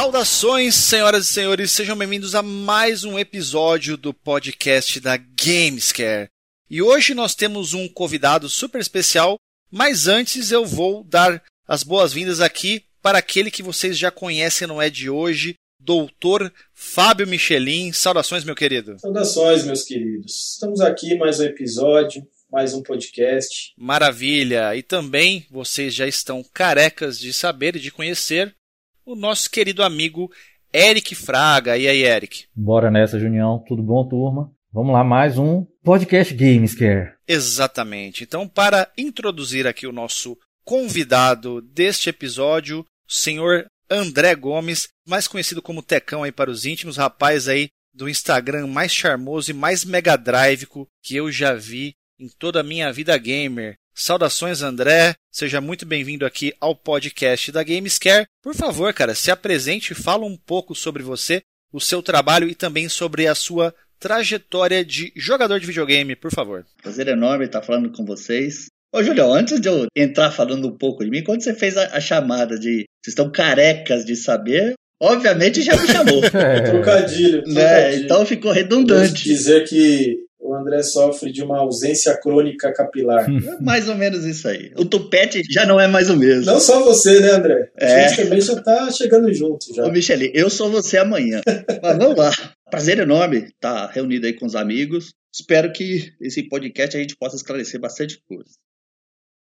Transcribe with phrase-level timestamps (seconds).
[0.00, 6.30] Saudações, senhoras e senhores, sejam bem-vindos a mais um episódio do podcast da Gamescare.
[6.70, 9.36] E hoje nós temos um convidado super especial,
[9.70, 14.80] mas antes eu vou dar as boas-vindas aqui para aquele que vocês já conhecem, não
[14.80, 17.92] é de hoje, doutor Fábio Michelin.
[17.92, 18.98] Saudações, meu querido.
[18.98, 20.52] Saudações, meus queridos.
[20.54, 23.74] Estamos aqui mais um episódio, mais um podcast.
[23.76, 24.74] Maravilha!
[24.74, 28.56] E também vocês já estão carecas de saber e de conhecer
[29.04, 30.30] o nosso querido amigo
[30.72, 31.76] Eric Fraga.
[31.76, 32.44] E aí, Eric?
[32.54, 33.62] Bora nessa, Junião.
[33.66, 34.52] Tudo bom, turma?
[34.72, 37.14] Vamos lá, mais um podcast Games Care.
[37.26, 38.22] Exatamente.
[38.22, 45.60] Então, para introduzir aqui o nosso convidado deste episódio, o senhor André Gomes, mais conhecido
[45.60, 50.16] como Tecão aí para os íntimos, rapaz aí do Instagram mais charmoso e mais mega
[50.16, 50.68] drive
[51.02, 53.74] que eu já vi em toda a minha vida gamer.
[54.00, 55.14] Saudações, André.
[55.30, 58.26] Seja muito bem-vindo aqui ao podcast da Gamescare.
[58.42, 62.54] Por favor, cara, se apresente e fala um pouco sobre você, o seu trabalho e
[62.54, 66.64] também sobre a sua trajetória de jogador de videogame, por favor.
[66.82, 68.68] Prazer enorme estar falando com vocês.
[68.90, 71.94] Ô, Julião, antes de eu entrar falando um pouco de mim, quando você fez a,
[71.94, 76.24] a chamada de vocês estão carecas de saber, obviamente já me chamou.
[76.32, 76.60] é.
[76.62, 77.42] Trocadilho.
[77.46, 77.54] Né?
[77.54, 78.04] trocadilho.
[78.04, 79.24] Então ficou redundante.
[79.24, 83.26] dizer que o André sofre de uma ausência crônica capilar.
[83.40, 84.72] É mais ou menos isso aí.
[84.76, 86.46] O tupete já não é mais o mesmo.
[86.46, 87.70] Não só você, né, André?
[87.78, 88.08] A é.
[88.08, 89.84] gente também já tá chegando junto já.
[89.84, 91.40] Ô, Michele, eu sou você amanhã.
[91.82, 92.30] Mas vamos lá.
[92.70, 95.14] Prazer enorme estar reunido aí com os amigos.
[95.32, 98.50] Espero que esse podcast a gente possa esclarecer bastante coisa.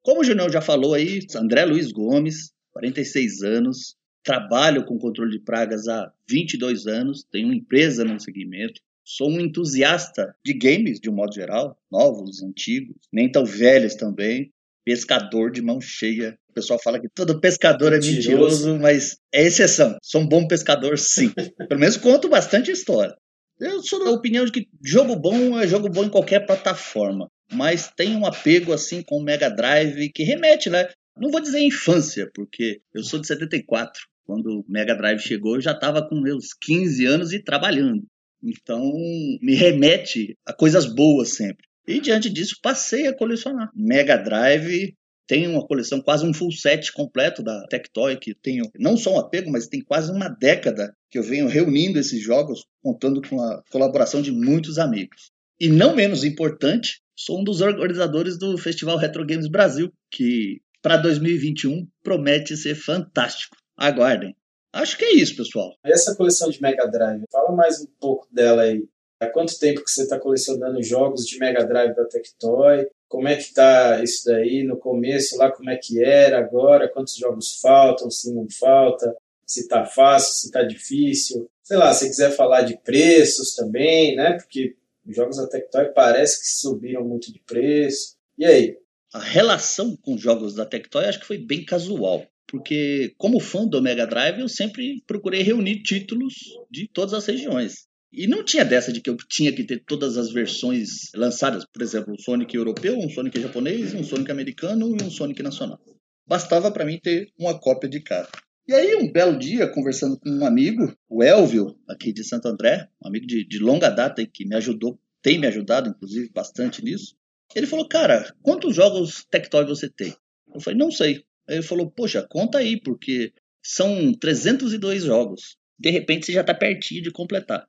[0.04, 5.40] Como o Junão já falou aí, André Luiz Gomes, 46 anos, trabalho com controle de
[5.40, 11.12] pragas há 22 anos, tenho uma empresa no segmento, Sou um entusiasta de games, de
[11.12, 14.52] um modo geral, novos, antigos, nem tão velhos também.
[14.84, 16.38] Pescador de mão cheia.
[16.50, 19.96] O pessoal fala que todo pescador é mentiroso, mas é exceção.
[20.02, 21.32] Sou um bom pescador, sim.
[21.70, 23.16] Pelo menos conto bastante história.
[23.60, 27.92] Eu sou da opinião de que jogo bom é jogo bom em qualquer plataforma, mas
[27.96, 30.90] tem um apego assim com o Mega Drive que remete, né?
[31.18, 34.02] Não vou dizer infância, porque eu sou de 74.
[34.26, 38.04] Quando o Mega Drive chegou, eu já estava com meus 15 anos e trabalhando.
[38.46, 38.94] Então,
[39.42, 41.66] me remete a coisas boas sempre.
[41.88, 43.70] E diante disso, passei a colecionar.
[43.76, 44.94] Mega Drive
[45.28, 49.20] tem uma coleção, quase um full set completo da Tectoy, que tenho não só um
[49.20, 53.64] apego, mas tem quase uma década que eu venho reunindo esses jogos, contando com a
[53.72, 55.32] colaboração de muitos amigos.
[55.60, 60.98] E não menos importante, sou um dos organizadores do Festival Retro Games Brasil, que para
[60.98, 63.56] 2021 promete ser fantástico.
[63.76, 64.36] Aguardem.
[64.76, 65.74] Acho que é isso, pessoal.
[65.86, 68.84] Essa coleção de Mega Drive, fala mais um pouco dela aí.
[69.22, 72.86] Há quanto tempo que você está colecionando jogos de Mega Drive da Tectoy?
[73.08, 75.50] Como é que tá isso daí no começo lá?
[75.50, 76.90] Como é que era agora?
[76.90, 78.12] Quantos jogos faltam?
[78.12, 79.16] Se não falta?
[79.48, 80.34] Se tá fácil?
[80.34, 81.50] Se tá difícil?
[81.64, 84.34] Sei lá, se quiser falar de preços também, né?
[84.34, 84.76] Porque
[85.08, 88.18] os jogos da Tectoy parece que subiram muito de preço.
[88.38, 88.78] E aí?
[89.14, 93.68] A relação com os jogos da Tectoy acho que foi bem casual porque como fã
[93.68, 96.36] do Mega Drive eu sempre procurei reunir títulos
[96.72, 97.86] de todas as regiões.
[98.14, 101.82] E não tinha dessa de que eu tinha que ter todas as versões lançadas, por
[101.82, 105.78] exemplo, um Sonic europeu, um Sonic japonês, um Sonic americano e um Sonic nacional.
[106.26, 108.30] Bastava para mim ter uma cópia de cada.
[108.66, 112.88] E aí, um belo dia, conversando com um amigo, o Elvio, aqui de Santo André,
[113.04, 117.18] um amigo de, de longa data que me ajudou, tem me ajudado, inclusive, bastante nisso.
[117.54, 120.16] Ele falou, cara, quantos jogos Tectoy você tem?
[120.54, 121.26] Eu falei, não sei.
[121.48, 123.34] Ele falou, poxa, conta aí, porque
[123.64, 125.58] são 302 jogos.
[125.78, 127.68] De repente você já está pertinho de completar.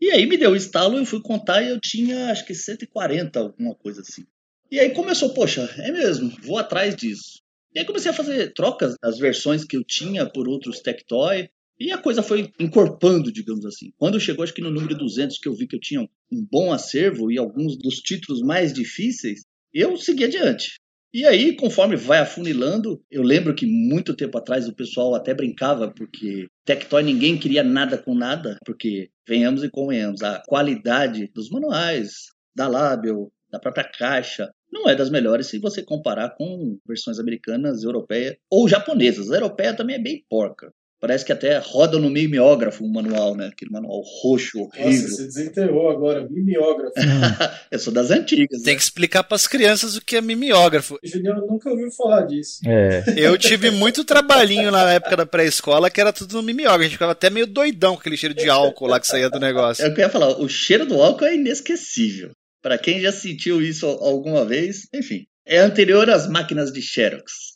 [0.00, 3.38] E aí me deu o estalo, eu fui contar e eu tinha acho que 140,
[3.38, 4.24] alguma coisa assim.
[4.70, 7.40] E aí começou, poxa, é mesmo, vou atrás disso.
[7.74, 11.48] E aí comecei a fazer trocas das versões que eu tinha por outros Tectoy.
[11.78, 13.92] E a coisa foi encorpando, digamos assim.
[13.96, 16.72] Quando chegou, acho que no número 200, que eu vi que eu tinha um bom
[16.72, 20.78] acervo e alguns dos títulos mais difíceis, eu segui adiante.
[21.12, 25.92] E aí, conforme vai afunilando, eu lembro que muito tempo atrás o pessoal até brincava,
[25.92, 32.26] porque Tectoy ninguém queria nada com nada, porque, venhamos e convenhamos, a qualidade dos manuais,
[32.54, 37.82] da Label, da própria caixa, não é das melhores se você comparar com versões americanas,
[37.82, 39.32] europeias ou japonesas.
[39.32, 40.72] A europeia também é bem porca.
[41.00, 43.46] Parece que até roda no mimeógrafo o manual, né?
[43.46, 45.02] Aquele manual roxo, horrível.
[45.02, 46.92] Nossa, você desenterrou agora, mimeógrafo.
[47.72, 48.60] eu sou das antigas.
[48.62, 48.76] Tem né?
[48.76, 50.98] que explicar para as crianças o que é mimeógrafo.
[51.02, 52.60] Julião nunca ouviu falar disso.
[52.66, 53.02] É.
[53.16, 56.80] Eu tive muito trabalhinho na época da pré-escola que era tudo no mimeógrafo.
[56.80, 59.40] A gente ficava até meio doidão com aquele cheiro de álcool lá que saía do
[59.40, 59.82] negócio.
[59.82, 62.32] É o que eu ia falar, o cheiro do álcool é inesquecível.
[62.62, 65.24] Para quem já sentiu isso alguma vez, enfim.
[65.46, 67.49] É anterior às máquinas de Xerox.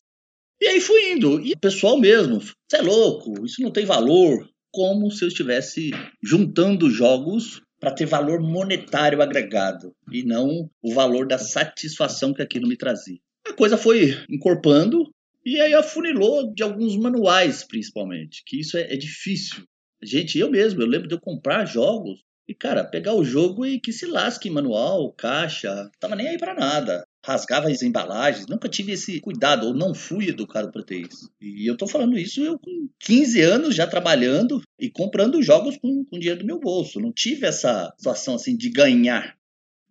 [0.64, 1.42] E aí fui indo.
[1.42, 4.48] E o pessoal mesmo, você é louco, isso não tem valor.
[4.72, 5.90] Como se eu estivesse
[6.22, 12.66] juntando jogos para ter valor monetário agregado e não o valor da satisfação que aquilo
[12.66, 13.18] me trazia.
[13.46, 15.12] A coisa foi encorpando
[15.44, 19.64] e aí afunilou de alguns manuais, principalmente, que isso é, é difícil.
[20.02, 23.78] Gente, eu mesmo, eu lembro de eu comprar jogos e, cara, pegar o jogo e
[23.78, 27.04] que se lasque manual, caixa, tava nem aí para nada.
[27.24, 31.30] Rasgava as embalagens, nunca tive esse cuidado, ou não fui educado para ter isso.
[31.40, 36.04] E eu tô falando isso eu com 15 anos já trabalhando e comprando jogos com,
[36.04, 37.00] com dinheiro do meu bolso.
[37.00, 39.34] Não tive essa situação assim de ganhar.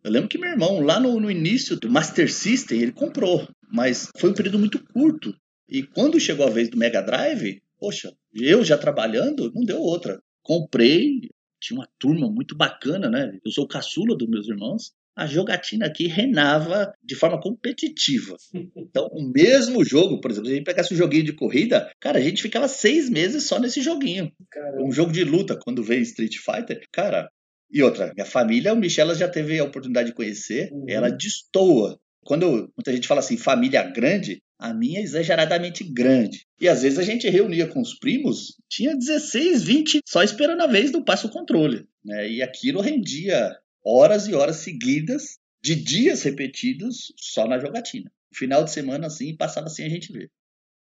[0.04, 4.10] Eu lembro que meu irmão, lá no, no início do Master System, ele comprou, mas
[4.18, 5.34] foi um período muito curto.
[5.68, 10.22] E quando chegou a vez do Mega Drive, poxa, eu já trabalhando, não deu outra.
[10.44, 11.30] Comprei,
[11.60, 13.40] tinha uma turma muito bacana, né?
[13.44, 14.92] Eu sou o caçula dos meus irmãos.
[15.16, 18.36] A jogatina aqui renava de forma competitiva.
[18.76, 22.18] Então, o mesmo jogo, por exemplo, se a gente pegasse um joguinho de corrida, cara,
[22.18, 24.32] a gente ficava seis meses só nesse joguinho.
[24.52, 24.84] Caramba.
[24.84, 27.30] Um jogo de luta, quando veio Street Fighter, cara.
[27.72, 30.86] E outra, minha família, o Michel já teve a oportunidade de conhecer, uhum.
[30.88, 32.00] ela destoa.
[32.24, 36.46] Quando muita gente fala assim, família grande, a minha é exageradamente grande.
[36.60, 40.68] E às vezes a gente reunia com os primos, tinha 16, 20 só esperando a
[40.68, 41.86] vez do passo controle.
[42.04, 42.30] Né?
[42.30, 43.52] E aquilo rendia
[43.86, 48.12] horas e horas seguidas, de dias repetidos, só na jogatina.
[48.34, 50.30] Final de semana assim, passava assim a gente ver.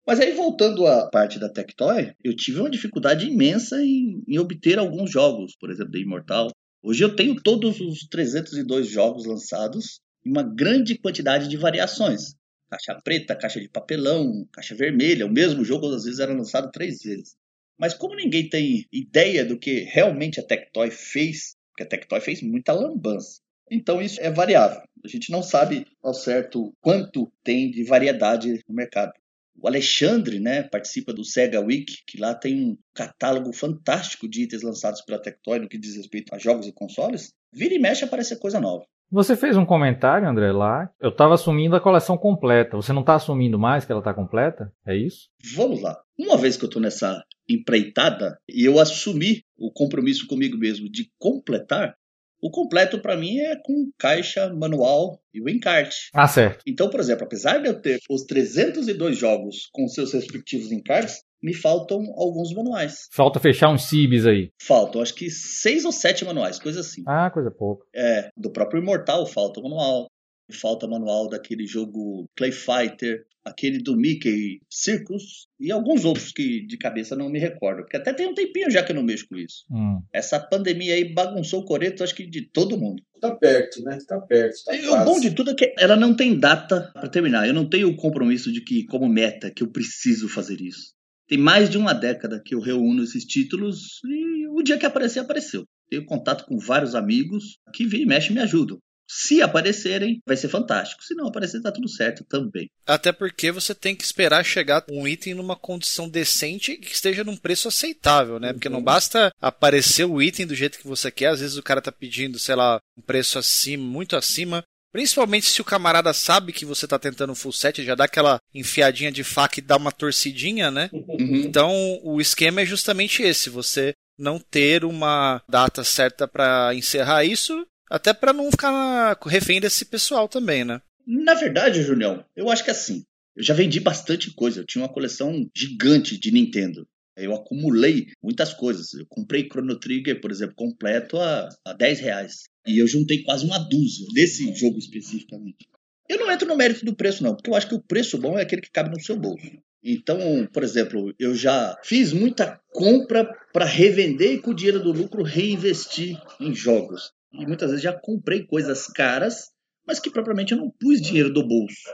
[0.07, 4.80] Mas aí, voltando à parte da Tectoy, eu tive uma dificuldade imensa em, em, obter
[4.80, 6.50] alguns jogos, por exemplo, da Immortal.
[6.81, 13.02] Hoje eu tenho todos os 302 jogos lançados em uma grande quantidade de variações caixa
[13.04, 15.25] preta, caixa de papelão, caixa vermelha.
[15.25, 17.36] O mesmo jogo às vezes era lançado três vezes.
[17.78, 22.42] Mas como ninguém tem ideia do que realmente a Tectoy fez, porque a Tectoy fez
[22.42, 23.40] muita lambança.
[23.72, 24.81] Então isso é variável.
[25.04, 29.14] A gente não sabe ao certo quanto tem de variedade no mercado.
[29.62, 34.62] O Alexandre, né, participa do Sega Week, que lá tem um catálogo fantástico de itens
[34.62, 37.34] lançados pela Tectoy no que diz respeito a jogos e consoles.
[37.54, 38.86] Vira e mexe aparece coisa nova.
[39.11, 40.89] Você fez um comentário, André, lá.
[41.00, 42.77] Eu estava assumindo a coleção completa.
[42.77, 44.71] Você não está assumindo mais que ela está completa?
[44.85, 45.29] É isso?
[45.56, 46.00] Vamos lá.
[46.17, 51.09] Uma vez que eu estou nessa empreitada e eu assumi o compromisso comigo mesmo de
[51.17, 51.95] completar,
[52.41, 56.09] o completo para mim é com caixa, manual e o encarte.
[56.13, 56.63] Ah, certo.
[56.65, 61.53] Então, por exemplo, apesar de eu ter os 302 jogos com seus respectivos encartes, me
[61.53, 63.07] faltam alguns manuais.
[63.12, 64.51] Falta fechar uns CIBs aí.
[64.62, 67.03] Faltam, acho que seis ou sete manuais, coisa assim.
[67.07, 67.86] Ah, coisa pouca.
[67.95, 70.07] É, do próprio Imortal falta o manual.
[70.51, 76.77] Falta manual daquele jogo Clay Fighter, aquele do Mickey Circus e alguns outros que de
[76.77, 77.81] cabeça não me recordo.
[77.81, 79.65] Porque até tem um tempinho já que eu não mexo com isso.
[79.71, 80.01] Hum.
[80.13, 83.03] Essa pandemia aí bagunçou o coreto, acho que de todo mundo.
[83.19, 83.97] Tá perto, né?
[84.07, 84.63] Tá perto.
[84.65, 87.47] Tá e o bom de tudo é que ela não tem data para terminar.
[87.47, 90.94] Eu não tenho o compromisso de que, como meta, que eu preciso fazer isso.
[91.30, 95.19] Tem mais de uma década que eu reúno esses títulos e o dia que aparecer,
[95.19, 95.64] apareceu.
[95.88, 98.80] Tenho contato com vários amigos que vem e mexe e me ajudam.
[99.07, 101.04] Se aparecerem, vai ser fantástico.
[101.04, 102.69] Se não aparecer, tá tudo certo também.
[102.86, 107.24] Até porque você tem que esperar chegar um item numa condição decente e que esteja
[107.24, 108.54] num preço aceitável, né?
[108.54, 111.28] Porque não basta aparecer o item do jeito que você quer.
[111.28, 114.64] Às vezes o cara tá pedindo, sei lá, um preço acima, muito acima.
[114.92, 119.12] Principalmente se o camarada sabe que você tá tentando full set, já dá aquela enfiadinha
[119.12, 120.90] de faca e dá uma torcidinha, né?
[120.92, 121.44] Uhum.
[121.46, 127.66] Então o esquema é justamente esse: você não ter uma data certa para encerrar isso,
[127.90, 130.81] até para não ficar refém desse pessoal também, né?
[131.06, 133.04] Na verdade, Julião, eu acho que é assim.
[133.36, 134.60] Eu já vendi bastante coisa.
[134.60, 136.86] Eu tinha uma coleção gigante de Nintendo.
[137.16, 138.94] Eu acumulei muitas coisas.
[138.94, 142.44] Eu comprei Chrono Trigger, por exemplo, completo a, a 10 reais.
[142.69, 145.68] E eu juntei quase uma dúzia desse jogo especificamente.
[146.07, 148.38] Eu não entro no mérito do preço, não, porque eu acho que o preço bom
[148.38, 149.52] é aquele que cabe no seu bolso.
[149.83, 154.92] Então, por exemplo, eu já fiz muita compra para revender e com o dinheiro do
[154.92, 157.11] lucro reinvestir em jogos.
[157.33, 159.49] E muitas vezes já comprei coisas caras,
[159.88, 161.90] mas que propriamente eu não pus dinheiro do bolso.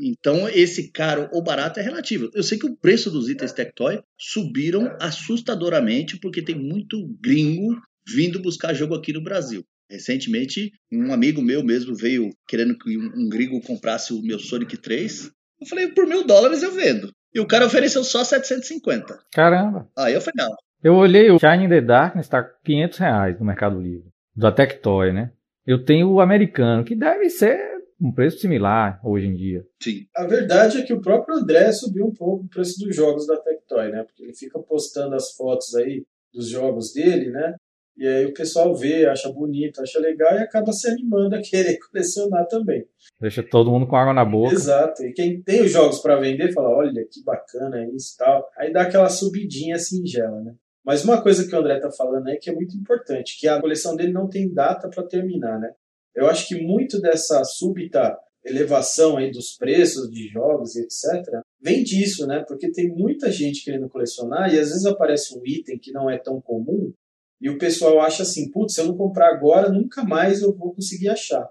[0.00, 2.30] Então, esse caro ou barato é relativo.
[2.34, 8.40] Eu sei que o preço dos itens Tectoy subiram assustadoramente porque tem muito gringo vindo
[8.40, 9.64] buscar jogo aqui no Brasil.
[9.90, 15.30] Recentemente, um amigo meu mesmo veio querendo que um gringo comprasse o meu Sonic 3.
[15.60, 17.10] Eu falei, por mil dólares eu vendo.
[17.34, 19.18] E o cara ofereceu só 750.
[19.32, 19.88] Caramba.
[19.96, 20.54] Aí eu falei, não.
[20.82, 24.08] Eu olhei o Shining the Darkness, está 500 reais no Mercado Livre.
[24.36, 25.32] Da Tectoy, né?
[25.66, 27.58] Eu tenho o americano, que deve ser
[28.00, 29.66] um preço similar hoje em dia.
[29.82, 30.06] Sim.
[30.14, 33.36] A verdade é que o próprio André subiu um pouco o preço dos jogos da
[33.38, 34.04] Tectoy, né?
[34.04, 37.54] Porque ele fica postando as fotos aí dos jogos dele, né?
[37.98, 41.78] E aí o pessoal vê, acha bonito, acha legal e acaba se animando a querer
[41.90, 42.86] colecionar também.
[43.20, 44.54] Deixa todo mundo com água na boca.
[44.54, 45.04] Exato.
[45.04, 48.48] E quem tem os jogos para vender fala: olha que bacana isso e tal.
[48.56, 50.54] Aí dá aquela subidinha singela, né?
[50.84, 53.60] Mas uma coisa que o André tá falando aí que é muito importante, que a
[53.60, 55.70] coleção dele não tem data para terminar, né?
[56.14, 61.42] Eu acho que muito dessa súbita elevação aí dos preços de jogos e etc.
[61.60, 62.44] vem disso, né?
[62.46, 66.16] Porque tem muita gente querendo colecionar e às vezes aparece um item que não é
[66.16, 66.92] tão comum
[67.40, 70.74] e o pessoal acha assim, putz, se eu não comprar agora, nunca mais eu vou
[70.74, 71.48] conseguir achar.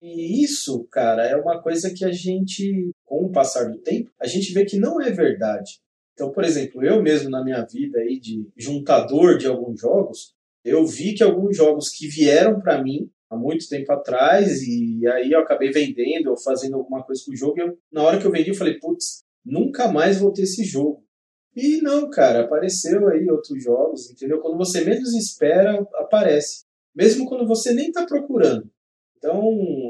[0.00, 4.26] E isso, cara, é uma coisa que a gente, com o passar do tempo, a
[4.26, 5.80] gente vê que não é verdade.
[6.12, 10.86] Então, por exemplo, eu mesmo na minha vida aí de juntador de alguns jogos, eu
[10.86, 15.40] vi que alguns jogos que vieram para mim há muito tempo atrás e aí eu
[15.40, 18.50] acabei vendendo ou fazendo alguma coisa com o jogo, eu, na hora que eu vendi
[18.50, 21.04] eu falei, putz, nunca mais vou ter esse jogo.
[21.56, 24.40] E não, cara, apareceu aí outros jogos, entendeu?
[24.40, 26.64] Quando você menos espera, aparece.
[26.94, 28.68] Mesmo quando você nem está procurando.
[29.16, 29.42] Então,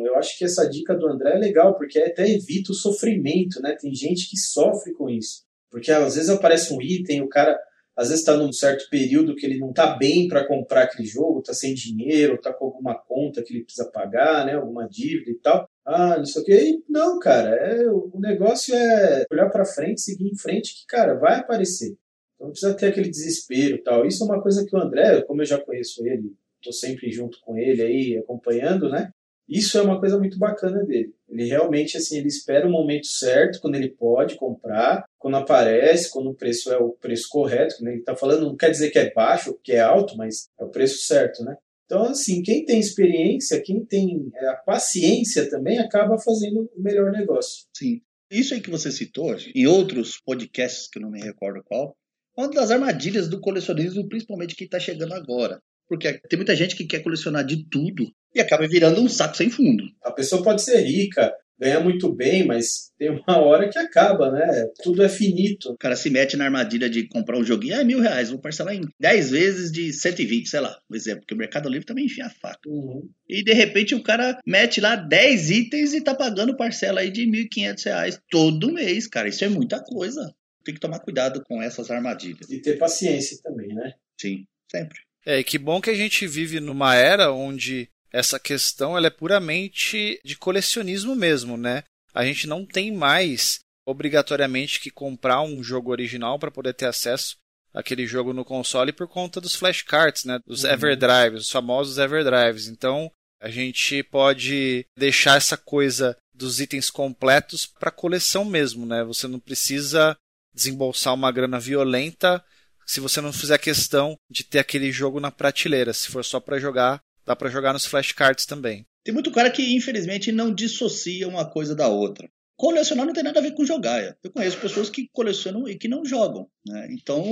[0.06, 3.76] eu acho que essa dica do André é legal, porque até evita o sofrimento, né?
[3.80, 5.42] Tem gente que sofre com isso.
[5.71, 7.59] Porque às vezes aparece um item, o cara
[7.97, 11.40] às vezes está num certo período que ele não está bem para comprar aquele jogo,
[11.40, 14.54] está sem dinheiro, está com alguma conta que ele precisa pagar, né?
[14.54, 15.68] Alguma dívida e tal.
[15.87, 16.83] Ah, não sei o que.
[16.88, 21.41] Não, cara, é, o negócio é olhar para frente, seguir em frente, que, cara, vai
[21.41, 21.95] aparecer.
[22.35, 24.07] Então não precisa ter aquele desespero e tal.
[24.07, 27.38] Isso é uma coisa que o André, como eu já conheço ele, estou sempre junto
[27.41, 29.11] com ele aí, acompanhando, né?
[29.47, 31.14] Isso é uma coisa muito bacana dele.
[31.29, 36.31] Ele realmente, assim, ele espera o momento certo, quando ele pode comprar, quando aparece, quando
[36.31, 39.12] o preço é o preço correto, quando ele está falando, não quer dizer que é
[39.12, 41.57] baixo, que é alto, mas é o preço certo, né?
[41.85, 47.12] Então, assim, quem tem experiência, quem tem é, a paciência também, acaba fazendo o melhor
[47.12, 47.67] negócio.
[47.76, 48.00] Sim.
[48.31, 51.95] Isso aí que você citou, em outros podcasts, que eu não me recordo qual,
[52.37, 55.61] é uma das armadilhas do colecionismo, principalmente quem está chegando agora.
[55.87, 59.50] Porque tem muita gente que quer colecionar de tudo e acaba virando um saco sem
[59.50, 59.85] fundo.
[60.03, 64.67] A pessoa pode ser rica, ganha muito bem, mas tem uma hora que acaba, né?
[64.83, 65.71] Tudo é finito.
[65.71, 68.39] O cara se mete na armadilha de comprar um joguinho, ah, é mil reais, vou
[68.39, 72.07] parcelar em 10 vezes de 120, sei lá, por exemplo, porque o Mercado Livre também
[72.07, 72.61] enfia a faca.
[72.67, 73.09] Uhum.
[73.29, 77.23] E de repente o cara mete lá 10 itens e tá pagando parcela aí de
[77.27, 79.29] 1.500 reais todo mês, cara.
[79.29, 80.35] Isso é muita coisa.
[80.65, 82.49] Tem que tomar cuidado com essas armadilhas.
[82.51, 83.93] E ter paciência também, né?
[84.19, 84.99] Sim, sempre.
[85.27, 89.11] É, e que bom que a gente vive numa era onde essa questão ela é
[89.11, 91.83] puramente de colecionismo mesmo, né?
[92.14, 97.37] A gente não tem mais obrigatoriamente que comprar um jogo original para poder ter acesso
[97.75, 100.38] àquele jogo no console por conta dos flashcards, né?
[100.47, 100.71] Dos uhum.
[100.71, 102.68] Everdrives, os famosos Everdrives.
[102.68, 103.11] Então,
[103.42, 109.02] a gente pode deixar essa coisa dos itens completos para coleção mesmo, né?
[109.02, 110.16] Você não precisa
[110.54, 112.44] desembolsar uma grana violenta
[112.87, 115.92] se você não fizer questão de ter aquele jogo na prateleira.
[115.92, 118.87] Se for só para jogar, dá para jogar nos flashcards também.
[119.04, 122.28] Tem muito cara que, infelizmente, não dissocia uma coisa da outra.
[122.57, 124.16] Colecionar não tem nada a ver com jogar.
[124.23, 126.49] Eu conheço pessoas que colecionam e que não jogam.
[126.66, 126.88] Né?
[126.90, 127.25] Então,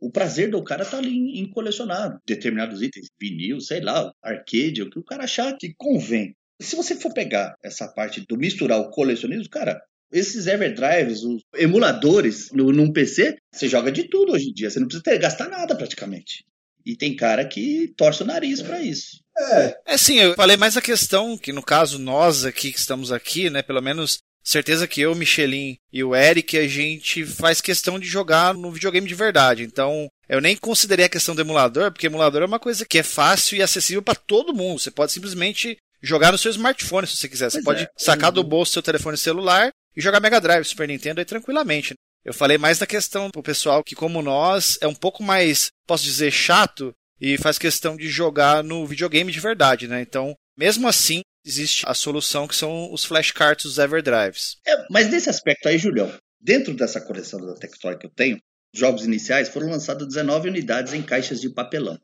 [0.00, 4.90] o prazer do cara tá ali em, colecionar determinados itens, vinil, sei lá, arcade, o
[4.90, 6.34] que o cara achar que convém.
[6.60, 9.80] Se você for pegar essa parte do misturar o colecionismo, cara,
[10.10, 14.70] esses Everdrives, os emuladores no, num PC, você joga de tudo hoje em dia.
[14.70, 16.44] Você não precisa ter, gastar nada praticamente.
[16.88, 19.20] E tem cara que torce o nariz para isso.
[19.36, 19.78] É.
[19.88, 23.50] É sim, eu falei mais a questão que, no caso, nós aqui que estamos aqui,
[23.50, 28.06] né, pelo menos certeza que eu, Michelin e o Eric, a gente faz questão de
[28.06, 29.64] jogar no videogame de verdade.
[29.64, 33.02] Então, eu nem considerei a questão do emulador, porque emulador é uma coisa que é
[33.02, 34.80] fácil e acessível para todo mundo.
[34.80, 37.50] Você pode simplesmente jogar no seu smartphone se você quiser.
[37.50, 37.90] Você pois pode é.
[37.98, 41.92] sacar do bolso seu telefone celular e jogar Mega Drive, Super Nintendo aí tranquilamente.
[42.28, 46.04] Eu falei mais da questão pro pessoal que, como nós, é um pouco mais, posso
[46.04, 50.02] dizer, chato e faz questão de jogar no videogame de verdade, né?
[50.02, 54.58] Então, mesmo assim, existe a solução que são os flashcards, os Everdrives.
[54.66, 58.38] É, mas nesse aspecto aí, Julião, dentro dessa coleção da Tectoy que eu tenho,
[58.74, 61.98] jogos iniciais foram lançados 19 unidades em caixas de papelão.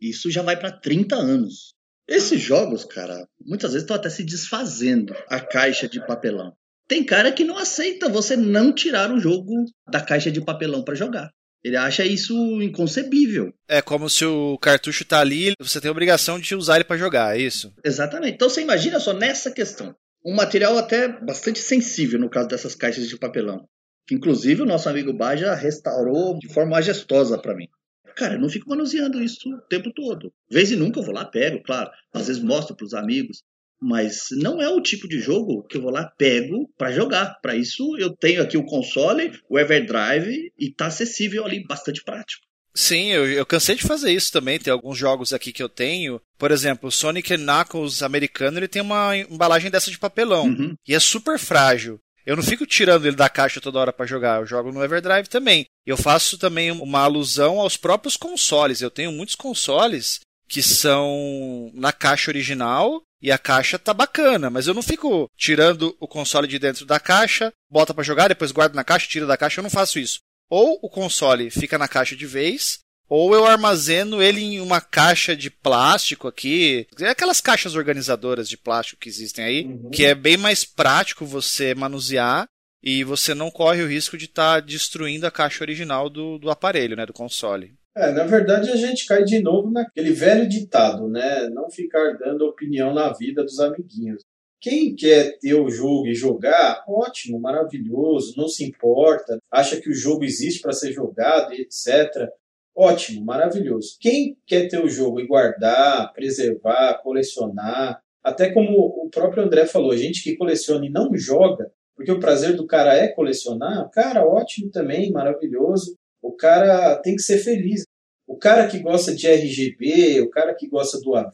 [0.00, 1.74] Isso já vai para 30 anos.
[2.08, 6.56] Esses jogos, cara, muitas vezes estão até se desfazendo a caixa de papelão.
[6.90, 10.96] Tem cara que não aceita você não tirar o jogo da caixa de papelão para
[10.96, 11.30] jogar.
[11.62, 13.54] Ele acha isso inconcebível.
[13.68, 16.96] É como se o cartucho tá ali, você tem a obrigação de usar ele para
[16.96, 17.72] jogar, é isso?
[17.84, 18.34] Exatamente.
[18.34, 19.94] Então você imagina só nessa questão.
[20.26, 23.68] Um material até bastante sensível no caso dessas caixas de papelão.
[24.10, 27.68] Inclusive o nosso amigo Baja restaurou de forma majestosa para mim.
[28.16, 30.32] Cara, eu não fico manuseando isso o tempo todo.
[30.50, 31.88] Vez e nunca eu vou lá, pego, claro.
[32.12, 33.44] Às vezes mostro para os amigos.
[33.80, 37.38] Mas não é o tipo de jogo que eu vou lá, pego para jogar.
[37.40, 42.44] Para isso, eu tenho aqui o console, o Everdrive e tá acessível ali, bastante prático.
[42.74, 44.58] Sim, eu, eu cansei de fazer isso também.
[44.58, 46.20] Tem alguns jogos aqui que eu tenho.
[46.38, 50.46] Por exemplo, o Sonic Knuckles americano ele tem uma embalagem dessa de papelão.
[50.46, 50.74] Uhum.
[50.86, 51.98] E é super frágil.
[52.24, 54.40] Eu não fico tirando ele da caixa toda hora para jogar.
[54.40, 55.66] Eu jogo no Everdrive também.
[55.86, 58.80] Eu faço também uma alusão aos próprios consoles.
[58.80, 64.66] Eu tenho muitos consoles que são na caixa original e a caixa tá bacana, mas
[64.66, 68.74] eu não fico tirando o console de dentro da caixa, bota para jogar, depois guarda
[68.74, 70.20] na caixa, tira da caixa, eu não faço isso.
[70.48, 75.36] Ou o console fica na caixa de vez, ou eu armazeno ele em uma caixa
[75.36, 79.90] de plástico aqui, aquelas caixas organizadoras de plástico que existem aí, uhum.
[79.90, 82.46] que é bem mais prático você manusear
[82.82, 86.50] e você não corre o risco de estar tá destruindo a caixa original do, do
[86.50, 87.74] aparelho, né, do console.
[87.96, 91.48] É, na verdade a gente cai de novo naquele velho ditado, né?
[91.48, 94.22] Não ficar dando opinião na vida dos amiguinhos.
[94.60, 99.94] Quem quer ter o jogo e jogar, ótimo, maravilhoso, não se importa, acha que o
[99.94, 102.28] jogo existe para ser jogado etc.
[102.76, 103.96] Ótimo, maravilhoso.
[104.00, 109.96] Quem quer ter o jogo e guardar, preservar, colecionar, até como o próprio André falou,
[109.96, 114.70] gente que coleciona e não joga, porque o prazer do cara é colecionar, cara, ótimo
[114.70, 115.96] também, maravilhoso.
[116.22, 117.82] O cara tem que ser feliz.
[118.26, 121.32] O cara que gosta de RGB, o cara que gosta do AV,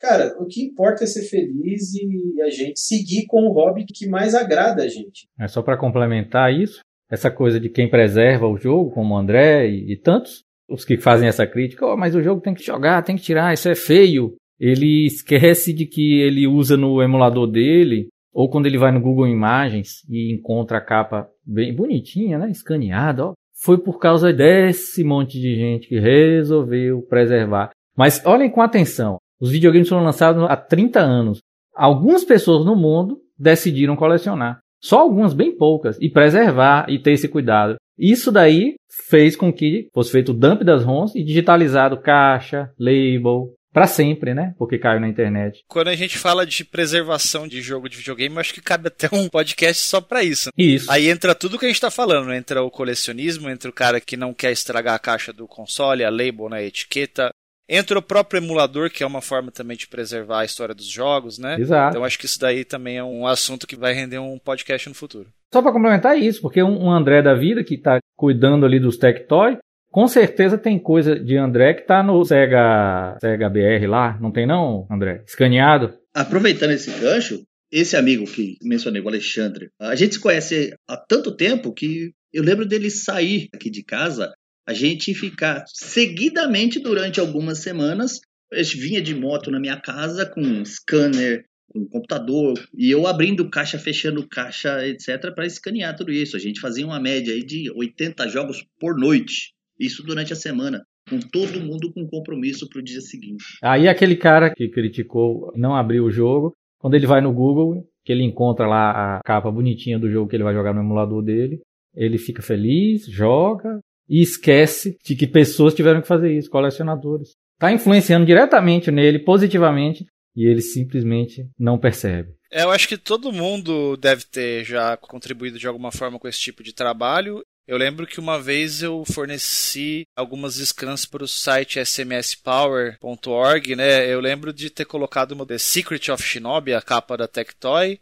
[0.00, 4.08] cara, o que importa é ser feliz e a gente seguir com o hobby que
[4.08, 5.28] mais agrada a gente.
[5.38, 6.80] É só para complementar isso,
[7.10, 10.96] essa coisa de quem preserva o jogo, como o André e, e tantos, os que
[10.96, 13.74] fazem essa crítica, oh, mas o jogo tem que jogar, tem que tirar, isso é
[13.74, 14.36] feio.
[14.58, 19.26] Ele esquece de que ele usa no emulador dele, ou quando ele vai no Google
[19.26, 25.38] Imagens e encontra a capa bem bonitinha, né, escaneada, ó, foi por causa desse monte
[25.40, 27.70] de gente que resolveu preservar.
[27.96, 31.38] Mas olhem com atenção, os videogames foram lançados há 30 anos.
[31.74, 34.60] Algumas pessoas no mundo decidiram colecionar.
[34.82, 37.76] Só algumas, bem poucas, e preservar e ter esse cuidado.
[37.98, 38.76] Isso daí
[39.08, 44.34] fez com que fosse feito o dump das ROMs e digitalizado caixa, label, para sempre,
[44.34, 44.54] né?
[44.58, 45.64] Porque caiu na internet.
[45.68, 49.28] Quando a gente fala de preservação de jogo de videogame, acho que cabe até um
[49.28, 50.50] podcast só para isso.
[50.56, 50.90] Isso.
[50.90, 54.16] Aí entra tudo que a gente tá falando, entra o colecionismo, entra o cara que
[54.16, 57.30] não quer estragar a caixa do console, a label, né, a etiqueta,
[57.72, 61.38] Entra o próprio emulador, que é uma forma também de preservar a história dos jogos,
[61.38, 61.54] né?
[61.56, 61.90] Exato.
[61.90, 64.94] Então acho que isso daí também é um assunto que vai render um podcast no
[64.96, 65.28] futuro.
[65.54, 69.56] Só para complementar isso, porque um André da vida que está cuidando ali dos Tectoy,
[69.90, 74.46] com certeza tem coisa de André que tá no Sega, Sega BR lá, não tem
[74.46, 75.22] não, André?
[75.26, 75.94] Escaneado?
[76.14, 81.36] Aproveitando esse gancho, esse amigo que mencionei, o Alexandre, a gente se conhece há tanto
[81.36, 84.32] tempo que eu lembro dele sair aqui de casa,
[84.66, 88.20] a gente ficar seguidamente durante algumas semanas.
[88.52, 93.78] Ele vinha de moto na minha casa com scanner, com computador, e eu abrindo caixa,
[93.78, 96.36] fechando caixa, etc., para escanear tudo isso.
[96.36, 99.52] A gente fazia uma média aí de 80 jogos por noite.
[99.80, 103.44] Isso durante a semana, com todo mundo com compromisso para o dia seguinte.
[103.62, 108.12] Aí aquele cara que criticou não abrir o jogo, quando ele vai no Google, que
[108.12, 111.60] ele encontra lá a capa bonitinha do jogo que ele vai jogar no emulador dele,
[111.94, 117.30] ele fica feliz, joga e esquece de que pessoas tiveram que fazer isso, colecionadores.
[117.54, 122.30] Está influenciando diretamente nele, positivamente, e ele simplesmente não percebe.
[122.52, 126.40] É, eu acho que todo mundo deve ter já contribuído de alguma forma com esse
[126.40, 127.42] tipo de trabalho.
[127.70, 134.12] Eu lembro que uma vez eu forneci algumas scans para o site smspower.org, né?
[134.12, 138.00] Eu lembro de ter colocado uma The Secret of Shinobi, a capa da Tectoy.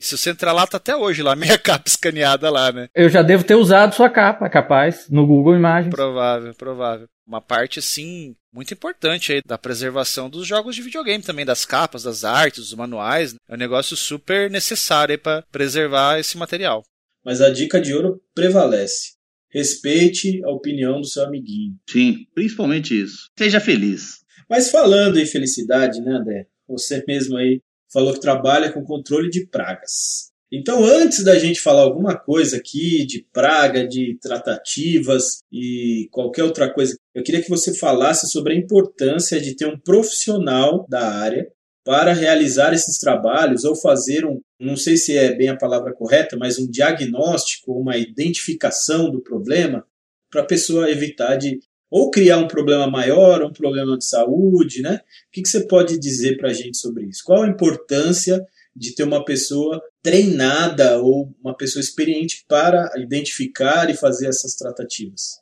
[0.00, 2.86] Se você entrar lá, tá até hoje lá, minha capa escaneada lá, né?
[2.94, 5.92] Eu já devo ter usado sua capa, capaz, no Google Imagens.
[5.92, 7.08] Provável, provável.
[7.26, 12.04] Uma parte, assim, muito importante aí da preservação dos jogos de videogame também, das capas,
[12.04, 13.34] das artes, dos manuais.
[13.48, 16.84] É um negócio super necessário aí para preservar esse material
[17.28, 19.12] mas a dica de ouro prevalece.
[19.50, 21.78] Respeite a opinião do seu amiguinho.
[21.86, 23.28] Sim, principalmente isso.
[23.36, 24.20] Seja feliz.
[24.48, 26.46] Mas falando em felicidade, né, André?
[26.66, 27.60] Você mesmo aí
[27.92, 30.32] falou que trabalha com controle de pragas.
[30.50, 36.72] Então, antes da gente falar alguma coisa aqui de praga, de tratativas e qualquer outra
[36.72, 41.46] coisa, eu queria que você falasse sobre a importância de ter um profissional da área
[41.88, 46.36] para realizar esses trabalhos ou fazer um, não sei se é bem a palavra correta,
[46.36, 49.86] mas um diagnóstico, uma identificação do problema,
[50.30, 51.58] para a pessoa evitar de
[51.90, 54.96] ou criar um problema maior, um problema de saúde, né?
[54.96, 57.22] O que, que você pode dizer para a gente sobre isso?
[57.24, 58.44] Qual a importância
[58.76, 65.38] de ter uma pessoa treinada ou uma pessoa experiente para identificar e fazer essas tratativas?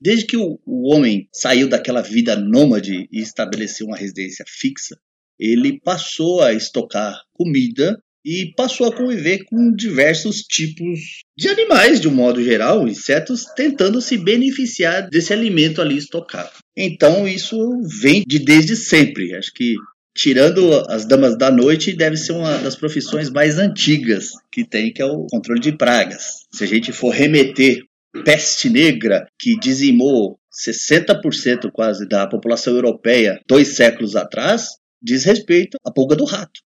[0.00, 4.98] Desde que o, o homem saiu daquela vida nômade e estabeleceu uma residência fixa,
[5.38, 12.08] ele passou a estocar comida e passou a conviver com diversos tipos de animais de
[12.08, 16.52] um modo geral, insetos tentando se beneficiar desse alimento ali estocado.
[16.76, 17.58] Então isso
[18.00, 19.34] vem de desde sempre.
[19.34, 19.74] Acho que
[20.16, 25.02] tirando as damas da noite, deve ser uma das profissões mais antigas que tem, que
[25.02, 26.44] é o controle de pragas.
[26.52, 27.82] Se a gente for remeter
[28.24, 34.68] peste negra, que dizimou 60% quase da população europeia dois séculos atrás,
[35.04, 36.60] diz respeito à pulga do rato.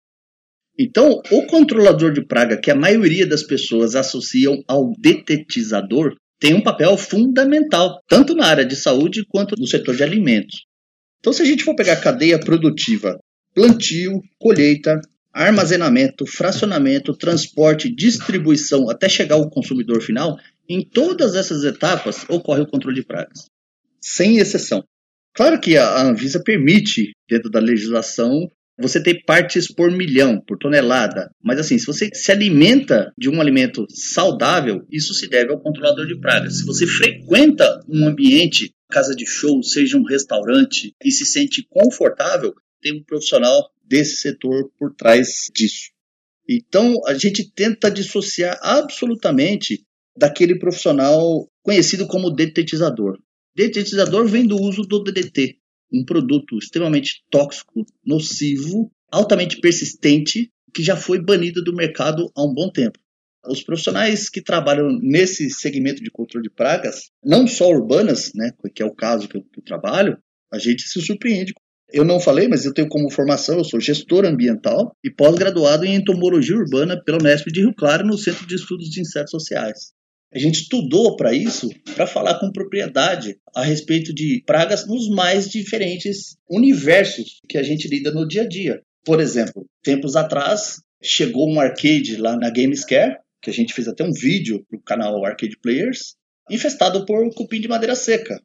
[0.79, 6.63] Então, o controlador de praga, que a maioria das pessoas associam ao detetizador, tem um
[6.63, 10.67] papel fundamental, tanto na área de saúde quanto no setor de alimentos.
[11.19, 13.19] Então, se a gente for pegar a cadeia produtiva,
[13.55, 15.01] plantio, colheita,
[15.33, 22.67] armazenamento, fracionamento, transporte, distribuição, até chegar ao consumidor final, em todas essas etapas ocorre o
[22.67, 23.47] controle de pragas,
[24.01, 24.85] sem exceção.
[25.37, 31.31] Claro que a Anvisa permite, dentro da legislação, você ter partes por milhão, por tonelada.
[31.45, 36.07] Mas assim, se você se alimenta de um alimento saudável, isso se deve ao controlador
[36.07, 36.59] de pragas.
[36.59, 42.55] Se você frequenta um ambiente, casa de show, seja um restaurante, e se sente confortável,
[42.81, 45.91] tem um profissional desse setor por trás disso.
[46.49, 49.85] Então, a gente tenta dissociar absolutamente
[50.17, 53.19] daquele profissional conhecido como detetizador.
[53.57, 55.57] Detetizador vem do uso do DDT,
[55.91, 62.53] um produto extremamente tóxico, nocivo, altamente persistente, que já foi banido do mercado há um
[62.53, 62.99] bom tempo.
[63.49, 68.83] Os profissionais que trabalham nesse segmento de controle de pragas, não só urbanas, né, que
[68.83, 70.19] é o caso que eu, que eu trabalho,
[70.53, 71.55] a gente se surpreende.
[71.91, 75.95] Eu não falei, mas eu tenho como formação, eu sou gestor ambiental e pós-graduado em
[75.95, 79.96] entomologia urbana pela Unesp de Rio Claro, no Centro de Estudos de Insetos Sociais.
[80.37, 85.49] A gente estudou para isso, para falar com propriedade a respeito de pragas nos mais
[85.49, 88.83] diferentes universos que a gente lida no dia a dia.
[89.03, 94.05] Por exemplo, tempos atrás chegou um arcade lá na Gamescare, que a gente fez até
[94.05, 96.17] um vídeo para o canal Arcade Players,
[96.51, 98.39] infestado por cupim de madeira seca.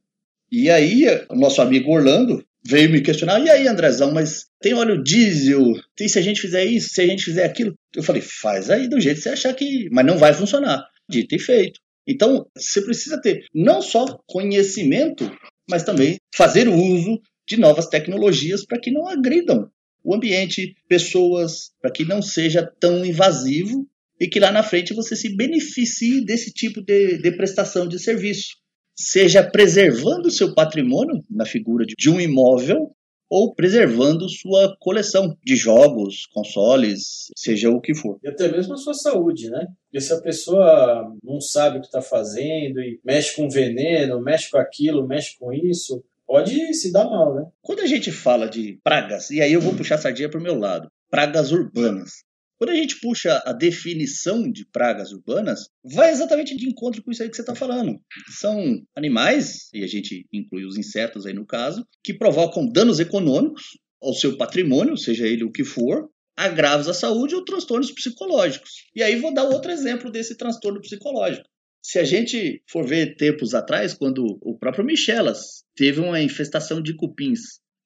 [0.49, 5.03] E aí, o nosso amigo Orlando veio me questionar: e aí, Andrezão, mas tem óleo
[5.03, 5.73] diesel?
[5.93, 7.73] Tem se a gente fizer isso, se a gente fizer aquilo?
[7.93, 9.89] Eu falei: faz aí do jeito que você achar que.
[9.91, 11.79] Mas não vai funcionar dito e feito.
[12.07, 15.29] Então, você precisa ter não só conhecimento,
[15.69, 19.69] mas também fazer uso de novas tecnologias para que não agridam
[20.03, 23.87] o ambiente, pessoas, para que não seja tão invasivo
[24.19, 28.55] e que lá na frente você se beneficie desse tipo de, de prestação de serviço.
[28.95, 32.95] Seja preservando o seu patrimônio na figura de um imóvel
[33.31, 38.19] ou preservando sua coleção de jogos, consoles, seja o que for.
[38.21, 39.67] E até mesmo a sua saúde, né?
[39.85, 44.51] Porque se a pessoa não sabe o que está fazendo e mexe com veneno, mexe
[44.51, 47.45] com aquilo, mexe com isso, pode se dar mal, né?
[47.61, 50.43] Quando a gente fala de pragas, e aí eu vou puxar a sardinha para o
[50.43, 52.25] meu lado, pragas urbanas.
[52.61, 57.23] Quando a gente puxa a definição de pragas urbanas, vai exatamente de encontro com isso
[57.23, 57.99] aí que você está falando.
[58.39, 63.63] São animais, e a gente inclui os insetos aí no caso, que provocam danos econômicos
[63.99, 68.69] ao seu patrimônio, seja ele o que for, agravos à saúde ou transtornos psicológicos.
[68.95, 71.49] E aí vou dar outro exemplo desse transtorno psicológico.
[71.83, 76.95] Se a gente for ver tempos atrás, quando o próprio Michelas teve uma infestação de
[76.95, 77.39] cupins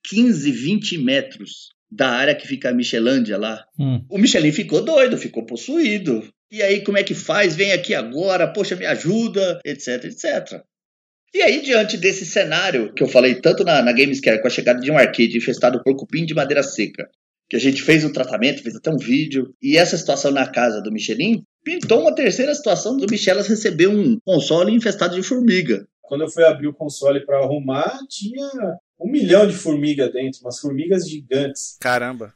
[0.03, 3.65] 15, 20 metros da área que fica a Michelândia lá.
[3.79, 4.03] Hum.
[4.09, 6.27] O Michelin ficou doido, ficou possuído.
[6.51, 7.55] E aí, como é que faz?
[7.55, 10.61] Vem aqui agora, poxa, me ajuda, etc, etc.
[11.33, 14.79] E aí, diante desse cenário que eu falei tanto na, na Gamescare, com a chegada
[14.79, 17.09] de um arcade infestado por cupim de madeira seca,
[17.49, 20.47] que a gente fez o um tratamento, fez até um vídeo, e essa situação na
[20.47, 25.85] casa do Michelin, pintou uma terceira situação do Michelas receber um console infestado de formiga.
[26.01, 28.47] Quando eu fui abrir o console para arrumar, tinha
[29.05, 31.77] um milhão de formigas dentro, umas formigas gigantes.
[31.79, 32.33] Caramba!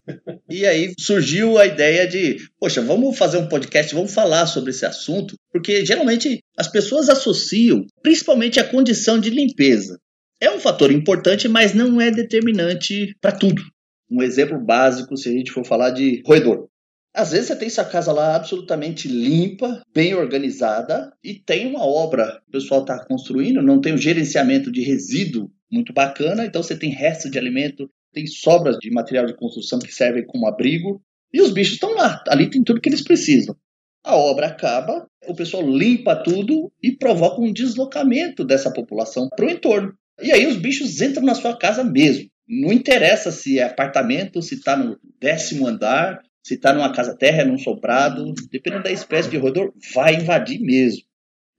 [0.48, 4.86] e aí surgiu a ideia de, poxa, vamos fazer um podcast, vamos falar sobre esse
[4.86, 10.00] assunto, porque geralmente as pessoas associam principalmente a condição de limpeza.
[10.40, 13.64] É um fator importante, mas não é determinante para tudo.
[14.10, 16.68] Um exemplo básico, se a gente for falar de roedor.
[17.14, 22.40] Às vezes você tem sua casa lá absolutamente limpa, bem organizada, e tem uma obra
[22.44, 26.46] que o pessoal está construindo, não tem o gerenciamento de resíduo muito bacana.
[26.46, 30.48] Então você tem restos de alimento, tem sobras de material de construção que servem como
[30.48, 31.02] abrigo.
[31.32, 33.56] E os bichos estão lá, ali tem tudo que eles precisam.
[34.04, 39.50] A obra acaba, o pessoal limpa tudo e provoca um deslocamento dessa população para o
[39.50, 39.94] entorno.
[40.22, 42.30] E aí os bichos entram na sua casa mesmo.
[42.48, 47.46] Não interessa se é apartamento, se está no décimo andar, se está numa casa terra,
[47.46, 51.04] num sobrado, dependendo da espécie de roedor, vai invadir mesmo.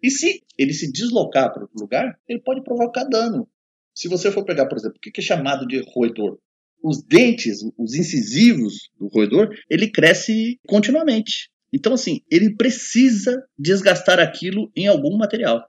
[0.03, 3.49] E se ele se deslocar para outro lugar, ele pode provocar dano.
[4.01, 6.39] Se você for pegar, por exemplo, o que é chamado de roedor?
[6.83, 11.51] Os dentes, os incisivos do roedor, ele cresce continuamente.
[11.71, 15.63] Então, assim, ele precisa desgastar aquilo em algum material.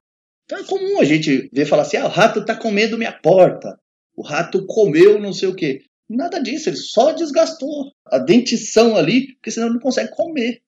[0.45, 3.77] Então é comum a gente ver falar assim: ah, o rato está comendo minha porta,
[4.15, 5.81] o rato comeu não sei o quê.
[6.09, 10.61] Nada disso, ele só desgastou a dentição ali, porque senão ele não consegue comer.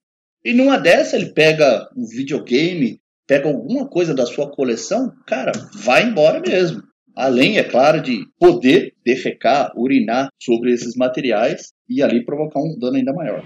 [0.44, 6.04] E numa dessa, ele pega um videogame, pega alguma coisa da sua coleção, cara, vai
[6.04, 6.84] embora mesmo.
[7.16, 12.98] Além, é claro, de poder defecar, urinar sobre esses materiais e ali provocar um dano
[12.98, 13.44] ainda maior.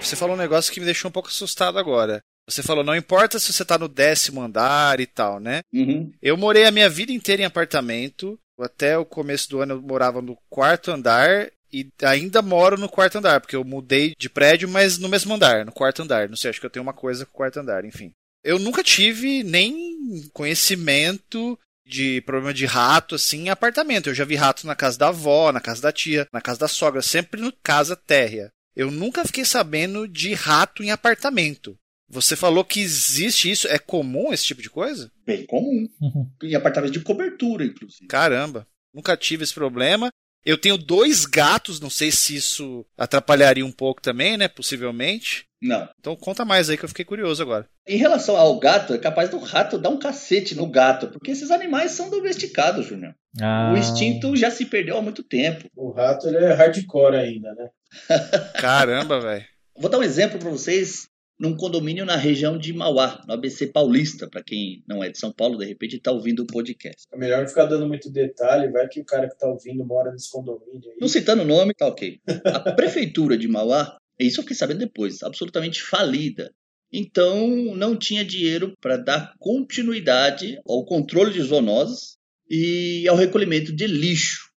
[0.00, 2.20] Você falou um negócio que me deixou um pouco assustado agora.
[2.48, 5.60] Você falou, não importa se você tá no décimo andar e tal, né?
[5.72, 6.10] Uhum.
[6.20, 8.36] Eu morei a minha vida inteira em apartamento.
[8.58, 13.18] Até o começo do ano eu morava no quarto andar e ainda moro no quarto
[13.18, 16.28] andar, porque eu mudei de prédio, mas no mesmo andar, no quarto andar.
[16.28, 18.12] Não sei, acho que eu tenho uma coisa com o quarto andar, enfim.
[18.42, 24.08] Eu nunca tive nem conhecimento de problema de rato assim em apartamento.
[24.08, 26.68] Eu já vi rato na casa da avó, na casa da tia, na casa da
[26.68, 28.50] sogra, sempre no casa térrea.
[28.74, 31.76] Eu nunca fiquei sabendo de rato em apartamento.
[32.08, 33.68] Você falou que existe isso?
[33.68, 35.10] É comum esse tipo de coisa?
[35.24, 35.88] Bem comum.
[36.00, 36.30] Uhum.
[36.42, 38.06] Em apartamentos de cobertura, inclusive.
[38.06, 40.10] Caramba, nunca tive esse problema.
[40.44, 44.48] Eu tenho dois gatos, não sei se isso atrapalharia um pouco também, né?
[44.48, 45.46] Possivelmente.
[45.60, 45.86] Não.
[45.98, 47.68] Então conta mais aí que eu fiquei curioso agora.
[47.86, 51.50] Em relação ao gato, é capaz do rato dar um cacete no gato, porque esses
[51.50, 53.14] animais são domesticados, Júnior.
[53.40, 55.68] Ah, O instinto já se perdeu há muito tempo.
[55.76, 57.68] O rato ele é hardcore ainda, né?
[58.58, 59.44] Caramba, velho.
[59.76, 61.08] Vou dar um exemplo para vocês
[61.40, 65.32] num condomínio na região de Mauá, no ABC Paulista, para quem não é de São
[65.32, 67.04] Paulo, de repente está ouvindo o podcast.
[67.10, 70.12] É melhor não ficar dando muito detalhe, vai que o cara que tá ouvindo mora
[70.12, 70.98] nesse condomínio aí.
[71.00, 72.20] Não citando o nome, tá ok.
[72.44, 76.52] A prefeitura de Mauá, isso eu fiquei sabendo depois, absolutamente falida.
[76.92, 82.18] Então, não tinha dinheiro para dar continuidade ao controle de zoonoses
[82.50, 84.50] e ao recolhimento de lixo.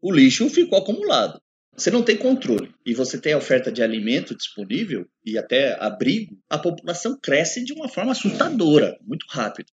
[0.00, 1.40] O lixo ficou acumulado.
[1.76, 6.38] Você não tem controle e você tem a oferta de alimento disponível e até abrigo,
[6.48, 9.72] a população cresce de uma forma assustadora, muito rápido.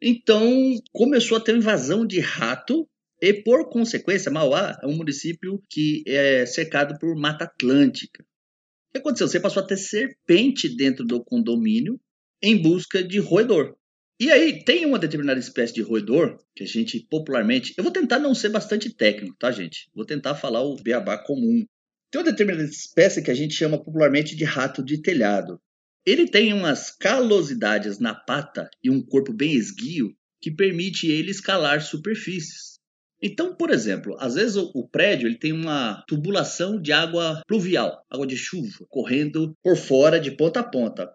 [0.00, 0.48] Então,
[0.92, 2.88] começou a ter invasão de rato
[3.20, 8.22] e, por consequência, Mauá é um município que é cercado por Mata Atlântica.
[8.22, 9.26] O que aconteceu?
[9.26, 11.98] Você passou a ter serpente dentro do condomínio
[12.42, 13.74] em busca de roedor.
[14.18, 17.74] E aí, tem uma determinada espécie de roedor que a gente popularmente.
[17.76, 19.90] Eu vou tentar não ser bastante técnico, tá, gente?
[19.94, 21.66] Vou tentar falar o beabá comum.
[22.10, 25.60] Tem uma determinada espécie que a gente chama popularmente de rato de telhado.
[26.06, 31.82] Ele tem umas calosidades na pata e um corpo bem esguio que permite ele escalar
[31.82, 32.76] superfícies.
[33.20, 38.02] Então, por exemplo, às vezes o, o prédio ele tem uma tubulação de água pluvial,
[38.10, 41.12] água de chuva, correndo por fora de ponta a ponta.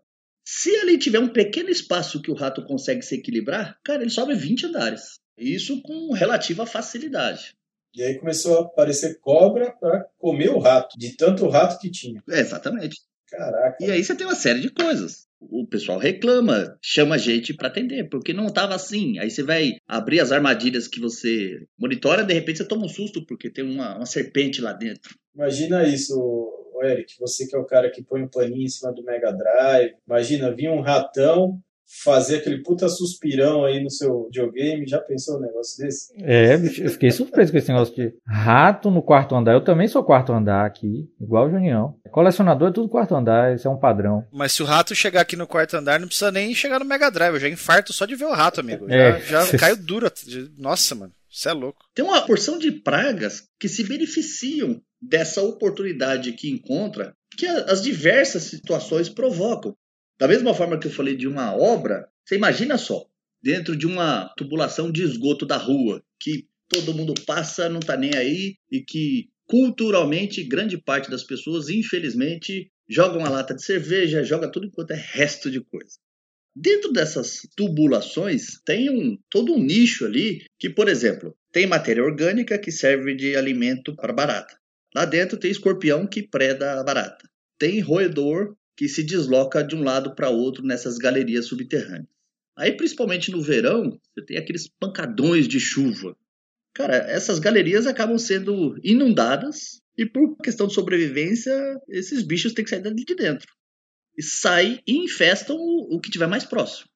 [0.53, 4.35] Se ali tiver um pequeno espaço que o rato consegue se equilibrar, cara, ele sobe
[4.35, 5.13] 20 andares.
[5.37, 7.55] Isso com relativa facilidade.
[7.95, 12.21] E aí começou a aparecer cobra para comer o rato, de tanto rato que tinha.
[12.29, 12.97] É, exatamente.
[13.29, 13.77] Caraca.
[13.79, 15.25] E aí você tem uma série de coisas.
[15.39, 19.19] O pessoal reclama, chama gente para atender, porque não estava assim.
[19.19, 23.25] Aí você vai abrir as armadilhas que você monitora, de repente você toma um susto
[23.25, 25.15] porque tem uma, uma serpente lá dentro.
[25.33, 26.13] Imagina isso,
[26.81, 29.31] ô Eric, você que é o cara que põe um paninho em cima do Mega
[29.31, 29.93] Drive.
[30.07, 31.59] Imagina, vir um ratão
[32.05, 34.87] fazer aquele puta suspirão aí no seu videogame.
[34.87, 36.13] Já pensou um negócio desse?
[36.23, 39.53] É, bicho, eu fiquei surpreso com esse negócio de rato no quarto andar.
[39.53, 41.95] Eu também sou quarto andar aqui, igual o Junião.
[42.09, 44.25] Colecionador é tudo quarto andar, esse é um padrão.
[44.31, 47.11] Mas se o rato chegar aqui no quarto andar, não precisa nem chegar no Mega
[47.11, 47.33] Drive.
[47.33, 48.87] Eu já infarto só de ver o rato, amigo.
[48.87, 49.19] Já, É.
[49.21, 50.09] já caio duro.
[50.57, 51.11] Nossa, mano.
[51.31, 51.85] Você é louco.
[51.95, 58.43] Tem uma porção de pragas que se beneficiam dessa oportunidade que encontra, que as diversas
[58.43, 59.75] situações provocam.
[60.19, 63.05] Da mesma forma que eu falei de uma obra, você imagina só,
[63.41, 68.13] dentro de uma tubulação de esgoto da rua, que todo mundo passa, não tá nem
[68.15, 74.51] aí, e que culturalmente grande parte das pessoas, infelizmente, jogam a lata de cerveja, joga
[74.51, 75.97] tudo enquanto é resto de coisa.
[76.55, 82.59] Dentro dessas tubulações tem um, todo um nicho ali que, por exemplo, tem matéria orgânica
[82.59, 84.57] que serve de alimento para barata.
[84.93, 87.29] Lá dentro tem escorpião que preda a barata.
[87.57, 92.07] Tem roedor que se desloca de um lado para outro nessas galerias subterrâneas.
[92.57, 96.15] Aí, principalmente no verão, você tem aqueles pancadões de chuva.
[96.73, 101.53] Cara, essas galerias acabam sendo inundadas e, por questão de sobrevivência,
[101.87, 103.47] esses bichos têm que sair de dentro.
[104.19, 106.89] Saem e infestam o, o que tiver mais próximo.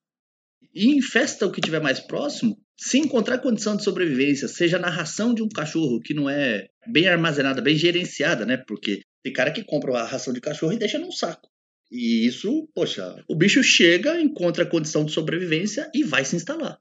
[0.73, 5.33] E infesta o que tiver mais próximo, se encontrar condição de sobrevivência, seja na ração
[5.33, 8.57] de um cachorro que não é bem armazenada, bem gerenciada, né?
[8.57, 11.49] Porque tem cara que compra a ração de cachorro e deixa num saco.
[11.89, 16.77] E isso, poxa, o bicho chega, encontra a condição de sobrevivência e vai se instalar.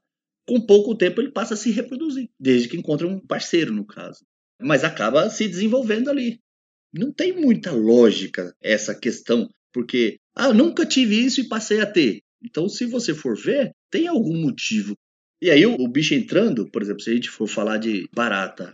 [0.47, 4.19] Com pouco tempo ele passa a se reproduzir, desde que encontre um parceiro, no caso.
[4.59, 6.39] mas acaba se desenvolvendo ali.
[6.93, 12.21] Não tem muita lógica essa questão, porque, ah, nunca tive isso e passei a ter.
[12.41, 14.93] Então, se você for ver, tem algum motivo.
[15.41, 18.73] E aí, o, o bicho entrando, por exemplo, se a gente for falar de barata,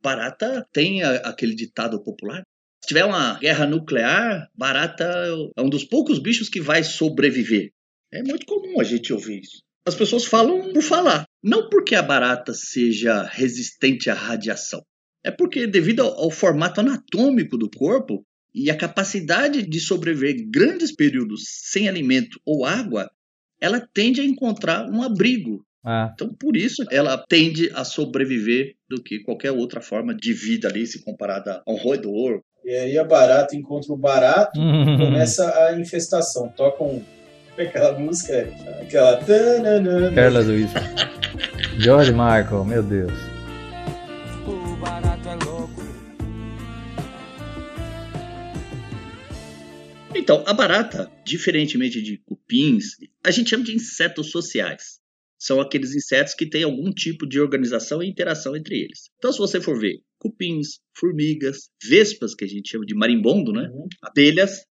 [0.00, 2.42] barata tem a, aquele ditado popular.
[2.84, 5.04] Se tiver uma guerra nuclear, barata
[5.56, 7.72] é um dos poucos bichos que vai sobreviver.
[8.12, 9.58] É muito comum a gente ouvir isso.
[9.84, 11.24] As pessoas falam por falar.
[11.42, 14.84] Não porque a barata seja resistente à radiação.
[15.24, 20.94] É porque, devido ao, ao formato anatômico do corpo e a capacidade de sobreviver grandes
[20.94, 23.10] períodos sem alimento ou água,
[23.60, 25.64] ela tende a encontrar um abrigo.
[25.84, 26.10] Ah.
[26.14, 30.86] Então, por isso, ela tende a sobreviver do que qualquer outra forma de vida ali,
[30.86, 32.42] se comparada a um roedor.
[32.64, 36.48] E aí a barata encontra o barato e começa a infestação.
[36.48, 37.02] Tocam
[37.56, 38.48] aquela música,
[38.80, 39.16] aquela.
[39.16, 40.12] tananana.
[40.14, 40.70] Carla Luiz.
[41.78, 43.27] George Michael, meu Deus.
[50.28, 54.98] Então, a barata, diferentemente de cupins, a gente chama de insetos sociais.
[55.38, 59.08] São aqueles insetos que têm algum tipo de organização e interação entre eles.
[59.16, 63.70] Então, se você for ver cupins, formigas, vespas, que a gente chama de marimbondo, né?
[63.72, 63.88] Uhum.
[64.02, 64.66] Abelhas,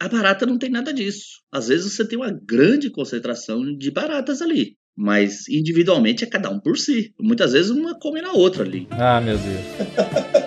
[0.00, 1.42] a barata não tem nada disso.
[1.52, 4.78] Às vezes você tem uma grande concentração de baratas ali.
[4.96, 7.12] Mas individualmente é cada um por si.
[7.20, 8.88] Muitas vezes uma come na outra ali.
[8.90, 10.32] Ah, meu Deus.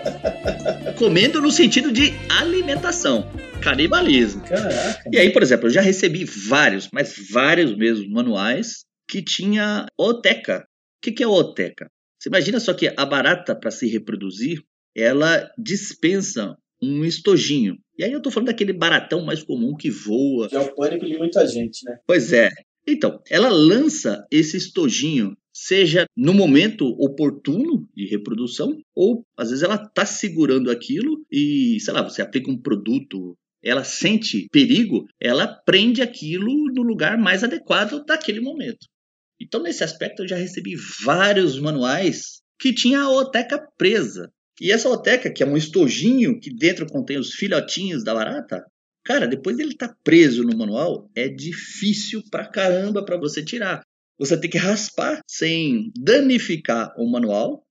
[0.97, 3.29] Comendo no sentido de alimentação.
[3.61, 4.41] Canibalismo.
[4.43, 5.09] Caraca.
[5.11, 10.59] E aí, por exemplo, eu já recebi vários, mas vários mesmo manuais que tinha oteca.
[10.59, 11.89] O que, que é oteca?
[12.17, 14.61] Você imagina só que a barata, para se reproduzir,
[14.95, 17.75] ela dispensa um estojinho.
[17.97, 20.47] E aí eu tô falando daquele baratão mais comum que voa.
[20.47, 21.97] Que é o pânico de muita gente, né?
[22.07, 22.49] Pois é.
[22.87, 29.77] Então, ela lança esse estojinho, seja no momento oportuno de reprodução, ou às vezes ela
[29.77, 36.01] tá segurando aquilo e, sei lá, você aplica um produto, ela sente perigo, ela prende
[36.01, 38.85] aquilo no lugar mais adequado daquele momento.
[39.39, 44.29] Então, nesse aspecto, eu já recebi vários manuais que tinha a oteca presa.
[44.59, 48.61] E essa oteca, que é um estojinho que dentro contém os filhotinhos da barata,
[49.05, 53.81] cara, depois dele estar preso no manual, é difícil pra caramba pra você tirar.
[54.17, 57.63] Você tem que raspar sem danificar o manual.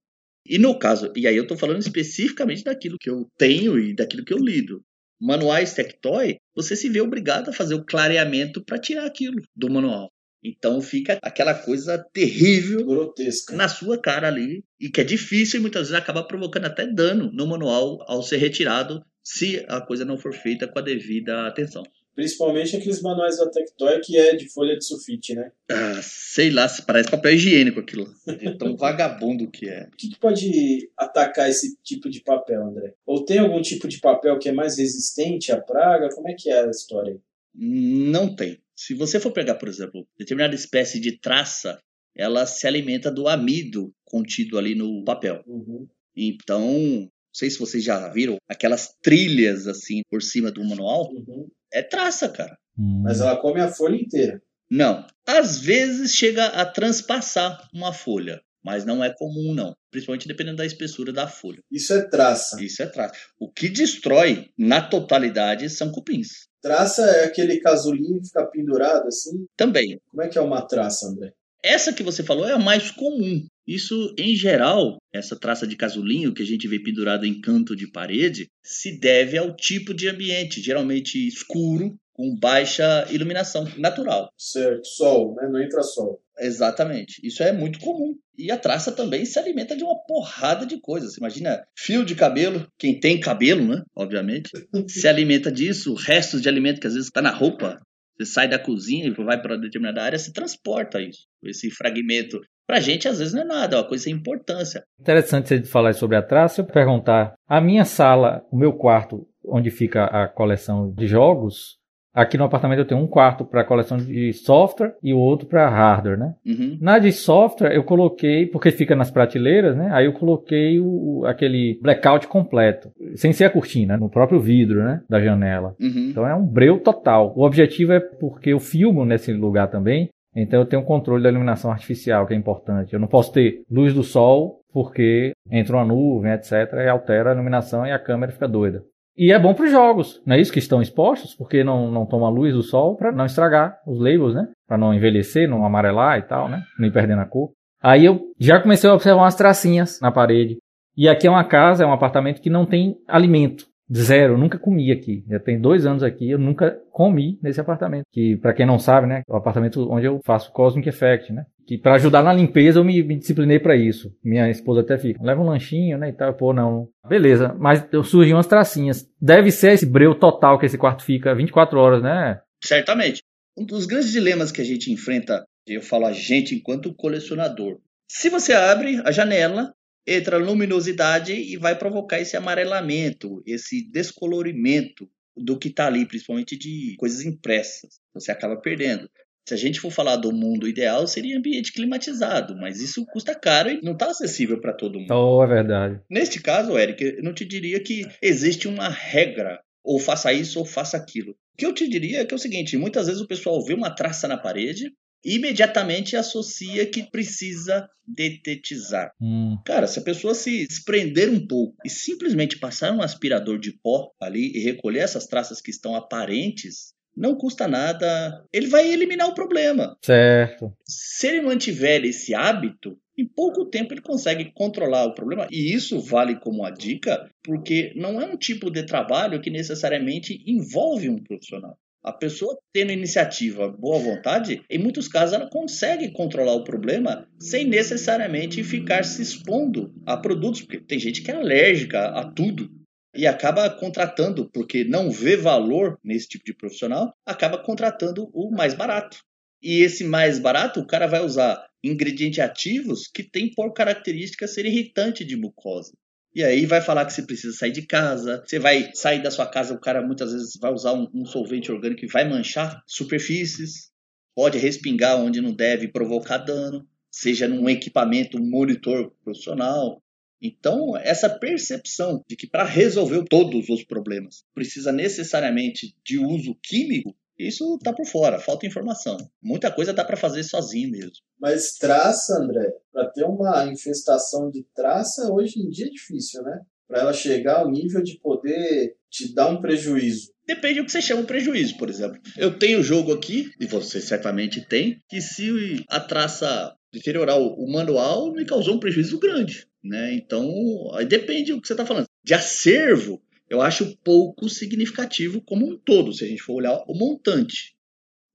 [0.47, 4.25] E no caso, e aí eu tô falando especificamente daquilo que eu tenho e daquilo
[4.25, 4.83] que eu lido.
[5.21, 10.11] Manuais Tectoy, você se vê obrigado a fazer o clareamento para tirar aquilo do manual.
[10.45, 13.57] Então fica aquela coisa terrível Grotesca.
[13.57, 17.31] na sua cara ali e que é difícil e muitas vezes acaba provocando até dano
[17.33, 21.83] no manual ao ser retirado se a coisa não for feita com a devida atenção.
[22.15, 25.51] Principalmente aqueles manuais da Tectoy que é de folha de sulfite, né?
[25.71, 28.07] Ah, sei lá, se parece papel higiênico aquilo.
[28.27, 29.89] De tão vagabundo que é.
[29.93, 32.95] O que, que pode atacar esse tipo de papel, André?
[33.05, 36.09] Ou tem algum tipo de papel que é mais resistente à praga?
[36.15, 37.21] Como é que é a história aí?
[37.55, 38.59] Não tem.
[38.77, 41.79] Se você for pegar, por exemplo, determinada espécie de traça,
[42.15, 45.43] ela se alimenta do amido contido ali no papel.
[45.47, 45.87] Uhum.
[46.17, 51.11] Então, não sei se vocês já viram aquelas trilhas assim por cima do manual.
[51.13, 51.49] Uhum.
[51.75, 52.57] É traça, cara.
[52.79, 53.03] Hum.
[53.03, 54.41] Mas ela come a folha inteira.
[54.71, 55.05] Não.
[55.27, 59.75] Às vezes chega a transpassar uma folha, mas não é comum, não.
[59.91, 61.59] Principalmente dependendo da espessura da folha.
[61.71, 62.63] Isso é traça.
[62.63, 63.15] Isso é traça.
[63.39, 66.47] O que destrói na totalidade são cupins.
[66.63, 69.45] Traça é aquele casulinho que fica pendurado assim.
[69.57, 70.01] Também.
[70.11, 71.33] Como é que é uma traça, André?
[71.63, 73.45] Essa que você falou é a mais comum.
[73.67, 77.91] Isso, em geral, essa traça de casulinho que a gente vê pendurada em canto de
[77.91, 84.31] parede, se deve ao tipo de ambiente, geralmente escuro, com baixa iluminação natural.
[84.39, 84.87] Certo.
[84.87, 85.49] Sol, né?
[85.51, 86.23] Não entra sol.
[86.39, 87.21] Exatamente.
[87.25, 88.17] Isso é muito comum.
[88.37, 91.17] E a traça também se alimenta de uma porrada de coisas.
[91.17, 93.83] Imagina fio de cabelo, quem tem cabelo, né?
[93.95, 94.51] Obviamente,
[94.89, 97.81] se alimenta disso, restos de alimento que às vezes está na roupa.
[98.17, 102.41] Você sai da cozinha e vai para determinada área, se transporta isso, esse fragmento.
[102.67, 104.83] Pra gente, às vezes, não é nada, é uma coisa sem importância.
[105.01, 106.61] Interessante você falar sobre a traça.
[106.61, 111.77] Eu perguntar, a minha sala, o meu quarto, onde fica a coleção de jogos,
[112.15, 115.69] aqui no apartamento eu tenho um quarto para coleção de software e o outro para
[115.69, 116.35] hardware, né?
[116.47, 116.79] Uhum.
[116.81, 119.91] Na de software eu coloquei, porque fica nas prateleiras, né?
[119.93, 125.03] Aí eu coloquei o, aquele blackout completo, sem ser a cortina, no próprio vidro, né?
[125.09, 125.75] Da janela.
[125.81, 126.09] Uhum.
[126.11, 127.35] Então é um breu total.
[127.37, 131.31] O objetivo é porque eu filmo nesse lugar também, então eu tenho um controle da
[131.31, 132.93] iluminação artificial, que é importante.
[132.93, 137.35] Eu não posso ter luz do sol, porque entra uma nuvem, etc., e altera a
[137.35, 138.83] iluminação e a câmera fica doida.
[139.17, 142.05] E é bom para os jogos, não é isso que estão expostos, porque não, não
[142.05, 144.49] toma luz do sol para não estragar os labels, né?
[144.67, 146.65] Para não envelhecer, não amarelar e tal, né?
[146.77, 147.53] Nem perdendo a cor.
[147.81, 150.57] Aí eu já comecei a observar umas tracinhas na parede.
[150.97, 153.67] E aqui é uma casa, é um apartamento que não tem alimento.
[153.93, 155.25] Zero, nunca comi aqui.
[155.29, 158.05] Já tem dois anos aqui, eu nunca comi nesse apartamento.
[158.11, 161.45] Que, para quem não sabe, né, o apartamento onde eu faço Cosmic Effect, né?
[161.67, 164.11] Que para ajudar na limpeza eu me, me disciplinei para isso.
[164.23, 166.35] Minha esposa até fica, leva um lanchinho, né, e tal.
[166.35, 166.89] Pô, não.
[167.09, 169.07] Beleza, mas surgiam umas tracinhas.
[169.21, 172.41] Deve ser esse breu total que esse quarto fica 24 horas, né?
[172.63, 173.23] Certamente.
[173.57, 177.79] Um dos grandes dilemas que a gente enfrenta, eu falo a gente enquanto colecionador.
[178.09, 179.73] Se você abre a janela,
[180.07, 186.95] entra luminosidade e vai provocar esse amarelamento, esse descolorimento do que está ali, principalmente de
[186.99, 188.01] coisas impressas.
[188.15, 189.09] Você acaba perdendo.
[189.47, 193.71] Se a gente for falar do mundo ideal, seria ambiente climatizado, mas isso custa caro
[193.71, 195.13] e não está acessível para todo mundo.
[195.13, 196.01] Oh, é verdade.
[196.09, 200.65] Neste caso, Eric, eu não te diria que existe uma regra, ou faça isso ou
[200.65, 201.33] faça aquilo.
[201.33, 203.75] O que eu te diria é que é o seguinte: muitas vezes o pessoal vê
[203.75, 204.91] uma traça na parede,
[205.25, 209.13] imediatamente associa que precisa detetizar.
[209.21, 209.57] Hum.
[209.65, 214.11] Cara, se a pessoa se desprender um pouco e simplesmente passar um aspirador de pó
[214.21, 218.45] ali e recolher essas traças que estão aparentes, não custa nada.
[218.53, 219.97] Ele vai eliminar o problema.
[220.03, 220.73] Certo.
[220.85, 225.47] Se ele mantiver esse hábito, em pouco tempo ele consegue controlar o problema.
[225.51, 230.43] E isso vale como uma dica, porque não é um tipo de trabalho que necessariamente
[230.47, 231.79] envolve um profissional.
[232.05, 237.65] A pessoa tendo iniciativa, boa vontade, em muitos casos ela consegue controlar o problema sem
[237.65, 242.71] necessariamente ficar se expondo a produtos, porque tem gente que é alérgica a tudo
[243.17, 248.75] e acaba contratando, porque não vê valor nesse tipo de profissional, acaba contratando o mais
[248.75, 249.19] barato.
[249.63, 254.67] E esse mais barato, o cara vai usar ingredientes ativos que tem por característica ser
[254.67, 255.93] irritante de mucosa.
[256.35, 259.47] E aí vai falar que você precisa sair de casa, você vai sair da sua
[259.47, 263.93] casa, o cara muitas vezes vai usar um, um solvente orgânico que vai manchar superfícies,
[264.35, 270.03] pode respingar onde não deve provocar dano, seja num equipamento, um monitor profissional.
[270.43, 277.17] Então, essa percepção de que para resolver todos os problemas precisa necessariamente de uso químico,
[277.39, 279.17] isso tá por fora, falta informação.
[279.43, 281.13] Muita coisa dá para fazer sozinho mesmo.
[281.39, 286.61] Mas traça, André, para ter uma infestação de traça, hoje em dia é difícil, né?
[286.87, 290.33] Para ela chegar ao nível de poder te dar um prejuízo.
[290.47, 292.21] Depende do que você chama de prejuízo, por exemplo.
[292.37, 298.33] Eu tenho jogo aqui, e você certamente tem, que se a traça deteriorar o manual,
[298.33, 299.67] me causou um prejuízo grande.
[299.83, 300.15] Né?
[300.15, 300.49] Então,
[300.95, 302.07] aí depende do que você está falando.
[302.23, 306.95] De acervo, eu acho pouco significativo como um todo, se a gente for olhar o
[306.95, 307.75] montante.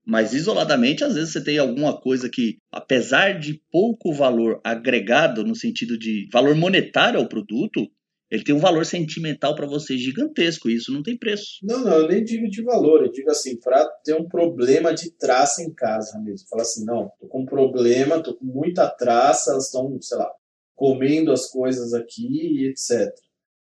[0.04, 5.54] Mas isoladamente, às vezes você tem alguma coisa que, apesar de pouco valor agregado no
[5.54, 7.86] sentido de valor monetário ao produto,
[8.30, 11.58] ele tem um valor sentimental para você gigantesco, e isso não tem preço.
[11.62, 15.10] Não, não, eu nem digo de valor, eu digo assim, para ter um problema de
[15.10, 16.48] traça em casa mesmo.
[16.48, 20.30] Fala assim, não, tô com um problema, tô com muita traça, elas estão, sei lá,
[20.76, 23.12] comendo as coisas aqui e etc.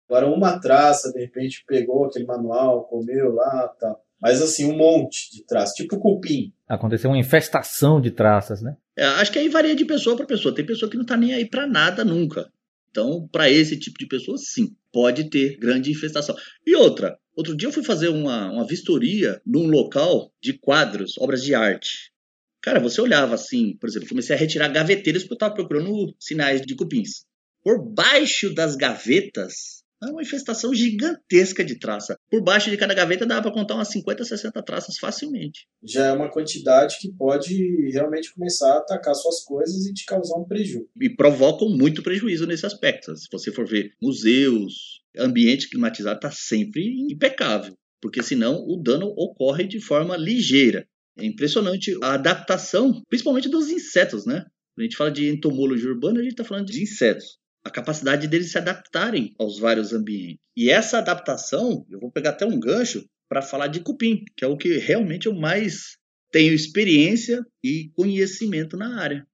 [0.09, 3.95] Agora, uma traça, de repente, pegou aquele manual, comeu lá, tá.
[4.21, 6.53] Mas assim, um monte de traças, tipo cupim.
[6.67, 8.75] Aconteceu uma infestação de traças, né?
[8.95, 10.55] É, acho que aí varia de pessoa para pessoa.
[10.55, 12.49] Tem pessoa que não tá nem aí para nada nunca.
[12.89, 16.35] Então, para esse tipo de pessoa, sim, pode ter grande infestação.
[16.65, 21.43] E outra, outro dia eu fui fazer uma, uma vistoria num local de quadros, obras
[21.43, 22.11] de arte.
[22.59, 26.61] Cara, você olhava assim, por exemplo, comecei a retirar gaveteiras porque eu estava procurando sinais
[26.61, 27.25] de cupins.
[27.63, 32.17] Por baixo das gavetas é uma infestação gigantesca de traça.
[32.29, 35.67] Por baixo de cada gaveta dá para contar umas 50, 60 traças facilmente.
[35.83, 40.37] Já é uma quantidade que pode realmente começar a atacar suas coisas e te causar
[40.37, 40.87] um prejuízo.
[40.99, 43.15] E provocam muito prejuízo nesse aspecto.
[43.15, 49.65] Se você for ver museus, ambiente climatizado está sempre impecável, porque senão o dano ocorre
[49.65, 50.87] de forma ligeira.
[51.17, 54.45] É impressionante a adaptação, principalmente dos insetos, né?
[54.75, 58.27] Quando a gente fala de entomologia urbana, a gente está falando de insetos a capacidade
[58.27, 60.37] deles se adaptarem aos vários ambientes.
[60.55, 64.47] E essa adaptação, eu vou pegar até um gancho para falar de cupim, que é
[64.47, 65.97] o que realmente eu mais
[66.31, 69.27] tenho experiência e conhecimento na área.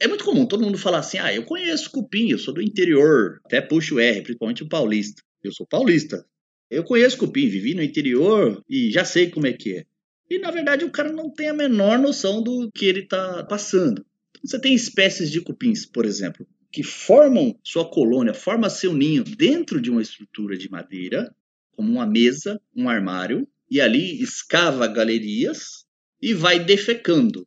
[0.00, 3.40] É muito comum todo mundo falar assim: ah, eu conheço cupim, eu sou do interior,
[3.44, 5.22] até puxo R, principalmente o paulista.
[5.42, 6.26] Eu sou paulista.
[6.68, 9.84] Eu conheço cupim, vivi no interior e já sei como é que é.
[10.28, 14.04] E na verdade o cara não tem a menor noção do que ele está passando.
[14.44, 19.80] Você tem espécies de cupins, por exemplo, que formam sua colônia, forma seu ninho dentro
[19.80, 21.34] de uma estrutura de madeira,
[21.76, 25.84] como uma mesa, um armário, e ali escava galerias
[26.20, 27.46] e vai defecando.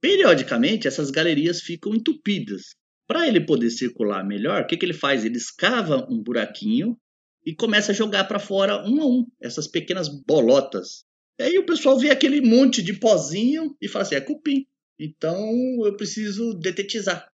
[0.00, 2.74] Periodicamente, essas galerias ficam entupidas.
[3.06, 5.24] Para ele poder circular melhor, o que, que ele faz?
[5.24, 6.96] Ele escava um buraquinho
[7.44, 11.04] e começa a jogar para fora um a um essas pequenas bolotas.
[11.38, 14.66] E aí o pessoal vê aquele monte de pozinho e fala assim: é cupim.
[14.98, 15.50] Então
[15.84, 17.31] eu preciso detetizar.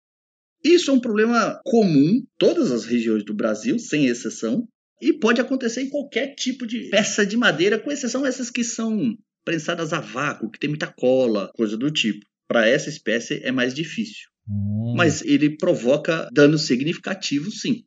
[0.66, 4.68] Isso é um problema comum, todas as regiões do Brasil, sem exceção,
[4.99, 9.16] e pode acontecer em qualquer tipo de peça de madeira, com exceção essas que são
[9.43, 12.26] prensadas a vácuo, que tem muita cola, coisa do tipo.
[12.47, 14.28] Para essa espécie é mais difícil.
[14.49, 14.95] Hum.
[14.97, 17.84] Mas ele provoca danos significativos, sim.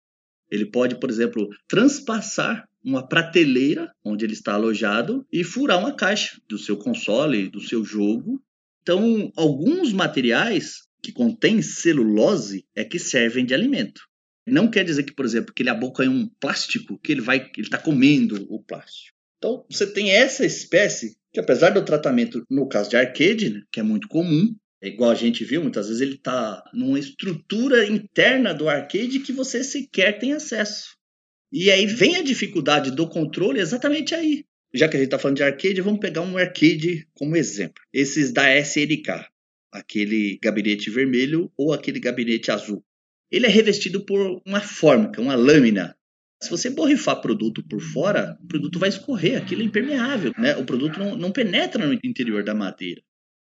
[0.48, 6.40] Ele pode, por exemplo, transpassar uma prateleira onde ele está alojado e furar uma caixa
[6.48, 8.40] do seu console, do seu jogo.
[8.82, 14.00] Então, alguns materiais que contêm celulose é que servem de alimento.
[14.46, 17.66] Não quer dizer que, por exemplo, que ele abocanha um plástico, que ele vai, ele
[17.66, 19.16] está comendo o plástico.
[19.36, 23.80] Então, você tem essa espécie que, apesar do tratamento no caso de arcade, né, que
[23.80, 28.54] é muito comum, é igual a gente viu, muitas vezes ele está numa estrutura interna
[28.54, 30.96] do arcade que você sequer tem acesso.
[31.52, 34.44] E aí vem a dificuldade do controle exatamente aí.
[34.72, 37.82] Já que a gente está falando de arcade, vamos pegar um arcade como exemplo.
[37.92, 39.26] Esses da SNK,
[39.72, 42.84] aquele gabinete vermelho ou aquele gabinete azul.
[43.30, 45.96] Ele é revestido por uma fórmica, uma lâmina.
[46.42, 50.56] Se você borrifar produto por fora, o produto vai escorrer, aquilo é impermeável, né?
[50.56, 53.02] O produto não, não penetra no interior da madeira.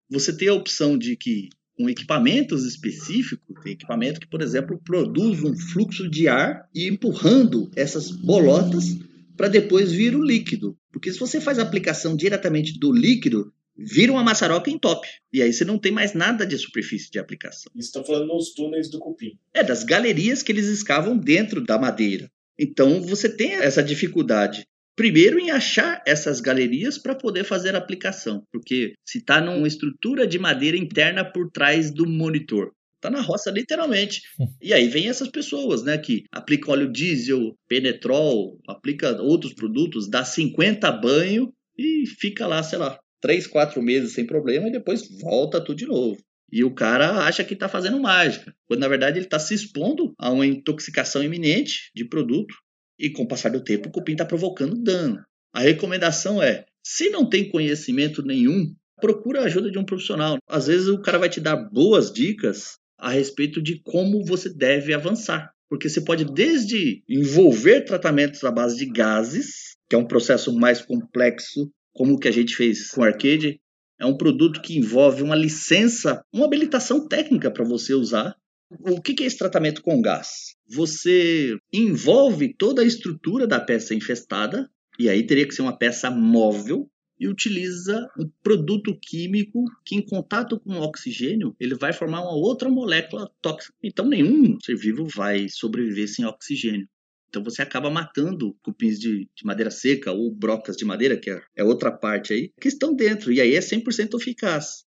[0.10, 5.44] Você tem a opção de que com equipamentos específicos, tem equipamento que, por exemplo, produz
[5.44, 8.98] um fluxo de ar e empurrando essas bolotas
[9.36, 10.78] para depois vir o líquido.
[10.92, 15.08] Porque se você faz a aplicação diretamente do líquido, vira uma maçaroca em top.
[15.34, 17.72] E aí você não tem mais nada de superfície de aplicação.
[17.76, 19.38] Isso está falando nos túneis do cupim.
[19.54, 22.30] É das galerias que eles escavam dentro da madeira.
[22.58, 24.66] Então você tem essa dificuldade.
[24.96, 30.26] Primeiro em achar essas galerias para poder fazer a aplicação, porque se está numa estrutura
[30.26, 34.22] de madeira interna por trás do monitor, está na roça literalmente.
[34.62, 40.24] E aí vem essas pessoas, né, que aplicam óleo diesel, penetrol, aplica outros produtos, dá
[40.24, 45.60] 50 banho e fica lá, sei lá, 3, 4 meses sem problema e depois volta
[45.60, 46.16] tudo de novo.
[46.52, 50.14] E o cara acha que está fazendo mágica, quando na verdade ele está se expondo
[50.20, 52.54] a uma intoxicação iminente de produto
[53.00, 55.26] e com o passar do tempo o cupim está provocando dano.
[55.52, 58.72] A recomendação é, se não tem conhecimento nenhum,
[59.02, 60.38] procura a ajuda de um profissional.
[60.48, 64.94] Às vezes o cara vai te dar boas dicas a respeito de como você deve
[64.94, 65.52] avançar.
[65.68, 70.80] Porque você pode desde envolver tratamentos à base de gases, que é um processo mais
[70.80, 73.60] complexo, como o que a gente fez com o Arcade,
[74.00, 78.36] é um produto que envolve uma licença, uma habilitação técnica para você usar.
[78.82, 80.56] O que é esse tratamento com gás?
[80.68, 84.70] Você envolve toda a estrutura da peça infestada,
[85.00, 90.06] e aí teria que ser uma peça móvel, e utiliza um produto químico que, em
[90.06, 93.74] contato com o oxigênio, ele vai formar uma outra molécula tóxica.
[93.82, 96.90] Então, nenhum ser vivo vai sobreviver sem oxigênio.
[97.36, 101.42] Então você acaba matando cupins de, de, madeira seca ou brocas de madeira, que é,
[101.58, 104.86] é outra parte aí, que estão dentro, e aí é 100% eficaz.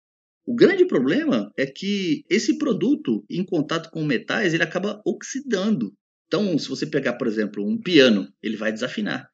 [0.45, 5.91] O grande problema é que esse produto, em contato com metais, ele acaba oxidando.
[6.27, 9.27] Então, se você pegar, por exemplo, um piano, ele vai desafinar.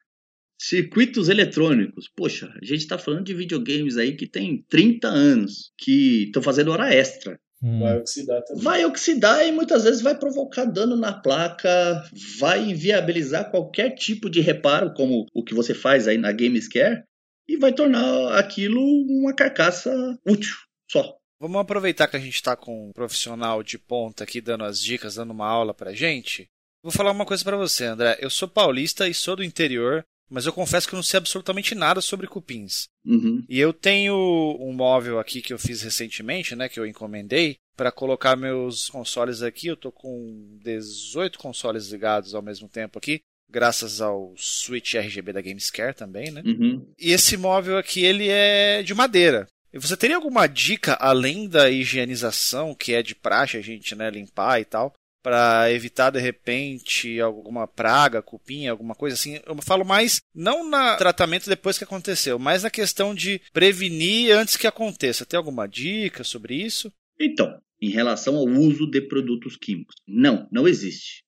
[0.58, 2.10] Circuitos eletrônicos.
[2.16, 6.70] Poxa, a gente está falando de videogames aí que tem 30 anos, que estão fazendo
[6.70, 7.38] hora extra.
[7.62, 7.78] Hum.
[7.78, 8.62] Vai oxidar também.
[8.62, 12.04] Vai oxidar e muitas vezes vai provocar dano na placa,
[12.38, 17.04] vai inviabilizar qualquer tipo de reparo, como o que você faz aí na Gamescare,
[17.48, 19.90] e vai tornar aquilo uma carcaça
[20.26, 20.56] útil
[20.90, 21.16] só.
[21.40, 25.16] Vamos aproveitar que a gente está com um profissional de ponta aqui dando as dicas,
[25.16, 26.48] dando uma aula pra gente.
[26.82, 28.16] Vou falar uma coisa para você, André.
[28.20, 31.74] Eu sou paulista e sou do interior, mas eu confesso que eu não sei absolutamente
[31.74, 32.86] nada sobre cupins.
[33.04, 33.44] Uhum.
[33.48, 34.14] E eu tenho
[34.60, 39.42] um móvel aqui que eu fiz recentemente, né, que eu encomendei para colocar meus consoles
[39.42, 39.66] aqui.
[39.66, 45.40] Eu tô com 18 consoles ligados ao mesmo tempo aqui, graças ao switch RGB da
[45.40, 46.42] Gamescare também, né?
[46.44, 46.86] Uhum.
[46.98, 49.46] E esse móvel aqui ele é de madeira.
[49.72, 54.10] E você teria alguma dica além da higienização, que é de praxe a gente, né,
[54.10, 54.92] limpar e tal,
[55.22, 59.40] para evitar de repente alguma praga, cupim, alguma coisa assim.
[59.46, 64.56] Eu falo mais não no tratamento depois que aconteceu, mas na questão de prevenir antes
[64.56, 65.24] que aconteça.
[65.24, 66.92] Tem alguma dica sobre isso?
[67.20, 71.22] Então, em relação ao uso de produtos químicos, não, não existe.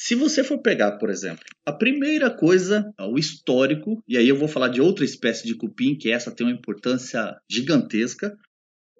[0.00, 4.46] Se você for pegar, por exemplo, a primeira coisa, o histórico, e aí eu vou
[4.46, 8.38] falar de outra espécie de cupim, que essa tem uma importância gigantesca,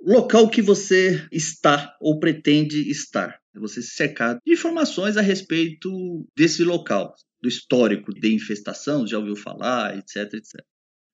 [0.04, 3.38] local que você está ou pretende estar.
[3.58, 9.18] É você se cercar de informações a respeito desse local, do histórico de infestação, já
[9.18, 10.64] ouviu falar, etc, etc.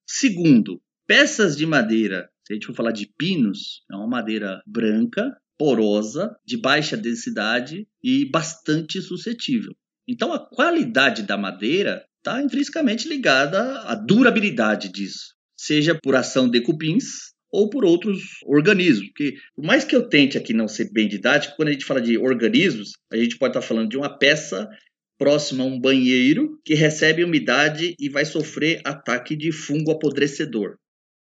[0.07, 5.35] Segundo, peças de madeira, se a gente for falar de pinos, é uma madeira branca,
[5.57, 9.75] porosa, de baixa densidade e bastante suscetível.
[10.07, 16.61] Então a qualidade da madeira está intrinsecamente ligada à durabilidade disso, seja por ação de
[16.61, 19.07] cupins ou por outros organismos.
[19.09, 22.01] Porque, por mais que eu tente aqui não ser bem didático, quando a gente fala
[22.01, 24.69] de organismos, a gente pode estar falando de uma peça
[25.17, 30.77] próxima a um banheiro que recebe umidade e vai sofrer ataque de fungo apodrecedor.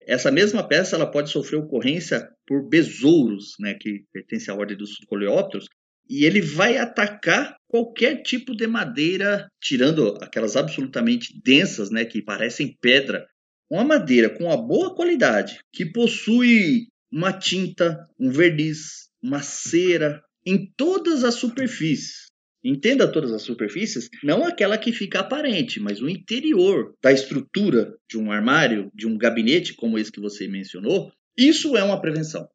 [0.01, 4.95] Essa mesma peça ela pode sofrer ocorrência por besouros, né, que pertence à ordem dos
[5.07, 5.67] coleópteros,
[6.09, 12.75] e ele vai atacar qualquer tipo de madeira, tirando aquelas absolutamente densas, né, que parecem
[12.81, 13.27] pedra.
[13.69, 20.71] Uma madeira com uma boa qualidade, que possui uma tinta, um verniz, uma cera em
[20.77, 22.27] todas as superfícies.
[22.63, 28.17] Entenda todas as superfícies, não aquela que fica aparente, mas o interior da estrutura de
[28.17, 31.11] um armário, de um gabinete, como esse que você mencionou.
[31.37, 32.47] Isso é uma prevenção.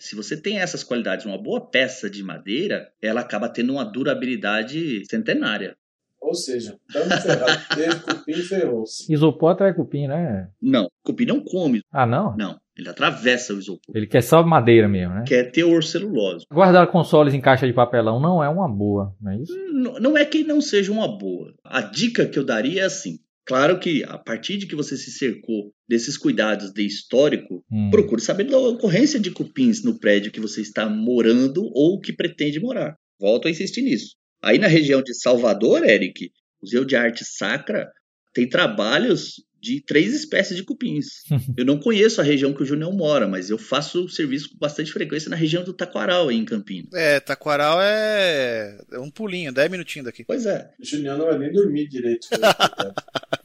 [0.00, 5.04] Se você tem essas qualidades, uma boa peça de madeira, ela acaba tendo uma durabilidade
[5.10, 5.76] centenária.
[6.20, 7.68] Ou seja, estamos ferrados.
[7.74, 9.12] Teve cupim e ferrou-se.
[9.12, 10.48] Isopor atrai cupim, né?
[10.60, 11.80] Não, cupim não come.
[11.92, 12.36] Ah, não?
[12.36, 13.96] Não, ele atravessa o isopor.
[13.96, 15.24] Ele quer só madeira mesmo, né?
[15.26, 16.44] Quer teor celulose.
[16.52, 19.52] Guardar consoles em caixa de papelão não é uma boa, não é isso?
[19.72, 21.54] Não, não é que não seja uma boa.
[21.64, 23.18] A dica que eu daria é assim.
[23.46, 27.88] Claro que a partir de que você se cercou desses cuidados de histórico, Hum.
[27.90, 32.60] procure saber da ocorrência de cupins no prédio que você está morando ou que pretende
[32.60, 32.94] morar.
[33.18, 34.14] Volto a insistir nisso.
[34.42, 36.30] Aí na região de Salvador, Eric,
[36.62, 37.90] Museu de Arte Sacra
[38.32, 41.24] tem trabalhos de três espécies de cupins.
[41.56, 44.92] eu não conheço a região que o Junião mora, mas eu faço serviço com bastante
[44.92, 46.92] frequência na região do Taquaral, aí em Campinas.
[46.94, 50.24] É, Taquaral é é um pulinho, 10 minutinhos daqui.
[50.24, 50.70] Pois é.
[50.80, 52.28] O Julião não vai nem dormir direito.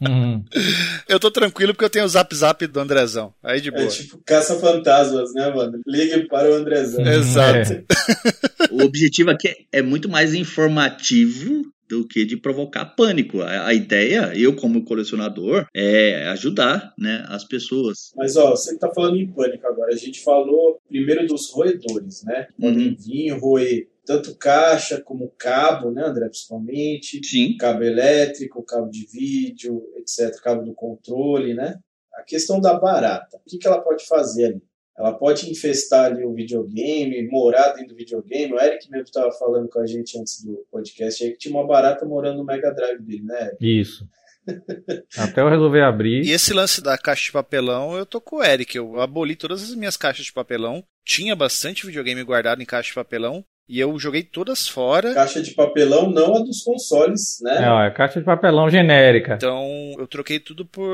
[0.02, 0.44] Uhum.
[1.08, 3.34] Eu tô tranquilo porque eu tenho o zap zap do Andrezão.
[3.44, 3.84] Aí de boa.
[3.84, 5.80] É tipo caça-fantasmas, né, mano?
[5.86, 7.06] Ligue para o Andrezão.
[7.06, 7.74] Exato.
[7.74, 7.84] É.
[8.72, 13.42] O objetivo aqui é muito mais informativo do que de provocar pânico.
[13.42, 18.12] A, a ideia, eu como colecionador, é ajudar né, as pessoas.
[18.16, 19.94] Mas, ó, você que tá falando em pânico agora.
[19.94, 22.48] A gente falou primeiro dos roedores, né?
[22.60, 22.96] Podem Uhum.
[22.98, 26.26] vir roer tanto caixa como cabo, né, André?
[26.28, 27.24] Principalmente.
[27.26, 27.56] Sim.
[27.58, 30.36] Cabo elétrico, cabo de vídeo, etc.
[30.42, 31.76] Cabo do controle, né?
[32.16, 33.38] A questão da barata.
[33.38, 34.62] O que, que ela pode fazer ali?
[34.98, 38.54] Ela pode infestar ali o videogame, morar dentro do videogame.
[38.54, 41.66] O Eric mesmo estava falando com a gente antes do podcast aí que tinha uma
[41.66, 43.48] barata morando no Mega Drive dele, né?
[43.48, 43.82] Eric?
[43.82, 44.08] Isso.
[45.18, 46.26] Até eu resolver abrir.
[46.26, 48.78] E esse lance da caixa de papelão, eu tô com o Eric.
[48.78, 50.84] Eu aboli todas as minhas caixas de papelão.
[51.06, 53.44] Tinha bastante videogame guardado em caixa de papelão.
[53.68, 55.14] E eu joguei todas fora.
[55.14, 57.64] Caixa de papelão, não a dos consoles, né?
[57.64, 59.36] É, ó, é caixa de papelão genérica.
[59.36, 60.94] Então eu troquei tudo por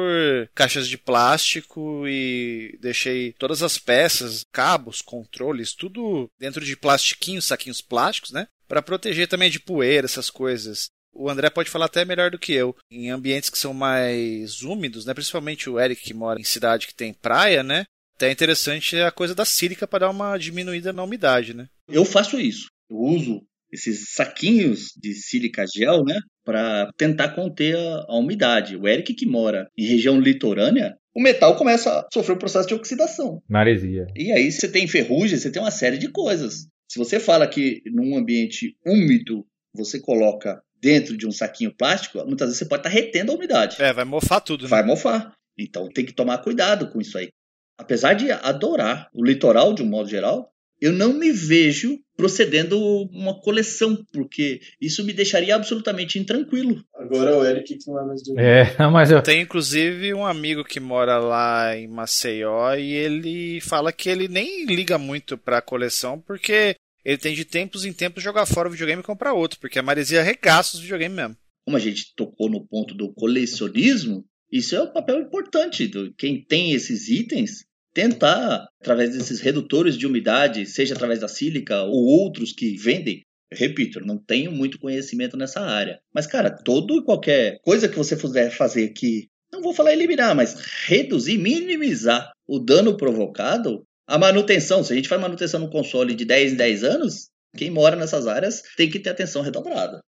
[0.54, 7.82] caixas de plástico e deixei todas as peças, cabos, controles, tudo dentro de plastiquinhos, saquinhos
[7.82, 8.48] plásticos, né?
[8.68, 10.90] Para proteger também de poeira, essas coisas.
[11.12, 12.76] O André pode falar até melhor do que eu.
[12.90, 15.14] Em ambientes que são mais úmidos, né?
[15.14, 17.86] Principalmente o Eric que mora em cidade que tem praia, né?
[18.16, 21.68] Até é interessante a coisa da sílica para dar uma diminuída na umidade, né?
[21.92, 22.70] Eu faço isso.
[22.90, 28.76] Eu uso esses saquinhos de sílica gel, né, para tentar conter a, a umidade.
[28.76, 32.74] O Eric que mora em região litorânea, o metal começa a sofrer um processo de
[32.74, 33.42] oxidação.
[33.48, 34.08] Maresia.
[34.16, 36.68] E aí você tem ferrugem, você tem uma série de coisas.
[36.90, 42.48] Se você fala que num ambiente úmido você coloca dentro de um saquinho plástico, muitas
[42.48, 43.82] vezes você pode estar retendo a umidade.
[43.82, 44.70] É, vai mofar tudo, né?
[44.70, 45.34] Vai mofar.
[45.58, 47.30] Então tem que tomar cuidado com isso aí.
[47.78, 50.52] Apesar de adorar o litoral de um modo geral,
[50.82, 52.78] eu não me vejo procedendo
[53.14, 56.84] uma coleção, porque isso me deixaria absolutamente intranquilo.
[56.96, 58.42] Agora o Eric que não é mais dormir.
[58.42, 59.22] É, mas eu.
[59.22, 64.66] Tem inclusive um amigo que mora lá em Maceió e ele fala que ele nem
[64.66, 66.76] liga muito pra coleção porque
[67.06, 69.84] ele tem de tempos em tempos jogar fora o videogame e comprar outro, porque a
[69.84, 71.38] maresia arregaça os videogames mesmo.
[71.66, 75.88] Como a gente tocou no ponto do colecionismo, isso é um papel importante.
[75.88, 77.64] Do, quem tem esses itens,
[78.00, 83.24] tentar, através desses redutores de umidade, seja através da sílica ou outros que vendem.
[83.52, 86.00] Repito, não tenho muito conhecimento nessa área.
[86.14, 90.34] Mas, cara, todo e qualquer coisa que você puder fazer que, não vou falar eliminar,
[90.34, 94.82] mas reduzir, minimizar o dano provocado, a manutenção.
[94.82, 98.28] Se a gente faz manutenção no console de 10 em 10 anos, quem mora nessas
[98.28, 100.00] áreas tem que ter atenção redobrada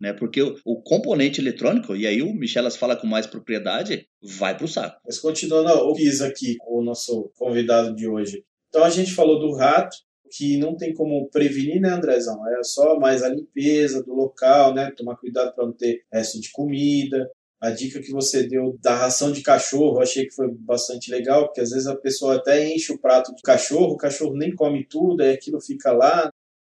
[0.00, 0.12] né?
[0.12, 4.64] Porque o, o, componente eletrônico, e aí o Michelas fala com mais propriedade, vai para
[4.64, 5.00] o saco.
[5.04, 8.44] Mas continuando o Kiz aqui, o nosso convidado de hoje.
[8.68, 9.96] Então a gente falou do rato,
[10.30, 12.46] que não tem como prevenir, né, Andrezão?
[12.48, 14.90] É só mais a limpeza do local, né?
[14.96, 17.30] Tomar cuidado para não ter resto de comida.
[17.60, 21.62] A dica que você deu da ração de cachorro, achei que foi bastante legal, porque
[21.62, 25.22] às vezes a pessoa até enche o prato de cachorro, o cachorro nem come tudo,
[25.22, 26.30] aí aquilo fica lá,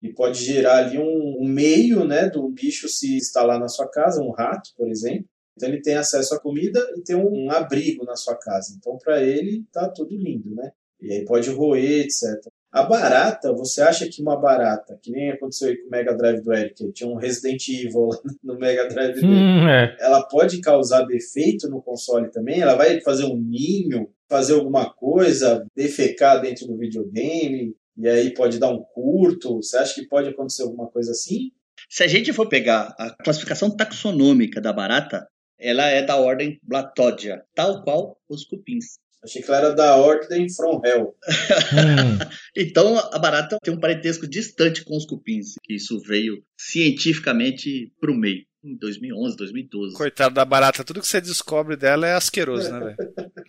[0.03, 4.22] e pode gerar ali um, um, meio né, do bicho se instalar na sua casa,
[4.22, 5.26] um rato, por exemplo.
[5.57, 8.74] Então ele tem acesso à comida e tem um, um abrigo na sua casa.
[8.76, 10.70] Então para ele tá tudo lindo, né?
[11.01, 12.24] E aí pode roer, etc.
[12.70, 16.42] A barata, você acha que uma barata, que nem aconteceu aí com o Mega Drive
[16.42, 19.96] do Eric, tinha um Resident Evil lá no Mega Drive dele, Hum, é.
[20.01, 22.61] ela pode causar defeito no console também?
[22.61, 28.59] Ela vai fazer um ninho, fazer alguma coisa, defecar dentro do videogame, e aí pode
[28.59, 29.57] dar um curto?
[29.57, 31.51] Você acha que pode acontecer alguma coisa assim?
[31.88, 35.26] Se a gente for pegar a classificação taxonômica da barata,
[35.59, 38.99] ela é da ordem Blatodia, tal qual os cupins.
[39.22, 41.14] Achei que ela era da Ordem From Hell.
[41.72, 42.18] Hum.
[42.57, 48.14] Então a barata tem um parentesco distante com os cupins, que isso veio cientificamente pro
[48.14, 49.96] meio, em 2011, 2012.
[49.96, 52.96] Coitado da barata, tudo que você descobre dela é asqueroso, né, velho?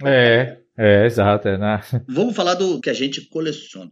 [0.06, 1.48] É, é, exato.
[1.48, 1.82] É, na...
[2.08, 3.92] Vamos falar do que a gente coleciona.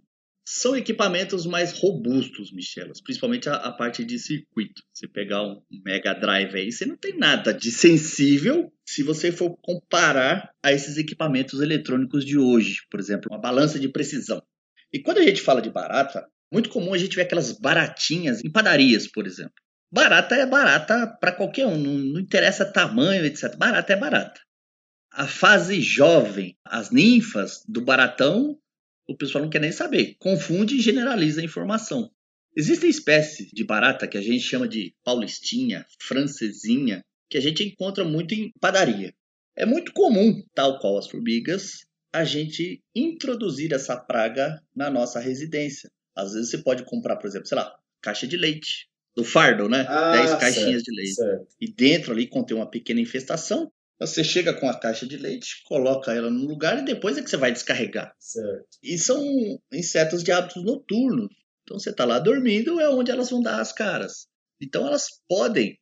[0.49, 4.81] São equipamentos mais robustos, Michelas, principalmente a, a parte de circuito.
[4.93, 9.57] Você pegar um Mega Drive aí, você não tem nada de sensível se você for
[9.61, 12.77] comparar a esses equipamentos eletrônicos de hoje.
[12.89, 14.41] Por exemplo, uma balança de precisão.
[14.93, 18.49] E quando a gente fala de barata, muito comum a gente ver aquelas baratinhas em
[18.49, 19.51] padarias, por exemplo.
[19.91, 23.53] Barata é barata para qualquer um, não, não interessa tamanho, etc.
[23.57, 24.39] Barata é barata.
[25.11, 28.57] A fase jovem, as ninfas do baratão,
[29.07, 30.15] o pessoal não quer nem saber.
[30.19, 32.11] Confunde e generaliza a informação.
[32.55, 38.03] Existem espécies de barata que a gente chama de paulistinha, francesinha, que a gente encontra
[38.03, 39.13] muito em padaria.
[39.55, 45.89] É muito comum, tal qual as formigas, a gente introduzir essa praga na nossa residência.
[46.15, 48.87] Às vezes você pode comprar, por exemplo, sei lá, caixa de leite.
[49.15, 49.83] Do fardo, né?
[49.89, 51.15] Ah, 10 certo, caixinhas de leite.
[51.15, 51.47] Certo.
[51.59, 53.71] E dentro ali contém uma pequena infestação.
[53.99, 57.29] Você chega com a caixa de leite, coloca ela no lugar e depois é que
[57.29, 58.13] você vai descarregar.
[58.19, 58.67] certo.
[58.83, 59.23] E são
[59.73, 61.29] insetos de hábitos noturnos.
[61.63, 64.27] Então você está lá dormindo, é onde elas vão dar as caras.
[64.61, 65.77] Então elas podem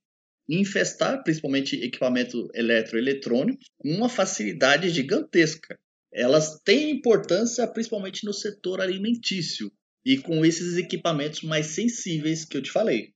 [0.47, 5.77] infestar, principalmente equipamento eletroeletrônico, com uma facilidade gigantesca.
[6.13, 9.71] Elas têm importância principalmente no setor alimentício
[10.05, 13.09] e com esses equipamentos mais sensíveis que eu te falei.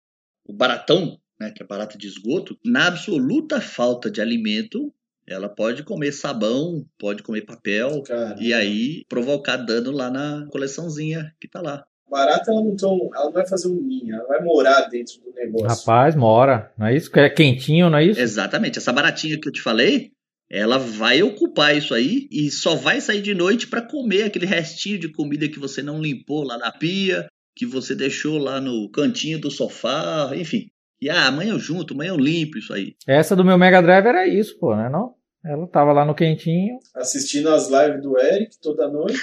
[0.45, 4.93] O baratão, né, que é barata de esgoto, na absoluta falta de alimento,
[5.27, 11.33] ela pode comer sabão, pode comer papel, Cara, e aí provocar dano lá na coleçãozinha
[11.39, 11.85] que tá lá.
[12.09, 15.31] barata ela não, tão, ela não vai fazer um ninho, ela vai morar dentro do
[15.33, 15.67] negócio.
[15.67, 16.71] Rapaz, mora.
[16.77, 17.11] Não é isso?
[17.11, 18.19] Que é quentinho, não é isso?
[18.19, 18.79] Exatamente.
[18.79, 20.11] Essa baratinha que eu te falei,
[20.49, 24.97] ela vai ocupar isso aí e só vai sair de noite para comer aquele restinho
[24.97, 29.39] de comida que você não limpou lá na pia, que você deixou lá no cantinho
[29.39, 30.71] do sofá, enfim.
[31.01, 32.95] E ah, amanhã eu junto, amanhã eu limpo isso aí.
[33.07, 34.89] Essa do meu Mega Drive era isso, pô, né?
[34.89, 35.13] Não?
[35.43, 36.79] Ela tava lá no quentinho.
[36.93, 39.17] Assistindo as lives do Eric toda noite.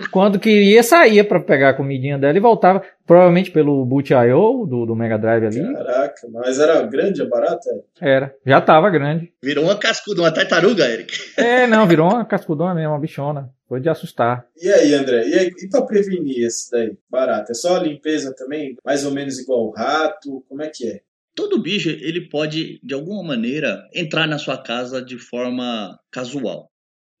[0.00, 2.82] E quando queria, saía pra pegar a comidinha dela e voltava.
[3.06, 5.74] Provavelmente pelo Boot.io do, do Mega Drive ali.
[5.74, 7.68] Caraca, mas era grande a barata?
[8.00, 8.34] Era.
[8.46, 9.30] Já tava grande.
[9.42, 11.12] Virou uma cascuda, uma tartaruga, Eric.
[11.36, 13.50] É, não, virou uma cascudona mesmo, uma bichona.
[13.68, 14.46] Foi de assustar.
[14.56, 15.28] E aí, André?
[15.28, 16.96] E, aí, e pra prevenir esse daí?
[17.10, 17.52] Barata?
[17.52, 18.76] É só a limpeza também?
[18.84, 20.44] Mais ou menos igual o rato?
[20.48, 21.00] Como é que é?
[21.34, 26.70] Todo bicho, ele pode, de alguma maneira, entrar na sua casa de forma casual.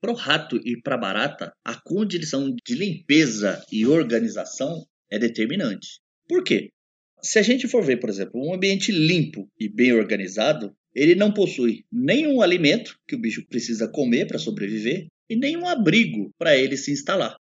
[0.00, 6.00] Para o rato e para a barata, a condição de limpeza e organização é determinante.
[6.28, 6.70] Por quê?
[7.20, 11.32] Se a gente for ver, por exemplo, um ambiente limpo e bem organizado, ele não
[11.32, 16.76] possui nenhum alimento que o bicho precisa comer para sobreviver e nenhum abrigo para ele
[16.76, 17.36] se instalar.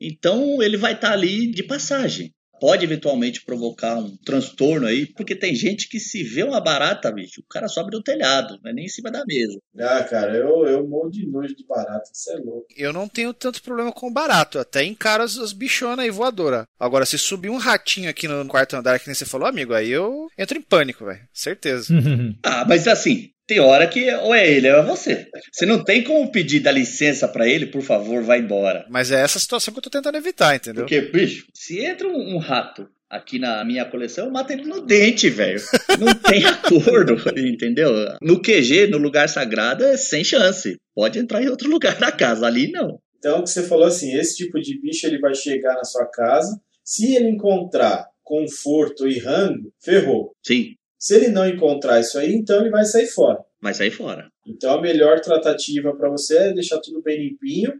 [0.00, 2.32] Então ele vai estar ali de passagem.
[2.60, 7.40] Pode eventualmente provocar um transtorno aí, porque tem gente que se vê uma barata, bicho,
[7.40, 9.58] o cara sobe no telhado, não é nem em cima da mesa.
[9.78, 12.66] Ah, cara, eu, eu morro de nojo de barata, você é louco.
[12.76, 16.66] Eu não tenho tanto problema com barato, eu até encaro as, as bichonas aí voadoras.
[16.78, 19.88] Agora, se subir um ratinho aqui no quarto andar, que nem você falou, amigo, aí
[19.88, 21.26] eu entro em pânico, velho.
[21.32, 21.94] Certeza.
[22.42, 25.26] Ah, mas assim, tem hora que ou é ele ou é você.
[25.50, 28.86] Você não tem como pedir da licença pra ele, por favor, vai embora.
[28.88, 30.84] Mas é essa situação que eu tô tentando evitar, entendeu?
[30.84, 34.86] Porque, bicho, se entra um, um rato aqui na minha coleção, eu mato ele no
[34.86, 35.60] dente, velho.
[35.98, 37.90] Não tem acordo, entendeu?
[38.22, 40.76] No QG, no lugar sagrado, é sem chance.
[40.94, 43.00] Pode entrar em outro lugar da casa, ali não.
[43.18, 46.06] Então, o que você falou assim, esse tipo de bicho ele vai chegar na sua
[46.06, 50.30] casa, se ele encontrar conforto e rango, ferrou.
[50.46, 53.38] Sim, Se ele não encontrar isso aí, então ele vai sair fora.
[53.58, 54.30] vai sair fora.
[54.46, 57.72] Então a melhor tratativa para você é deixar tudo bem limpinho.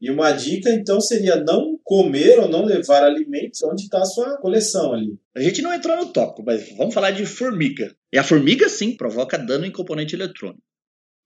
[0.00, 4.38] E uma dica então seria não comer ou não levar alimentos onde está a sua
[4.38, 5.18] coleção ali.
[5.36, 7.94] A gente não entrou no tópico, mas vamos falar de formiga.
[8.12, 10.62] E a formiga, sim, provoca dano em componente eletrônico.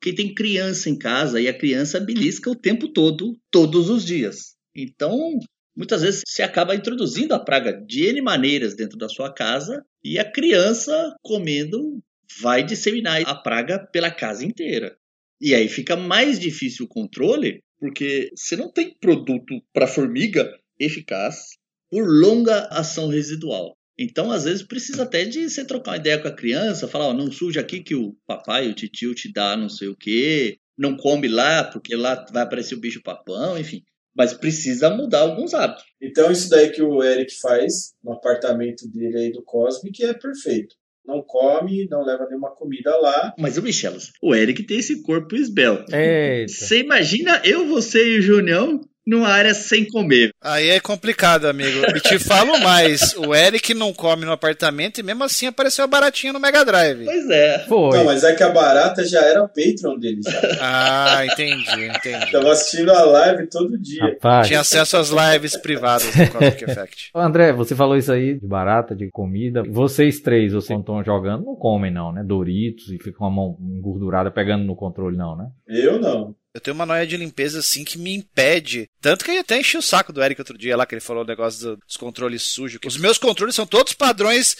[0.00, 4.56] Porque tem criança em casa e a criança belisca o tempo todo, todos os dias.
[4.74, 5.38] Então,
[5.76, 10.18] muitas vezes se acaba introduzindo a praga de N maneiras dentro da sua casa e
[10.18, 12.02] a criança comendo
[12.40, 14.96] vai disseminar a praga pela casa inteira.
[15.40, 21.50] E aí fica mais difícil o controle, porque você não tem produto para formiga eficaz
[21.90, 23.76] por longa ação residual.
[23.96, 27.14] Então, às vezes, precisa até de você trocar uma ideia com a criança, falar, ó,
[27.14, 30.96] não suja aqui que o papai, o tio te dá não sei o quê, não
[30.96, 33.84] come lá, porque lá vai aparecer o bicho papão, enfim.
[34.16, 35.84] Mas precisa mudar alguns hábitos.
[36.00, 40.74] Então, isso daí que o Eric faz no apartamento dele aí do Cosmic é perfeito.
[41.06, 43.34] Não come, não leva nenhuma comida lá.
[43.38, 45.94] Mas o Michelas, o Eric tem esse corpo esbelto.
[45.94, 46.50] Eita.
[46.50, 50.30] Você imagina eu, você e o Junião numa área sem comer.
[50.42, 51.84] Aí é complicado, amigo.
[51.94, 55.88] E te falo mais: o Eric não come no apartamento e mesmo assim apareceu a
[55.88, 57.04] baratinha no Mega Drive.
[57.04, 57.64] Pois é.
[57.68, 57.98] Foi.
[57.98, 60.40] Não, mas é que a barata já era Patreon dele já.
[60.60, 62.32] Ah, entendi, entendi.
[62.32, 64.02] Tava assistindo a live todo dia.
[64.02, 64.46] Rapaz.
[64.46, 67.10] Tinha acesso às lives privadas do Cosmic Effect.
[67.14, 69.62] Ô, André, você falou isso aí de barata, de comida.
[69.68, 72.22] Vocês três, vocês não estão jogando, não comem não, né?
[72.24, 75.46] Doritos e fica com a mão engordurada pegando no controle não, né?
[75.68, 76.34] Eu não.
[76.54, 78.88] Eu tenho uma noia de limpeza assim que me impede.
[79.02, 81.24] Tanto que eu até enchi o saco do Eric outro dia lá, que ele falou
[81.24, 82.78] o negócio do- dos controles sujos.
[82.78, 84.56] que Os meus controles são todos padrões.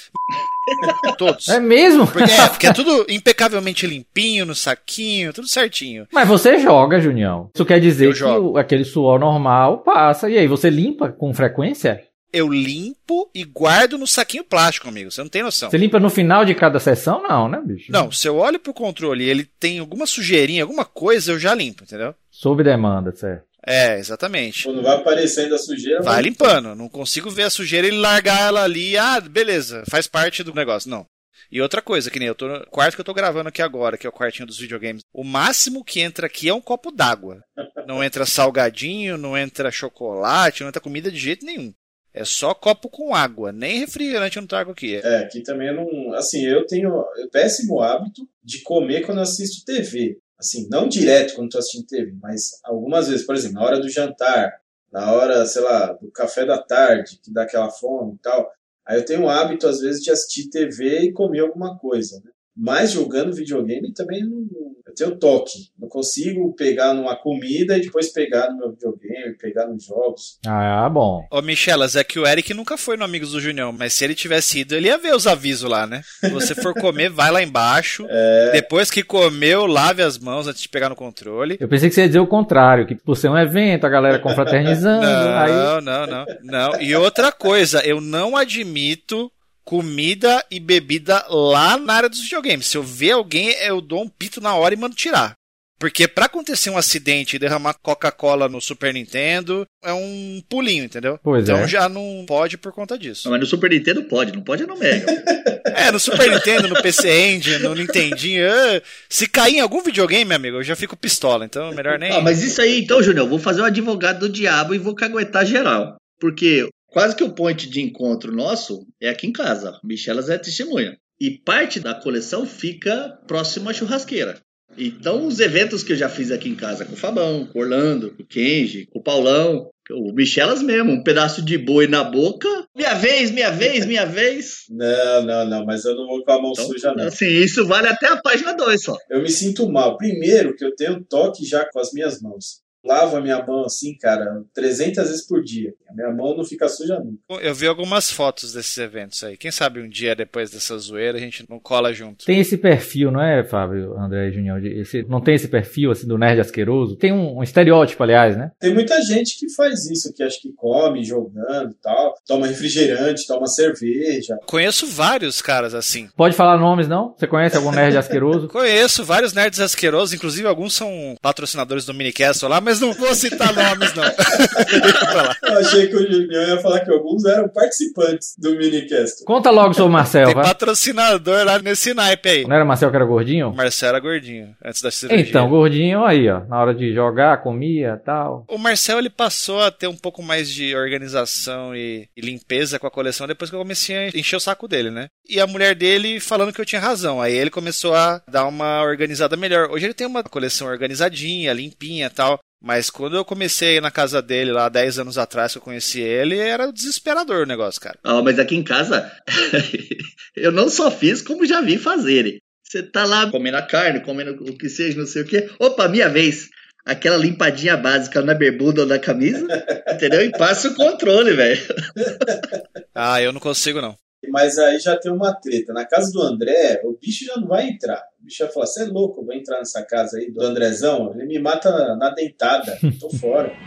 [1.16, 1.48] todos.
[1.48, 2.04] É mesmo?
[2.08, 6.08] Porque é, porque é tudo impecavelmente limpinho, no saquinho, tudo certinho.
[6.12, 7.48] Mas você joga, Junião.
[7.54, 10.28] Isso quer dizer Eu que o- aquele suor normal passa.
[10.28, 12.02] E aí, você limpa com frequência?
[12.34, 15.08] Eu limpo e guardo no saquinho plástico, amigo.
[15.08, 15.70] Você não tem noção.
[15.70, 17.22] Você limpa no final de cada sessão?
[17.22, 17.92] Não, né, bicho?
[17.92, 21.54] Não, se eu olho pro controle e ele tem alguma sujeirinha, alguma coisa, eu já
[21.54, 22.12] limpo, entendeu?
[22.32, 23.44] Sob demanda, certo.
[23.64, 24.64] É, exatamente.
[24.64, 26.74] Quando vai aparecendo a sujeira, Vai limpando.
[26.74, 28.96] Não consigo ver a sujeira e largar ela ali.
[28.96, 30.90] Ah, beleza, faz parte do negócio.
[30.90, 31.06] Não.
[31.52, 33.96] E outra coisa, que nem eu tô no quarto que eu tô gravando aqui agora,
[33.96, 35.02] que é o quartinho dos videogames.
[35.12, 37.42] O máximo que entra aqui é um copo d'água.
[37.86, 41.72] Não entra salgadinho, não entra chocolate, não entra comida de jeito nenhum.
[42.14, 44.94] É só copo com água, nem refrigerante eu não trago aqui.
[44.94, 46.14] É, aqui também eu não.
[46.14, 50.16] Assim, eu tenho o péssimo hábito de comer quando eu assisto TV.
[50.38, 53.88] Assim, não direto quando estou assistindo TV, mas algumas vezes, por exemplo, na hora do
[53.88, 54.52] jantar,
[54.92, 58.48] na hora, sei lá, do café da tarde, que dá aquela fome e tal.
[58.86, 62.30] Aí eu tenho o hábito, às vezes, de assistir TV e comer alguma coisa, né?
[62.56, 64.46] Mas jogando videogame também não.
[64.86, 65.70] Eu tenho toque.
[65.78, 70.38] Não consigo pegar numa comida e depois pegar no meu videogame, pegar nos jogos.
[70.46, 71.26] Ah, bom.
[71.32, 74.14] Ô, Michelas, é que o Eric nunca foi no Amigos do Junião, mas se ele
[74.14, 76.02] tivesse ido, ele ia ver os avisos lá, né?
[76.20, 78.06] Se você for comer, vai lá embaixo.
[78.52, 81.56] Depois que comeu, lave as mãos antes de pegar no controle.
[81.58, 84.18] Eu pensei que você ia dizer o contrário, que por ser um evento, a galera
[84.20, 85.50] confraternizando, aí...
[85.50, 86.80] Não, não, não, não.
[86.80, 89.30] E outra coisa, eu não admito
[89.64, 92.66] comida e bebida lá na área dos videogames.
[92.66, 95.34] Se eu ver alguém, eu dou um pito na hora e mando tirar.
[95.78, 101.18] Porque pra acontecer um acidente e derramar Coca-Cola no Super Nintendo, é um pulinho, entendeu?
[101.22, 101.68] Pois então é.
[101.68, 103.28] já não pode por conta disso.
[103.28, 105.06] Mas no Super Nintendo pode, não pode é no Mega.
[105.66, 108.46] É, no Super Nintendo, no PC Engine, no Nintendinho.
[108.46, 111.46] ah, Se cair em algum videogame, meu amigo, eu já fico pistola.
[111.46, 112.12] Então é melhor nem.
[112.12, 114.94] Ah, mas isso aí, então, Júnior, eu vou fazer o advogado do diabo e vou
[114.94, 115.96] caguetar geral.
[116.20, 119.78] Porque quase que o point de encontro nosso é aqui em casa.
[119.84, 120.96] Michelas é testemunha.
[121.20, 124.40] E parte da coleção fica próximo à churrasqueira.
[124.76, 127.62] Então, os eventos que eu já fiz aqui em casa com o Fabão, com o
[127.62, 132.02] Orlando, com o Kenji, com o Paulão, o Michelas mesmo, um pedaço de boi na
[132.02, 132.48] boca.
[132.74, 134.64] Minha vez, minha vez, minha vez.
[134.70, 137.06] Não, não, não, mas eu não vou com a mão Então, suja, não.
[137.06, 138.96] assim, isso vale até a página 2 só.
[139.10, 139.96] Eu me sinto mal.
[139.96, 142.63] Primeiro, que eu tenho toque já com as minhas mãos.
[142.84, 145.72] Lavo a minha mão assim, cara, 300 vezes por dia.
[145.88, 147.42] A minha mão não fica suja nunca.
[147.42, 149.36] Eu vi algumas fotos desses eventos aí.
[149.36, 152.24] Quem sabe um dia depois dessa zoeira a gente não cola junto.
[152.24, 154.58] Tem esse perfil, não é, Fábio, André e Junião?
[154.58, 156.96] Esse, não tem esse perfil, assim, do nerd asqueroso?
[156.96, 158.50] Tem um, um estereótipo, aliás, né?
[158.60, 162.14] Tem muita gente que faz isso, que acha que come jogando e tal.
[162.26, 164.36] Toma refrigerante, toma cerveja.
[164.46, 166.08] Conheço vários caras assim.
[166.16, 167.14] Pode falar nomes, não?
[167.16, 168.48] Você conhece algum nerd asqueroso?
[168.48, 173.52] Conheço vários nerds asquerosos, inclusive alguns são patrocinadores do Minicast lá, mas não vou citar
[173.54, 174.04] nomes, não.
[175.42, 179.24] Eu achei que o Julião ia falar que alguns eram participantes do minicast.
[179.24, 180.44] Conta logo sobre o Marcel, Tem vai.
[180.44, 182.44] patrocinador lá nesse naipe aí.
[182.46, 183.52] Não era Marcel que era O gordinho?
[183.54, 185.26] Marcelo era gordinho, antes da cirurgia.
[185.26, 186.40] Então, gordinho aí, ó.
[186.46, 188.44] Na hora de jogar, comia tal.
[188.48, 192.86] O Marcel ele passou a ter um pouco mais de organização e, e limpeza com
[192.86, 195.06] a coleção depois que eu comecei a encher o saco dele, né?
[195.28, 197.20] E a mulher dele falando que eu tinha razão.
[197.20, 199.70] Aí ele começou a dar uma organizada melhor.
[199.70, 202.38] Hoje ele tem uma coleção organizadinha, limpinha e tal.
[202.64, 206.38] Mas quando eu comecei na casa dele lá 10 anos atrás que eu conheci ele,
[206.38, 207.98] era desesperador o negócio, cara.
[208.02, 209.12] Ah, mas aqui em casa,
[210.34, 212.38] eu não só fiz, como já vi fazerem.
[212.66, 215.50] Você tá lá comendo a carne, comendo o que seja, não sei o quê.
[215.58, 216.48] Opa, minha vez.
[216.86, 219.46] Aquela limpadinha básica na bermuda ou na camisa,
[219.92, 220.24] entendeu?
[220.24, 221.60] E passa o controle, velho.
[222.96, 223.98] Ah, eu não consigo não.
[224.30, 225.72] Mas aí já tem uma treta.
[225.72, 228.02] Na casa do André, o bicho já não vai entrar.
[228.20, 231.12] O bicho vai falar: você é louco, vou entrar nessa casa aí do Andrezão.
[231.14, 232.78] Ele me mata na dentada.
[233.00, 233.52] Tô fora.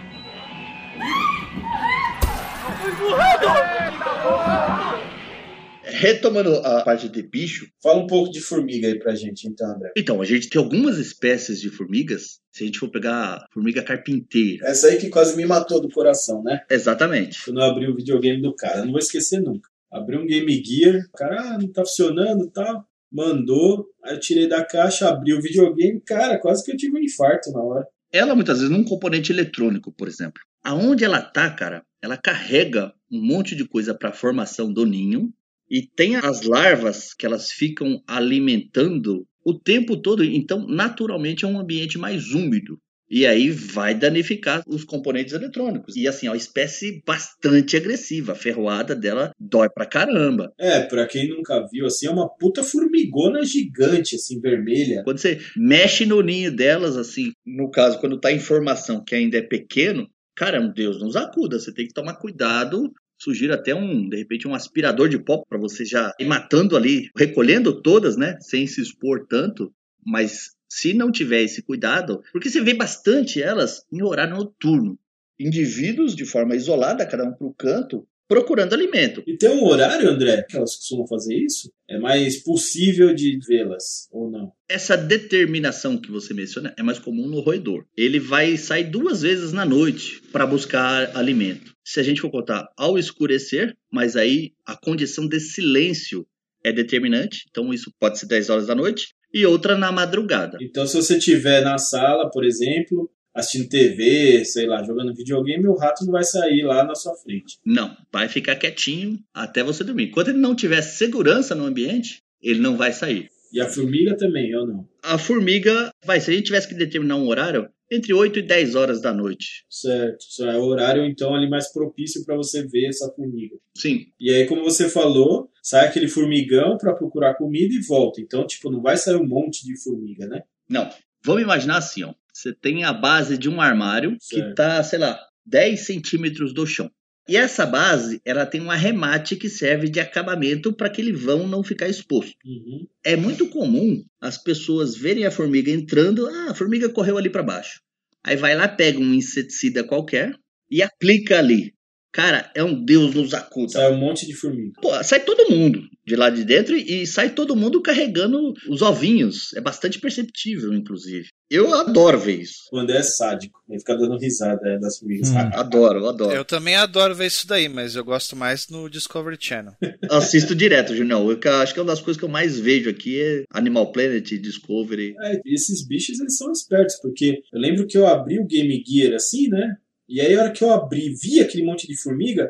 [5.90, 9.92] Retomando a parte de bicho, Fala um pouco de formiga aí pra gente, então, André.
[9.96, 12.40] então, a gente tem algumas espécies de formigas.
[12.52, 15.90] Se a gente for pegar a formiga carpinteira, Essa aí que quase me matou do
[15.90, 16.60] coração, né?
[16.70, 17.46] exatamente.
[17.46, 18.80] Quando eu abri o videogame do cara.
[18.80, 19.70] Eu não vou esquecer nunca.
[19.92, 22.86] Abri um Game Gear, cara ah, não tá funcionando e tal.
[23.12, 27.04] Mandou, aí eu tirei da caixa, abri o videogame, cara, quase que eu tive um
[27.04, 27.88] infarto na hora.
[28.12, 30.42] Ela, muitas vezes, num componente eletrônico, por exemplo.
[30.64, 35.34] Aonde ela tá, cara, ela carrega um monte de coisa para a formação do ninho
[35.70, 40.24] e tem as larvas que elas ficam alimentando o tempo todo.
[40.24, 42.80] Então, naturalmente, é um ambiente mais úmido.
[43.10, 45.96] E aí vai danificar os componentes eletrônicos.
[45.96, 48.34] E assim, é uma espécie bastante agressiva.
[48.34, 50.54] A ferroada dela dói pra caramba.
[50.58, 55.04] É, pra quem nunca viu, assim, é uma puta formigona gigante, assim, vermelha.
[55.04, 59.38] Quando você mexe no ninho delas, assim, no caso, quando tá em formação, que ainda
[59.38, 61.60] é pequeno, cara, um Deus nos acuda.
[61.60, 62.92] Você tem que tomar cuidado.
[63.20, 67.10] Sugiro até um, de repente, um aspirador de pó para você já ir matando ali,
[67.18, 68.38] recolhendo todas, né?
[68.42, 69.74] Sem se expor tanto.
[70.06, 75.00] Mas se não tiver esse cuidado, porque você vê bastante elas em horário noturno.
[75.40, 79.24] Indivíduos de forma isolada, cada um para o canto, procurando alimento.
[79.26, 81.72] E tem um horário, André, que elas costumam fazer isso?
[81.90, 84.52] É mais possível de vê-las, ou não?
[84.68, 87.86] Essa determinação que você menciona é mais comum no roedor.
[87.96, 91.74] Ele vai sair duas vezes na noite para buscar alimento.
[91.86, 96.28] Se a gente for contar ao escurecer, mas aí a condição de silêncio
[96.64, 100.58] é determinante, então isso pode ser 10 horas da noite, e outra na madrugada.
[100.62, 105.76] Então, se você estiver na sala, por exemplo, assistindo TV, sei lá, jogando videogame, o
[105.76, 107.60] rato não vai sair lá na sua frente.
[107.66, 110.06] Não, vai ficar quietinho até você dormir.
[110.06, 113.30] Enquanto ele não tiver segurança no ambiente, ele não vai sair.
[113.52, 114.90] E a formiga também, ou não?
[115.04, 118.76] A formiga, vai, se a gente tivesse que determinar um horário, entre 8 e 10
[118.76, 119.66] horas da noite.
[119.70, 120.20] Certo.
[120.30, 123.56] Isso é o horário, então, ali mais propício para você ver essa formiga.
[123.76, 128.20] Sim, E aí, como você falou, sai aquele formigão para procurar comida e volta.
[128.20, 130.42] Então, tipo, não vai sair um monte de formiga, né?
[130.70, 130.90] Não.
[131.24, 132.14] Vamos imaginar assim, ó.
[132.34, 134.56] Você tem a base de um armário que Certo.
[134.56, 136.92] tá, sei lá, 10 centímetros do chão.
[137.28, 141.64] E essa base, ela tem um arremate que serve de acabamento para aquele vão não
[141.64, 142.34] ficar exposto.
[142.46, 142.88] Uhum.
[143.04, 147.44] É muito comum as pessoas verem a formiga entrando, ah, a formiga correu ali para
[147.44, 147.82] baixo.
[148.24, 150.34] Aí vai lá, pega um inseticida qualquer
[150.70, 151.74] e aplica ali.
[152.12, 153.74] Cara, é um Deus nos acuda.
[153.74, 154.74] Sai um monte de formiga.
[154.82, 159.54] Pô, sai todo mundo de lá de dentro e, sai todo mundo carregando os ovinhos.
[159.56, 161.28] É bastante perceptível, inclusive.
[161.50, 162.70] Eu adoro ver isso.
[162.72, 163.60] O André é sádico.
[163.70, 165.30] Ele fica dando risada é, das formigas.
[165.30, 165.38] Hum.
[165.58, 166.34] Adoro, adoro.
[166.34, 169.74] Eu também adoro ver isso daí, mas eu gosto mais no Discovery Channel.
[170.10, 171.30] Assisto direto, Junião.
[171.30, 174.26] Eu acho que é uma das coisas que eu mais vejo aqui é Animal Planet,
[174.40, 175.14] Discovery.
[175.20, 178.82] É, e esses bichos, eles são espertos, porque eu lembro que eu abri o Game
[178.86, 179.76] Gear assim, né?
[180.08, 182.50] E aí, a hora que eu abri, vi aquele monte de formiga,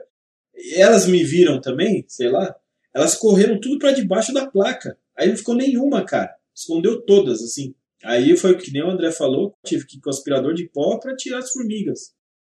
[0.55, 2.53] e elas me viram também, sei lá,
[2.97, 4.97] elas correram tudo pra debaixo da placa.
[5.15, 6.33] Aí não ficou nenhuma, cara.
[6.53, 7.75] Escondeu todas, assim.
[8.03, 10.67] Aí foi o que nem o André falou, tive que ir com o aspirador de
[10.67, 12.11] pó pra tirar as formigas.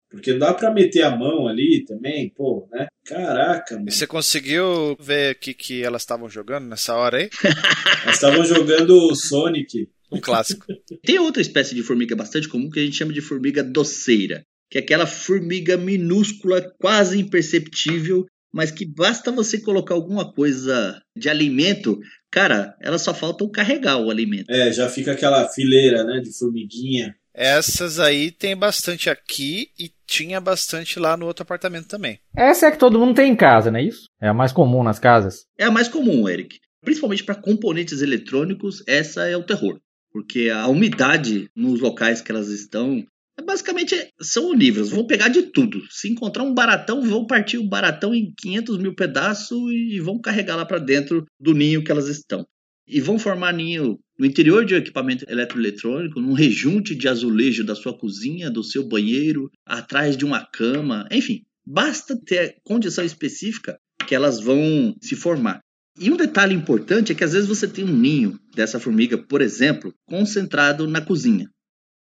[0.10, 2.88] Porque não dá pra meter a mão ali também, pô, né?
[3.06, 3.88] Caraca, mano.
[3.88, 7.30] E você conseguiu ver o que, que elas estavam jogando nessa hora aí?
[8.06, 9.90] Nós estavam jogando o Sonic.
[10.12, 10.66] Um clássico.
[11.06, 14.80] Tem outra espécie de formiga bastante comum que a gente chama de formiga doceira, que
[14.80, 22.00] é aquela formiga minúscula, quase imperceptível, mas que basta você colocar alguma coisa de alimento,
[22.30, 24.50] cara, ela só falta carregar o alimento.
[24.50, 27.16] É, já fica aquela fileira, né, de formiguinha.
[27.34, 32.20] Essas aí tem bastante aqui e tinha bastante lá no outro apartamento também.
[32.36, 34.04] Essa é que todo mundo tem em casa, não é isso?
[34.22, 35.46] É a mais comum nas casas.
[35.58, 36.60] É a mais comum, Eric.
[36.84, 39.80] Principalmente para componentes eletrônicos, essa é o terror.
[40.12, 43.02] Porque a umidade nos locais que elas estão,
[43.46, 45.82] basicamente são onívoros, vão pegar de tudo.
[45.90, 50.56] Se encontrar um baratão, vão partir o baratão em 500 mil pedaços e vão carregar
[50.56, 52.46] lá para dentro do ninho que elas estão.
[52.88, 57.76] E vão formar ninho no interior de um equipamento eletroeletrônico, num rejunte de azulejo da
[57.76, 61.42] sua cozinha, do seu banheiro, atrás de uma cama, enfim.
[61.66, 63.78] Basta ter condição específica
[64.08, 65.62] que elas vão se formar.
[66.00, 69.42] E um detalhe importante é que às vezes você tem um ninho dessa formiga, por
[69.42, 71.50] exemplo, concentrado na cozinha.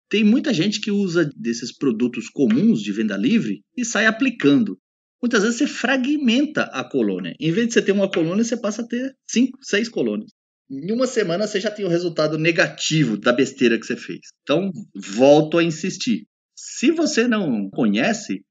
[0.09, 4.79] Tem muita gente que usa desses produtos comuns de venda livre e sai aplicando.
[5.23, 7.35] Muitas vezes você fragmenta a colônia.
[7.41, 10.31] Em vez de você ter uma colônia, você passa a ter cinco, seis colônias.
[10.71, 14.21] Em uma semana você já tem o resultado negativo da besteira que você fez.
[14.43, 16.27] Então, volto a insistir.
[16.55, 18.45] Se você não conhece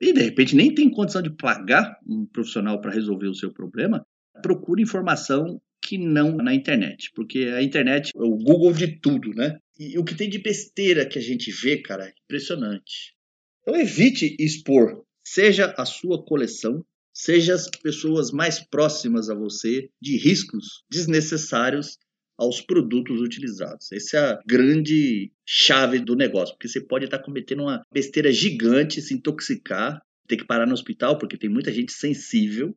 [0.00, 4.04] e de repente nem tem condição de pagar um profissional para resolver o seu problema,
[4.42, 9.56] procure informação que não na internet, porque a internet é o Google de tudo, né?
[9.80, 13.14] E o que tem de besteira que a gente vê, cara, é impressionante.
[13.62, 20.18] Então evite expor, seja a sua coleção, seja as pessoas mais próximas a você, de
[20.18, 21.96] riscos desnecessários
[22.36, 23.90] aos produtos utilizados.
[23.90, 29.00] Essa é a grande chave do negócio, porque você pode estar cometendo uma besteira gigante,
[29.00, 32.76] se intoxicar, ter que parar no hospital, porque tem muita gente sensível.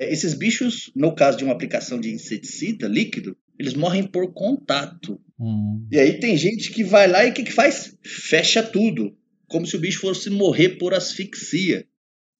[0.00, 5.20] Esses bichos, no caso de uma aplicação de inseticida líquido, eles morrem por contato.
[5.38, 5.86] Hum.
[5.92, 7.94] E aí tem gente que vai lá e o que, que faz?
[8.02, 9.14] Fecha tudo,
[9.46, 11.86] como se o bicho fosse morrer por asfixia.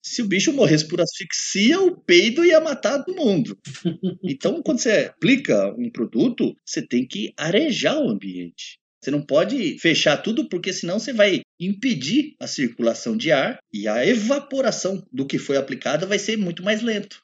[0.02, 3.58] Se o bicho morresse por asfixia, o peido ia matar todo mundo.
[4.24, 8.78] Então, quando você aplica um produto, você tem que arejar o ambiente.
[8.98, 13.86] Você não pode fechar tudo, porque senão você vai impedir a circulação de ar e
[13.86, 17.22] a evaporação do que foi aplicado vai ser muito mais lento.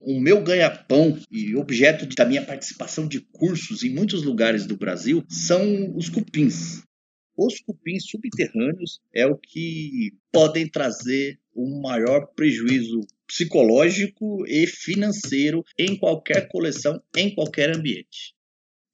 [0.00, 5.24] O meu ganha-pão e objeto da minha participação de cursos em muitos lugares do Brasil
[5.28, 6.82] são os cupins.
[7.36, 15.96] Os cupins subterrâneos é o que podem trazer um maior prejuízo psicológico e financeiro em
[15.96, 18.34] qualquer coleção, em qualquer ambiente.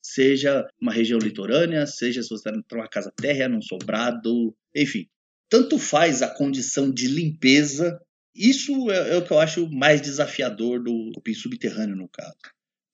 [0.03, 5.07] Seja uma região litorânea, seja se você está numa casa térrea, num sobrado, enfim.
[5.49, 8.01] Tanto faz a condição de limpeza.
[8.35, 12.37] Isso é, é o que eu acho mais desafiador do cupim subterrâneo, no caso.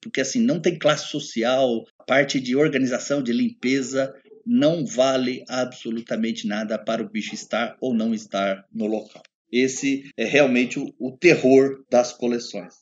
[0.00, 4.14] Porque assim, não tem classe social, parte de organização, de limpeza,
[4.46, 9.22] não vale absolutamente nada para o bicho estar ou não estar no local.
[9.50, 12.74] Esse é realmente o, o terror das coleções.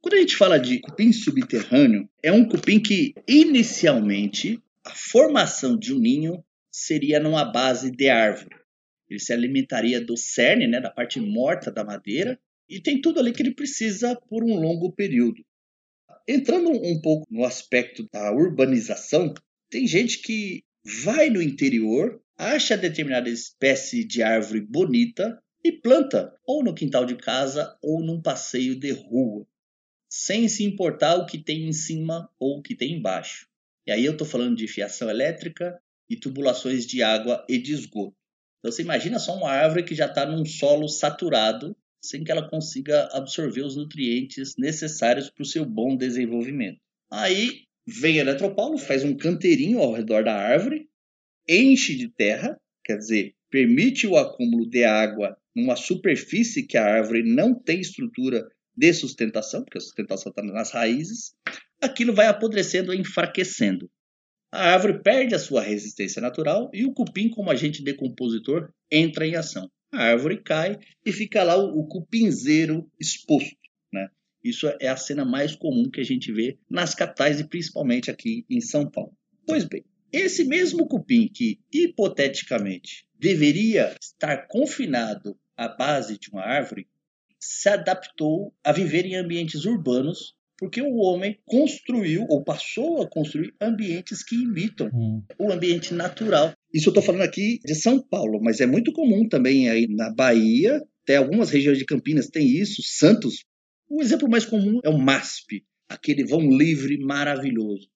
[0.00, 5.92] Quando a gente fala de cupim subterrâneo, é um cupim que inicialmente a formação de
[5.92, 8.56] um ninho seria numa base de árvore.
[9.10, 12.38] Ele se alimentaria do cerne, né, da parte morta da madeira,
[12.68, 15.44] e tem tudo ali que ele precisa por um longo período.
[16.28, 19.34] Entrando um pouco no aspecto da urbanização,
[19.68, 26.62] tem gente que vai no interior, acha determinada espécie de árvore bonita e planta, ou
[26.62, 29.44] no quintal de casa ou num passeio de rua,
[30.08, 33.48] sem se importar o que tem em cima ou o que tem embaixo.
[33.86, 38.19] E aí eu estou falando de fiação elétrica e tubulações de água e de esgoto.
[38.60, 42.48] Então você imagina só uma árvore que já está num solo saturado, sem que ela
[42.48, 46.78] consiga absorver os nutrientes necessários para o seu bom desenvolvimento.
[47.10, 50.88] Aí vem a Eletropaulo, faz um canteirinho ao redor da árvore,
[51.48, 57.22] enche de terra, quer dizer, permite o acúmulo de água numa superfície que a árvore
[57.22, 58.46] não tem estrutura
[58.76, 61.34] de sustentação, porque a sustentação está nas raízes,
[61.82, 63.90] aquilo vai apodrecendo enfraquecendo.
[64.52, 69.36] A árvore perde a sua resistência natural e o cupim, como agente decompositor, entra em
[69.36, 69.70] ação.
[69.92, 73.56] A árvore cai e fica lá o, o cupinzeiro exposto.
[73.92, 74.08] Né?
[74.42, 78.44] Isso é a cena mais comum que a gente vê nas capitais e principalmente aqui
[78.50, 79.12] em São Paulo.
[79.46, 86.88] Pois bem, esse mesmo cupim que hipoteticamente deveria estar confinado à base de uma árvore,
[87.38, 93.54] se adaptou a viver em ambientes urbanos porque o homem construiu ou passou a construir
[93.58, 95.22] ambientes que imitam Hum.
[95.38, 96.52] o ambiente natural.
[96.72, 100.12] Isso eu estou falando aqui de São Paulo, mas é muito comum também aí na
[100.12, 103.46] Bahia, até algumas regiões de Campinas tem isso, Santos.
[103.88, 107.88] O exemplo mais comum é o MASP, aquele vão livre maravilhoso.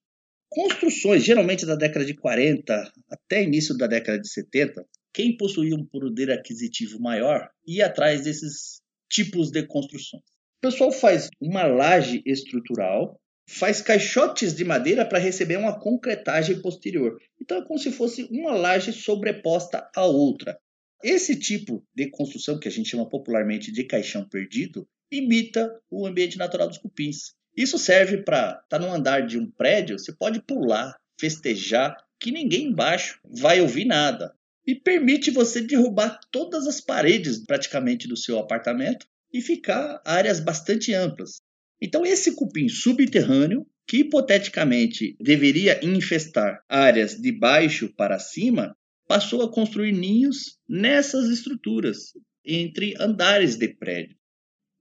[0.49, 4.83] Construções, geralmente da década de 40 até início da década de 70,
[5.13, 10.23] quem possuía um poder aquisitivo maior ia atrás desses tipos de construções.
[10.65, 17.21] O pessoal faz uma laje estrutural, faz caixotes de madeira para receber uma concretagem posterior.
[17.39, 20.57] Então é como se fosse uma laje sobreposta à outra.
[21.03, 26.35] Esse tipo de construção, que a gente chama popularmente de caixão perdido, imita o ambiente
[26.35, 27.35] natural dos cupins.
[27.55, 32.31] Isso serve para estar tá num andar de um prédio, você pode pular, festejar, que
[32.31, 34.33] ninguém embaixo vai ouvir nada.
[34.65, 39.05] E permite você derrubar todas as paredes praticamente do seu apartamento
[39.35, 41.41] e ficar áreas bastante amplas.
[41.81, 48.73] Então esse cupim subterrâneo, que hipoteticamente deveria infestar áreas de baixo para cima,
[49.05, 52.13] passou a construir ninhos nessas estruturas,
[52.45, 54.15] entre andares de prédio.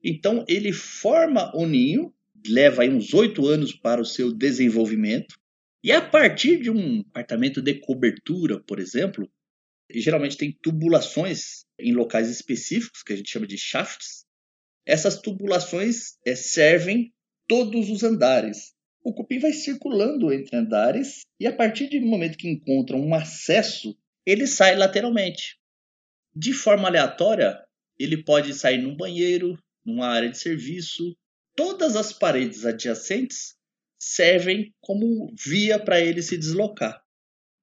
[0.00, 2.14] Então ele forma o ninho,
[2.46, 5.34] leva uns oito anos para o seu desenvolvimento,
[5.82, 9.28] e a partir de um apartamento de cobertura, por exemplo,
[9.92, 14.24] geralmente tem tubulações em locais específicos, que a gente chama de shafts.
[14.86, 17.12] Essas tubulações é, servem
[17.48, 18.74] todos os andares.
[19.02, 23.96] O cupim vai circulando entre andares e a partir do momento que encontra um acesso,
[24.24, 25.58] ele sai lateralmente.
[26.34, 27.62] De forma aleatória,
[27.98, 31.14] ele pode sair num banheiro, numa área de serviço,
[31.54, 33.54] todas as paredes adjacentes
[33.98, 37.03] servem como via para ele se deslocar.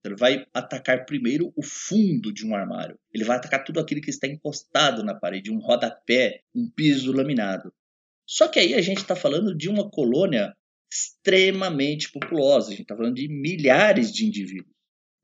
[0.03, 2.97] Ele vai atacar primeiro o fundo de um armário.
[3.13, 7.71] Ele vai atacar tudo aquilo que está encostado na parede, um rodapé, um piso laminado.
[8.25, 10.55] Só que aí a gente está falando de uma colônia
[10.91, 12.67] extremamente populosa.
[12.67, 14.71] A gente está falando de milhares de indivíduos.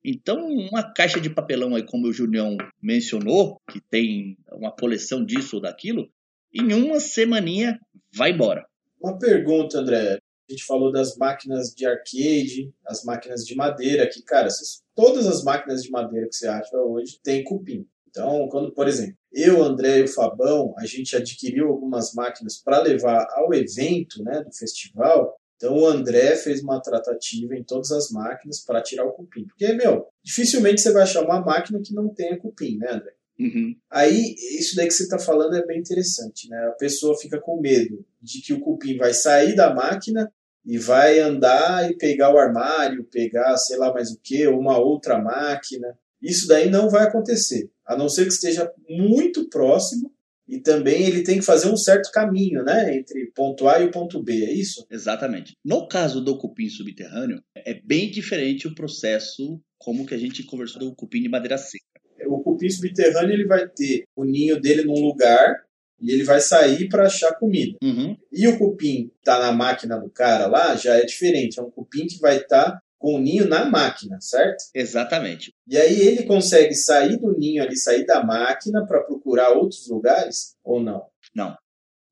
[0.04, 5.58] Então, uma caixa de papelão aí, como o Julião mencionou, que tem uma coleção disso
[5.58, 6.10] ou daquilo,
[6.54, 7.80] em uma semaninha
[8.14, 8.66] vai embora.
[9.02, 10.20] Uma pergunta, André.
[10.50, 14.48] A gente falou das máquinas de arcade, as máquinas de madeira, que, cara,
[14.96, 17.86] todas as máquinas de madeira que você acha hoje tem cupim.
[18.10, 22.82] Então, quando, por exemplo, eu, André e o Fabão, a gente adquiriu algumas máquinas para
[22.82, 28.10] levar ao evento né, do festival, então o André fez uma tratativa em todas as
[28.10, 29.46] máquinas para tirar o cupim.
[29.46, 33.14] Porque, meu, dificilmente você vai achar uma máquina que não tenha cupim, né, André?
[33.40, 33.76] Uhum.
[33.90, 36.58] Aí, isso daí que você está falando é bem interessante, né?
[36.70, 40.32] A pessoa fica com medo de que o cupim vai sair da máquina
[40.68, 45.18] e vai andar e pegar o armário, pegar sei lá mais o que, uma outra
[45.18, 45.98] máquina.
[46.22, 50.12] Isso daí não vai acontecer, a não ser que esteja muito próximo
[50.48, 53.92] e também ele tem que fazer um certo caminho, né, entre ponto A e o
[53.92, 54.86] ponto B, é isso?
[54.90, 55.54] Exatamente.
[55.64, 60.80] No caso do cupim subterrâneo, é bem diferente o processo como que a gente conversou
[60.80, 61.84] do cupim de madeira seca.
[62.28, 65.67] O cupim subterrâneo ele vai ter o ninho dele num lugar
[66.00, 67.78] e ele vai sair para achar comida.
[67.82, 68.16] Uhum.
[68.32, 71.60] E o cupim tá na máquina do cara lá já é diferente.
[71.60, 74.66] É um cupim que vai estar tá com o ninho na máquina, certo?
[74.74, 75.54] Exatamente.
[75.68, 80.56] E aí ele consegue sair do ninho ali, sair da máquina para procurar outros lugares
[80.64, 81.06] ou não?
[81.36, 81.56] Não.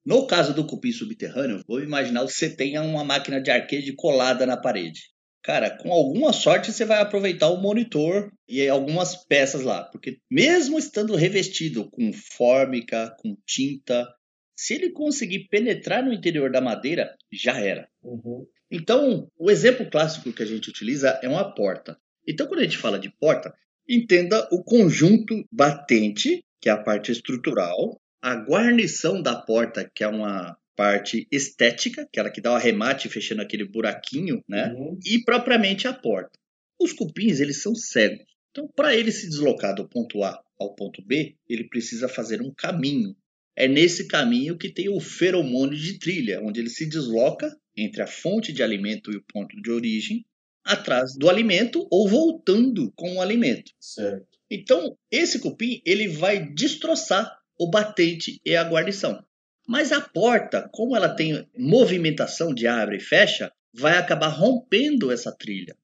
[0.05, 4.45] No caso do cupim subterrâneo, vou imaginar que você tenha uma máquina de arcade colada
[4.45, 5.14] na parede.
[5.45, 10.79] Cara, com alguma sorte você vai aproveitar o monitor e algumas peças lá, porque mesmo
[10.79, 14.11] estando revestido com fórmica, com tinta,
[14.57, 17.87] se ele conseguir penetrar no interior da madeira, já era.
[18.01, 18.47] Uhum.
[18.71, 21.95] Então, o exemplo clássico que a gente utiliza é uma porta.
[22.27, 23.53] Então, quando a gente fala de porta,
[23.87, 30.07] entenda o conjunto batente, que é a parte estrutural, a guarnição da porta, que é
[30.07, 34.73] uma parte estética, que é que dá o arremate fechando aquele buraquinho, né?
[34.73, 34.99] Uhum.
[35.05, 36.37] E propriamente a porta.
[36.79, 38.25] Os cupins, eles são cegos.
[38.51, 42.53] Então, para ele se deslocar do ponto A ao ponto B, ele precisa fazer um
[42.53, 43.15] caminho.
[43.55, 48.07] É nesse caminho que tem o feromônio de trilha, onde ele se desloca entre a
[48.07, 50.25] fonte de alimento e o ponto de origem,
[50.63, 53.71] atrás do alimento ou voltando com o alimento.
[53.79, 54.27] Certo.
[54.49, 59.23] Então, esse cupim ele vai destroçar o batente e a guarnição.
[59.67, 65.35] Mas a porta, como ela tem movimentação de abre e fecha, vai acabar rompendo essa
[65.35, 65.75] trilha.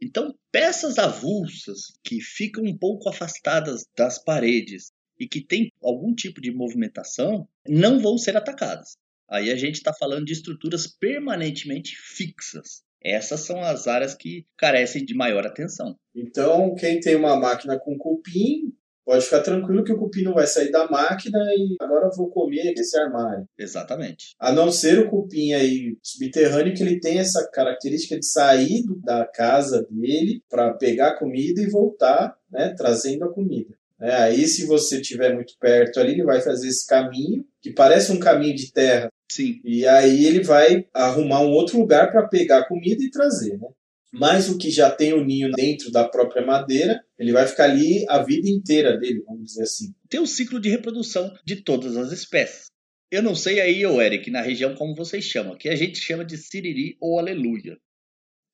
[0.00, 6.40] Então, peças avulsas que ficam um pouco afastadas das paredes e que têm algum tipo
[6.40, 8.96] de movimentação não vão ser atacadas.
[9.28, 12.82] Aí a gente está falando de estruturas permanentemente fixas.
[13.02, 15.96] Essas são as áreas que carecem de maior atenção.
[16.14, 18.72] Então, quem tem uma máquina com cupim,
[19.04, 22.30] pode ficar tranquilo que o cupim não vai sair da máquina e agora eu vou
[22.30, 23.46] comer esse armário.
[23.58, 24.34] Exatamente.
[24.38, 29.26] A não ser o cupim aí subterrâneo, que ele tem essa característica de sair da
[29.26, 33.74] casa dele para pegar a comida e voltar, né, trazendo a comida.
[34.00, 38.12] É, aí, se você estiver muito perto ali, ele vai fazer esse caminho, que parece
[38.12, 39.60] um caminho de terra, Sim.
[39.64, 43.68] e aí ele vai arrumar um outro lugar para pegar a comida e trazer, né?
[44.14, 48.04] Mas o que já tem o ninho dentro da própria madeira, ele vai ficar ali
[48.08, 49.94] a vida inteira dele, vamos dizer assim.
[50.08, 52.66] Tem o ciclo de reprodução de todas as espécies.
[53.10, 56.24] Eu não sei aí, ô Eric, na região como vocês chamam, que a gente chama
[56.24, 57.76] de siriri ou aleluia,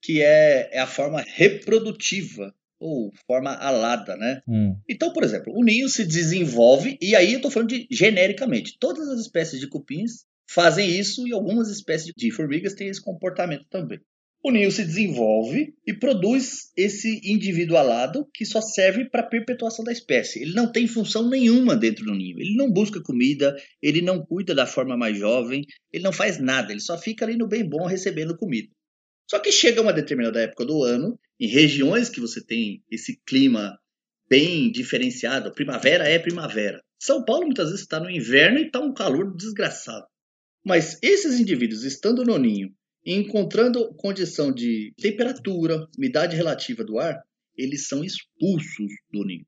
[0.02, 4.40] que é, é a forma reprodutiva ou forma alada, né?
[4.48, 4.74] Hum.
[4.88, 8.76] Então, por exemplo, o ninho se desenvolve, e aí eu estou falando de genericamente.
[8.80, 13.66] Todas as espécies de cupins fazem isso e algumas espécies de formigas têm esse comportamento
[13.70, 14.00] também.
[14.42, 19.84] O ninho se desenvolve e produz esse indivíduo alado que só serve para a perpetuação
[19.84, 20.40] da espécie.
[20.40, 22.40] Ele não tem função nenhuma dentro do ninho.
[22.40, 26.72] Ele não busca comida, ele não cuida da forma mais jovem, ele não faz nada,
[26.72, 28.70] ele só fica ali no bem bom recebendo comida.
[29.30, 33.78] Só que chega uma determinada época do ano, em regiões que você tem esse clima
[34.26, 36.82] bem diferenciado, primavera é primavera.
[36.98, 40.06] São Paulo muitas vezes está no inverno e está um calor desgraçado.
[40.64, 47.20] Mas esses indivíduos estando no ninho encontrando condição de temperatura, umidade relativa do ar,
[47.56, 49.46] eles são expulsos do ninho.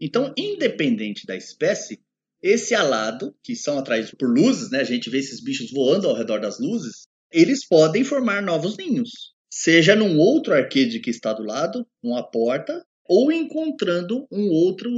[0.00, 2.00] Então, independente da espécie,
[2.42, 4.80] esse alado, que são atraídos por luzes, né?
[4.80, 9.10] A gente vê esses bichos voando ao redor das luzes, eles podem formar novos ninhos.
[9.50, 14.90] Seja num outro arcade que está do lado, numa porta, ou encontrando um outro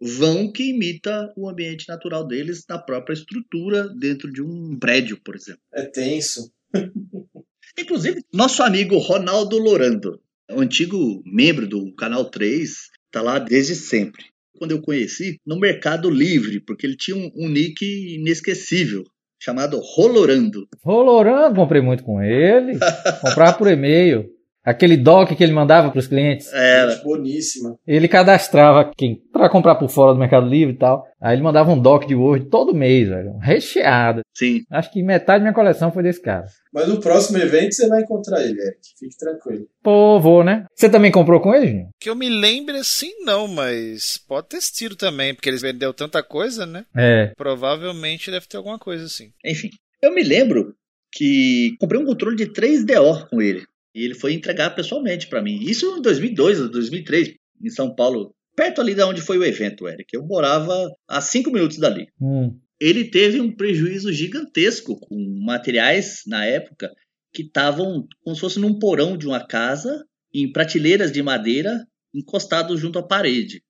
[0.00, 5.36] vão que imita o ambiente natural deles na própria estrutura dentro de um prédio, por
[5.36, 5.60] exemplo.
[5.72, 6.52] É tenso.
[7.78, 10.20] Inclusive, nosso amigo Ronaldo Lorando,
[10.50, 12.70] o antigo membro do Canal 3,
[13.06, 14.24] está lá desde sempre.
[14.58, 17.84] Quando eu conheci, no Mercado Livre, porque ele tinha um, um nick
[18.14, 19.04] inesquecível,
[19.40, 20.68] chamado Rolorando.
[20.84, 22.78] Rolorando, comprei muito com ele.
[23.20, 24.30] Comprava por e-mail.
[24.64, 26.52] Aquele doc que ele mandava para os clientes.
[26.52, 26.96] Era.
[27.02, 27.76] Boníssima.
[27.86, 31.04] Ele cadastrava quem para comprar por fora do Mercado Livre e tal.
[31.20, 33.36] Aí ele mandava um doc de Word todo mês, velho.
[33.38, 34.22] Recheado.
[34.34, 34.62] Sim.
[34.70, 36.46] Acho que metade da minha coleção foi desse cara.
[36.72, 38.78] Mas no próximo evento você vai encontrar ele, Eric.
[38.98, 39.66] Fique tranquilo.
[39.82, 40.64] Pô, vou, né?
[40.74, 41.88] Você também comprou com ele, Júnior?
[42.00, 46.22] Que eu me lembre assim, não, mas pode ter sido também, porque eles vendeu tanta
[46.22, 46.84] coisa, né?
[46.96, 47.32] É.
[47.36, 49.30] Provavelmente deve ter alguma coisa assim.
[49.44, 49.70] Enfim,
[50.00, 50.74] eu me lembro
[51.12, 53.64] que comprei um controle de 3DO com ele.
[53.94, 55.60] E ele foi entregar pessoalmente para mim.
[55.62, 58.34] Isso em 2002 ou 2003, em São Paulo.
[58.54, 60.14] Perto ali de onde foi o evento, Eric.
[60.14, 62.08] Eu morava a cinco minutos dali.
[62.20, 62.58] Hum.
[62.80, 66.90] Ele teve um prejuízo gigantesco com materiais, na época,
[67.32, 70.04] que estavam como se fosse num porão de uma casa,
[70.34, 73.62] em prateleiras de madeira, encostados junto à parede.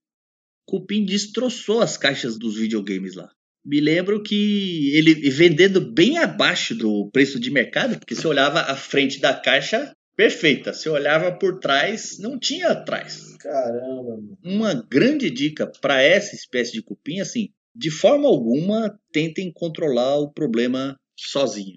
[0.67, 3.29] Cupim destroçou as caixas dos videogames lá.
[3.65, 8.75] Me lembro que ele vendendo bem abaixo do preço de mercado, porque se olhava a
[8.75, 10.73] frente da caixa, perfeita.
[10.73, 13.37] Se olhava por trás, não tinha atrás.
[13.39, 14.39] Caramba, mano.
[14.45, 20.33] Uma grande dica para essa espécie de cupim, assim, de forma alguma tentem controlar o
[20.33, 21.77] problema sozinho.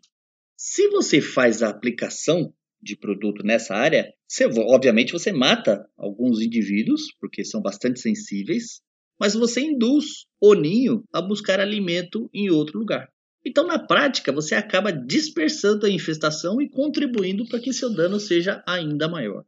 [0.58, 7.02] Se você faz a aplicação de produto nessa área, você, obviamente você mata alguns indivíduos,
[7.20, 8.82] porque são bastante sensíveis,
[9.20, 13.10] mas você induz o ninho a buscar alimento em outro lugar.
[13.46, 18.64] Então, na prática, você acaba dispersando a infestação e contribuindo para que seu dano seja
[18.68, 19.46] ainda maior.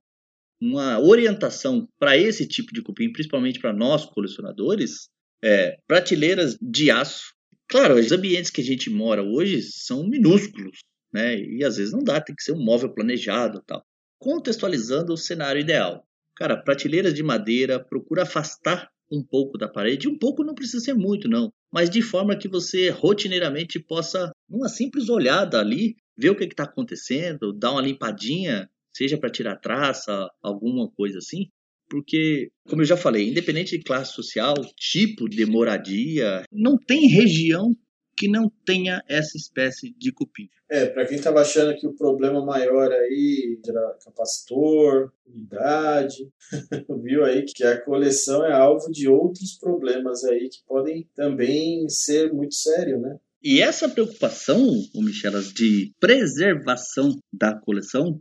[0.62, 5.10] Uma orientação para esse tipo de cupim, principalmente para nós colecionadores,
[5.44, 7.34] é prateleiras de aço.
[7.68, 10.80] Claro, os ambientes que a gente mora hoje são minúsculos,
[11.12, 11.38] né?
[11.38, 13.84] E às vezes não dá, tem que ser um móvel planejado, tal.
[14.20, 16.08] Contextualizando o cenário ideal.
[16.36, 20.94] Cara, prateleiras de madeira, procura afastar um pouco da parede, um pouco não precisa ser
[20.94, 26.36] muito, não, mas de forma que você rotineiramente possa, numa simples olhada ali, ver o
[26.36, 31.48] que está acontecendo, dar uma limpadinha, seja para tirar traça, alguma coisa assim.
[31.90, 37.74] Porque, como eu já falei, independente de classe social, tipo de moradia, não tem região
[38.18, 40.50] que não tenha essa espécie de cupim.
[40.70, 46.30] É, para quem estava achando que o problema maior aí era capacitor, unidade,
[47.04, 52.34] viu aí que a coleção é alvo de outros problemas aí que podem também ser
[52.34, 53.18] muito sérios, né?
[53.42, 54.60] E essa preocupação,
[54.94, 58.20] o Michelas, de preservação da coleção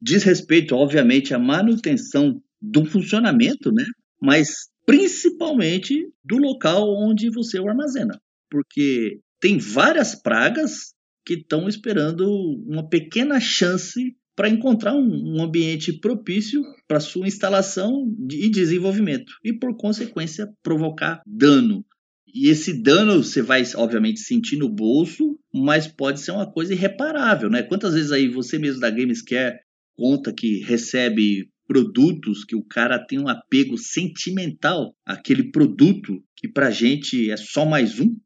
[0.00, 3.84] diz respeito, obviamente, à manutenção do funcionamento, né?
[4.20, 8.20] Mas principalmente do local onde você o armazena.
[8.50, 10.94] Porque tem várias pragas
[11.24, 12.26] que estão esperando
[12.66, 19.52] uma pequena chance para encontrar um, um, ambiente propício para sua instalação e desenvolvimento e
[19.52, 21.84] por consequência provocar dano.
[22.32, 27.50] E esse dano você vai obviamente sentir no bolso, mas pode ser uma coisa irreparável,
[27.50, 27.62] né?
[27.62, 29.58] Quantas vezes aí você mesmo da Gamescare
[29.96, 36.70] conta que recebe produtos que o cara tem um apego sentimental àquele produto que pra
[36.70, 38.16] gente é só mais um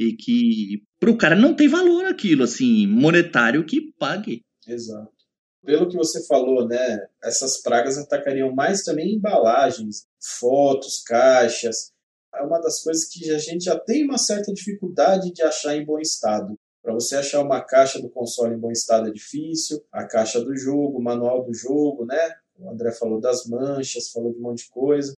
[0.00, 4.40] e que para o cara não tem valor aquilo assim monetário que pague.
[4.66, 5.12] Exato.
[5.62, 11.92] Pelo que você falou, né, essas pragas atacariam mais também embalagens, fotos, caixas.
[12.34, 15.84] É uma das coisas que a gente já tem uma certa dificuldade de achar em
[15.84, 16.54] bom estado.
[16.82, 20.56] Para você achar uma caixa do console em bom estado é difícil, a caixa do
[20.56, 22.36] jogo, o manual do jogo, né?
[22.58, 25.12] O André falou das manchas, falou de um monte de coisa.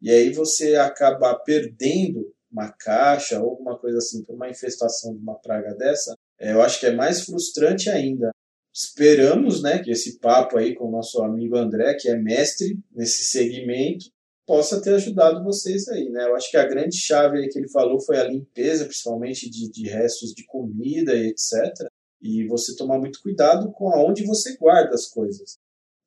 [0.00, 5.20] E aí você acaba perdendo uma caixa ou alguma coisa assim por uma infestação de
[5.20, 8.30] uma praga dessa, é, eu acho que é mais frustrante ainda.
[8.72, 13.24] Esperamos né, que esse papo aí com o nosso amigo André, que é mestre nesse
[13.24, 14.06] segmento,
[14.46, 16.08] possa ter ajudado vocês aí.
[16.08, 16.24] Né?
[16.24, 19.88] Eu acho que a grande chave que ele falou foi a limpeza, principalmente de, de
[19.88, 21.88] restos de comida e etc.
[22.22, 25.58] E você tomar muito cuidado com aonde você guarda as coisas.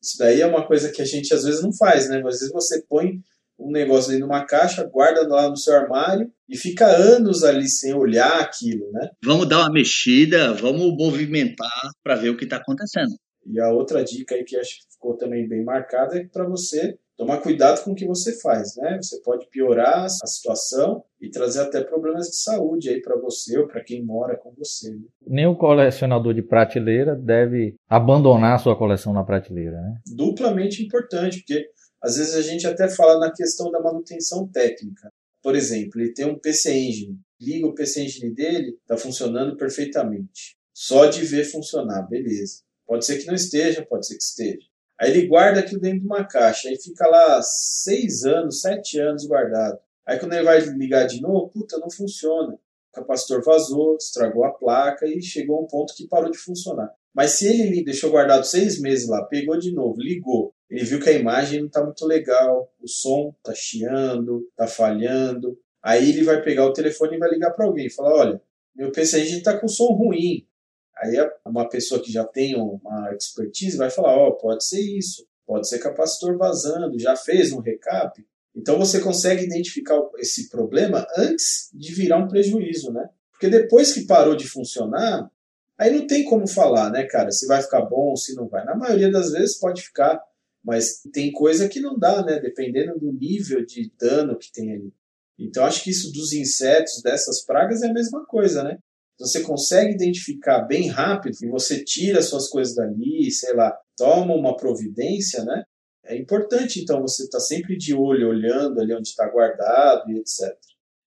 [0.02, 2.18] Isso daí é uma coisa que a gente às vezes não faz, né?
[2.26, 3.22] Às vezes você põe
[3.62, 7.70] um negócio dentro de uma caixa, guarda lá no seu armário e fica anos ali
[7.70, 9.10] sem olhar aquilo, né?
[9.24, 13.12] Vamos dar uma mexida, vamos movimentar para ver o que está acontecendo.
[13.46, 16.98] E a outra dica aí que acho que ficou também bem marcada é para você
[17.18, 18.98] tomar cuidado com o que você faz, né?
[19.00, 23.68] Você pode piorar a situação e trazer até problemas de saúde aí para você ou
[23.68, 24.90] para quem mora com você.
[24.90, 25.04] Né?
[25.28, 29.98] Nenhum colecionador de prateleira deve abandonar sua coleção na prateleira, né?
[30.16, 31.70] Duplamente importante, porque
[32.02, 35.12] às vezes a gente até fala na questão da manutenção técnica.
[35.42, 37.20] Por exemplo, ele tem um PC Engine.
[37.40, 40.56] Liga o PC Engine dele, está funcionando perfeitamente.
[40.74, 42.62] Só de ver funcionar, beleza.
[42.88, 44.66] Pode ser que não esteja, pode ser que esteja.
[45.00, 49.26] Aí ele guarda aquilo dentro de uma caixa, aí fica lá seis anos, sete anos
[49.26, 49.80] guardado.
[50.06, 52.54] Aí quando ele vai ligar de novo, puta, não funciona.
[52.54, 56.92] O capacitor vazou, estragou a placa e chegou a um ponto que parou de funcionar.
[57.14, 61.10] Mas se ele deixou guardado seis meses lá, pegou de novo, ligou, ele viu que
[61.10, 65.60] a imagem não está muito legal, o som está chiando, está falhando.
[65.84, 68.42] Aí ele vai pegar o telefone e vai ligar para alguém e falar: olha,
[68.74, 70.48] meu PC está com som ruim.
[70.96, 75.28] Aí uma pessoa que já tem uma expertise vai falar: ó, oh, pode ser isso,
[75.46, 78.26] pode ser capacitor vazando, já fez um recap.
[78.56, 83.10] Então você consegue identificar esse problema antes de virar um prejuízo, né?
[83.34, 85.30] Porque depois que parou de funcionar,
[85.78, 88.64] aí não tem como falar, né, cara, se vai ficar bom, se não vai.
[88.64, 90.22] Na maioria das vezes pode ficar
[90.64, 92.40] mas tem coisa que não dá, né?
[92.40, 94.94] Dependendo do nível de dano que tem ali.
[95.40, 98.78] Então acho que isso dos insetos, dessas pragas, é a mesma coisa, né?
[99.20, 104.56] Você consegue identificar bem rápido e você tira suas coisas dali, sei lá, toma uma
[104.56, 105.64] providência, né?
[106.06, 110.18] É importante, então, você estar tá sempre de olho, olhando ali onde está guardado e
[110.18, 110.52] etc.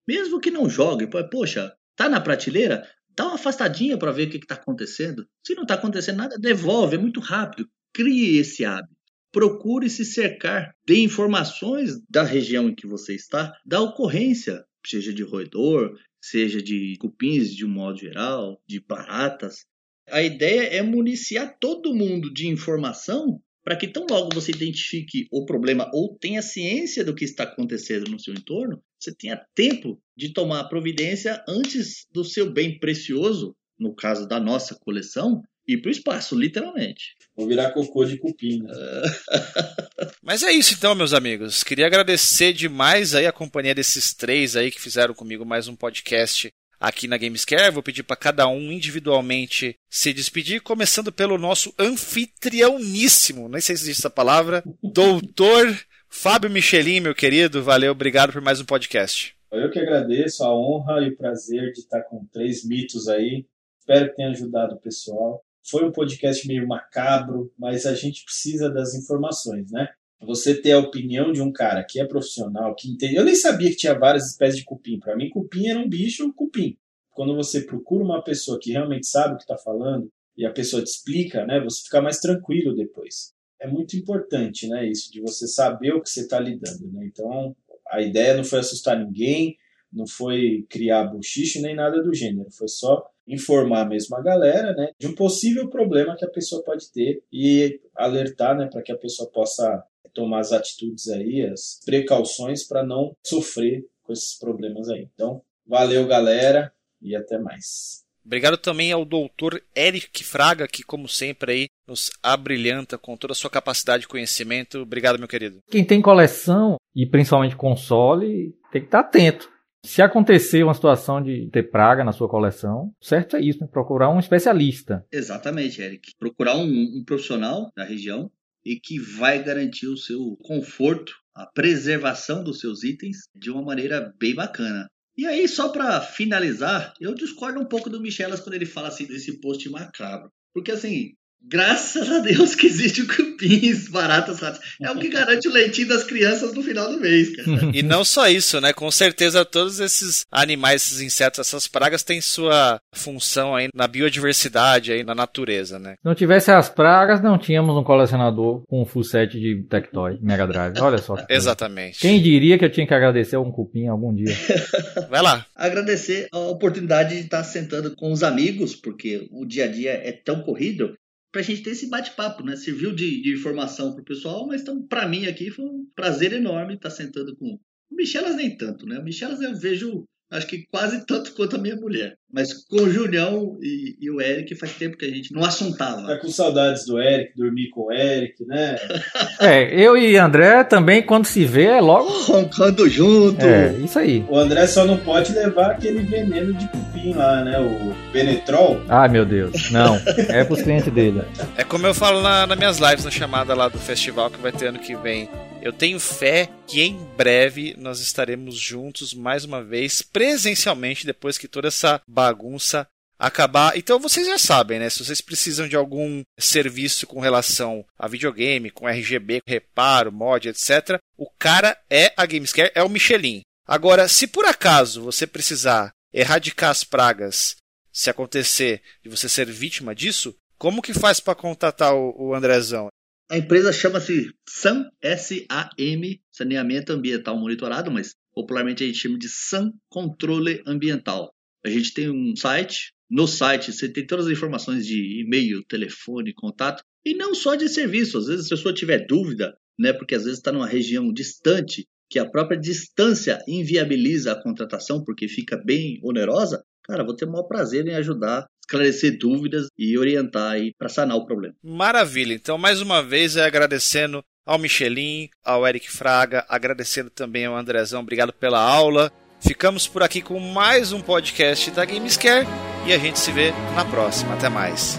[0.07, 4.37] Mesmo que não jogue, poxa, tá na prateleira, dá uma afastadinha para ver o que
[4.37, 5.27] está acontecendo.
[5.45, 7.69] Se não está acontecendo nada, devolve, é muito rápido.
[7.93, 8.94] Crie esse hábito
[9.35, 15.25] procure se cercar de informações da região em que você está, da ocorrência, seja de
[15.25, 19.67] roedor, seja de cupins de um modo geral, de baratas.
[20.09, 25.45] A ideia é municiar todo mundo de informação para que tão logo você identifique o
[25.45, 30.33] problema ou tenha ciência do que está acontecendo no seu entorno, você tenha tempo de
[30.33, 35.93] tomar providência antes do seu bem precioso, no caso da nossa coleção, ir para o
[35.93, 37.17] espaço, literalmente.
[37.37, 38.63] Vou virar cocô de cupim.
[38.63, 38.73] Né?
[40.23, 41.65] Mas é isso então, meus amigos.
[41.65, 46.53] Queria agradecer demais aí a companhia desses três aí que fizeram comigo mais um podcast
[46.79, 47.73] aqui na Gamescare.
[47.73, 53.85] Vou pedir para cada um individualmente se despedir, começando pelo nosso anfitriãoníssimo, nem sei se
[53.85, 55.77] existe essa palavra, doutor
[56.09, 57.63] Fábio Michelin, meu querido.
[57.63, 59.35] Valeu, obrigado por mais um podcast.
[59.51, 63.47] Eu que agradeço a honra e o prazer de estar com três mitos aí.
[63.79, 65.44] Espero que tenha ajudado o pessoal.
[65.67, 69.89] Foi um podcast meio macabro, mas a gente precisa das informações, né?
[70.21, 73.17] Você ter a opinião de um cara que é profissional, que entende.
[73.17, 74.99] Eu nem sabia que tinha várias espécies de cupim.
[74.99, 76.77] Para mim, cupim era um bicho, cupim.
[77.11, 80.83] Quando você procura uma pessoa que realmente sabe o que está falando e a pessoa
[80.83, 81.61] te explica, né?
[81.61, 83.33] Você fica mais tranquilo depois.
[83.61, 84.87] É muito importante, né?
[84.87, 87.07] Isso de você saber o que você está lidando, né?
[87.07, 87.55] Então,
[87.89, 89.57] a ideia não foi assustar ninguém,
[89.93, 92.51] não foi criar buchiche nem nada do gênero.
[92.51, 96.91] Foi só informar mesmo a galera, né, de um possível problema que a pessoa pode
[96.93, 99.83] ter e alertar, né, para que a pessoa possa
[100.13, 105.09] tomar as atitudes aí, as precauções para não sofrer com esses problemas aí.
[105.13, 106.73] Então, valeu, galera,
[107.03, 108.05] e até mais.
[108.25, 113.37] Obrigado também ao doutor Eric Fraga, que, como sempre, aí nos abrilhanta com toda a
[113.37, 114.79] sua capacidade de conhecimento.
[114.79, 115.59] Obrigado, meu querido.
[115.71, 119.53] Quem tem coleção, e principalmente console, tem que estar atento.
[119.85, 123.69] Se acontecer uma situação de ter praga na sua coleção, certo é isso, né?
[123.71, 125.05] procurar um especialista.
[125.13, 126.13] Exatamente, Eric.
[126.19, 128.31] Procurar um, um profissional da região
[128.65, 134.11] e que vai garantir o seu conforto, a preservação dos seus itens de uma maneira
[134.19, 134.89] bem bacana.
[135.17, 139.07] E aí, só para finalizar, eu discordo um pouco do Michelas quando ele fala assim
[139.07, 140.31] desse post macabro.
[140.55, 141.13] Porque assim,
[141.47, 144.61] Graças a Deus que existe o cupins, baratas, ratas.
[144.81, 147.71] É o que garante o leitinho das crianças no final do mês, cara.
[147.73, 148.73] E não só isso, né?
[148.73, 154.93] Com certeza todos esses animais, esses insetos, essas pragas têm sua função aí na biodiversidade,
[154.93, 155.93] aí na natureza, né?
[155.93, 160.19] Se não tivesse as pragas, não tínhamos um colecionador com um full set de Tectoy
[160.23, 160.81] Mega Drive.
[160.81, 161.17] Olha só.
[161.29, 161.99] Exatamente.
[162.01, 164.35] Quem diria que eu tinha que agradecer a um cupim algum dia?
[165.11, 165.45] Vai lá.
[165.55, 170.13] Agradecer a oportunidade de estar sentando com os amigos, porque o dia a dia é
[170.13, 170.95] tão corrido
[171.35, 172.55] para a gente ter esse bate-papo, né?
[172.55, 176.33] Serviu de, de informação para o pessoal, mas então, para mim aqui foi um prazer
[176.33, 177.59] enorme estar sentando com
[177.91, 179.01] o Michelas nem tanto, né?
[179.01, 180.05] O Michelas eu vejo
[180.35, 182.17] acho que quase tanto quanto a minha mulher.
[182.33, 186.03] Mas com o Julião e, e, o Eric faz tempo que a gente não assuntava.
[186.03, 188.77] Tá com saudades do Eric, dormir com o Eric, né?
[189.41, 192.09] é, eu e André também, quando se vê, é logo.
[192.23, 193.45] Roncando junto.
[193.45, 194.25] É, isso aí.
[194.29, 197.61] O André só não pode levar aquele veneno de cupim lá, né?
[197.61, 198.83] O Benetrol.
[198.89, 199.71] Ai, meu Deus.
[199.71, 199.97] Não.
[200.29, 201.23] É pros clientes dele.
[201.57, 204.51] É como eu falo na, nas minhas lives, na chamada lá do festival que vai
[204.51, 205.29] ter ano que vem.
[205.65, 211.49] Eu tenho fé que em breve nós estaremos juntos mais uma vez, presencialmente, depois que
[211.49, 212.87] toda essa bagunça
[213.19, 213.75] acabar.
[213.75, 214.91] Então vocês já sabem, né?
[214.91, 221.01] Se vocês precisam de algum serviço com relação a videogame, com RGB, reparo, mod, etc.,
[221.17, 223.41] o cara é a Gamescare, é o Michelin.
[223.67, 227.57] Agora, se por acaso você precisar erradicar as pragas,
[227.91, 232.89] se acontecer de você ser vítima disso, como que faz para contatar o, o Andrezão?
[233.31, 239.73] A empresa chama-se SAM, S-A-M, Saneamento Ambiental Monitorado, mas popularmente a gente chama de SAM
[239.89, 241.35] Controle Ambiental.
[241.65, 246.35] A gente tem um site, no site você tem todas as informações de e-mail, telefone,
[246.35, 248.19] contato, e não só de serviço.
[248.19, 252.19] Às vezes a pessoa tiver dúvida, né, porque às vezes está numa região distante, que
[252.19, 257.45] a própria distância inviabiliza a contratação porque fica bem onerosa, cara, vou ter o maior
[257.45, 261.55] prazer em ajudar, esclarecer dúvidas e orientar aí para sanar o problema.
[261.63, 262.35] Maravilha.
[262.35, 268.01] Então, mais uma vez, é agradecendo ao Michelin, ao Eric Fraga, agradecendo também ao Andrezão.
[268.01, 269.11] Obrigado pela aula.
[269.41, 272.47] Ficamos por aqui com mais um podcast da Gamescare
[272.87, 274.35] e a gente se vê na próxima.
[274.35, 274.99] Até mais.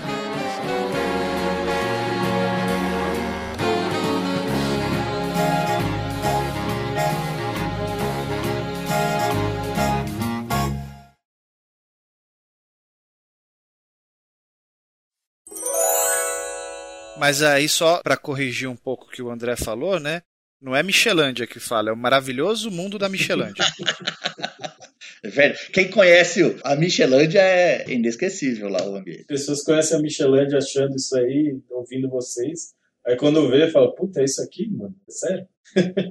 [17.17, 20.21] Mas aí só para corrigir um pouco o que o André falou, né?
[20.61, 23.63] Não é Michelândia que fala, é o maravilhoso mundo da Michelândia.
[25.23, 29.25] Velho, quem conhece a Michelândia é inesquecível lá o ambiente.
[29.25, 32.73] Pessoas conhecem a Michelândia achando isso aí, ouvindo vocês.
[33.05, 34.95] Aí quando vê, fala, puta, é isso aqui, mano?
[35.07, 35.47] É sério?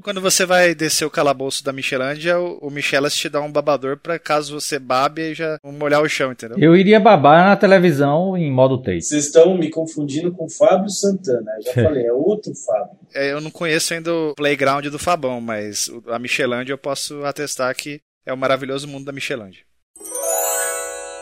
[0.02, 4.18] Quando você vai descer o calabouço da Michelândia, o, Michelas te dá um babador pra
[4.18, 6.58] caso você babe e já molhar o chão, entendeu?
[6.58, 9.02] Eu iria babar na televisão em modo tape.
[9.02, 11.52] Vocês estão me confundindo com o Fábio Santana.
[11.58, 12.98] Eu já falei, é outro Fábio.
[13.14, 17.74] É, eu não conheço ainda o playground do Fabão, mas a Michelândia eu posso atestar
[17.74, 19.62] que é o maravilhoso mundo da Michelândia.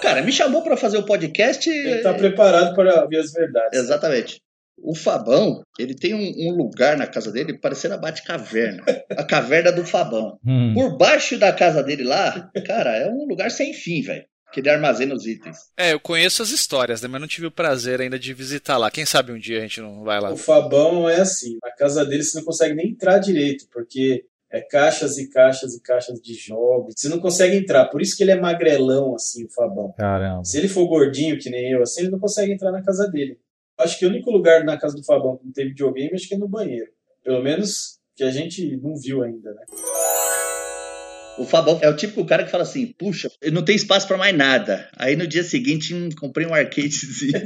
[0.01, 1.71] Cara, me chamou para fazer o podcast.
[1.71, 3.79] Ele tá preparado para ver as verdades.
[3.79, 4.41] Exatamente.
[4.77, 8.83] O Fabão, ele tem um, um lugar na casa dele parecendo a Bate-Caverna.
[9.11, 10.39] A caverna do Fabão.
[10.45, 10.75] Hum.
[10.75, 14.25] Por baixo da casa dele lá, cara, é um lugar sem fim, velho.
[14.53, 15.57] Que ele armazena os itens.
[15.79, 17.09] É, eu conheço as histórias, né?
[17.09, 18.91] Mas não tive o prazer ainda de visitar lá.
[18.91, 20.31] Quem sabe um dia a gente não vai lá.
[20.31, 24.61] O Fabão é assim, na casa dele você não consegue nem entrar direito, porque é
[24.61, 26.95] caixas e caixas e caixas de jogos.
[26.97, 29.95] Você não consegue entrar, por isso que ele é magrelão, assim, o Fabão.
[29.97, 30.45] Caramba.
[30.45, 33.39] Se ele for gordinho, que nem eu, assim, ele não consegue entrar na casa dele.
[33.83, 36.35] Acho que o único lugar na casa do Fabão que não teve videogame, acho que
[36.35, 36.91] é no banheiro.
[37.25, 39.63] Pelo menos que a gente não viu ainda, né?
[41.39, 44.19] O Fabão é o típico cara que fala assim: puxa, eu não tenho espaço pra
[44.19, 44.89] mais nada.
[44.97, 47.33] Aí no dia seguinte hum, comprei um arcadezinho.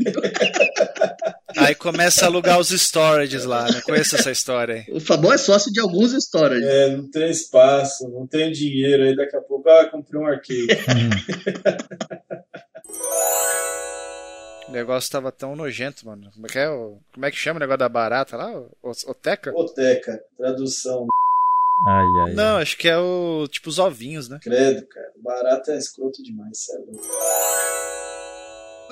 [1.56, 3.80] Aí começa a alugar os storages lá, né?
[3.80, 4.94] Conheço essa história aí.
[4.94, 6.62] o Fabão é sócio de alguns stories.
[6.62, 10.66] É, não tem espaço, não tem dinheiro, aí daqui a pouco, ah, comprei um arcade.
[14.68, 16.30] O negócio tava tão nojento, mano.
[16.32, 16.68] Como é que é?
[16.68, 18.50] o- Como é que chama o negócio da barata lá?
[18.82, 19.52] Oteca?
[19.54, 21.06] Oteca, tradução,
[21.86, 22.34] Ai, ai, ai.
[22.34, 24.38] Não, acho que é o tipo os ovinhos, né?
[24.42, 25.12] credo, cara.
[25.22, 27.00] Barato é escroto demais, cê é louco.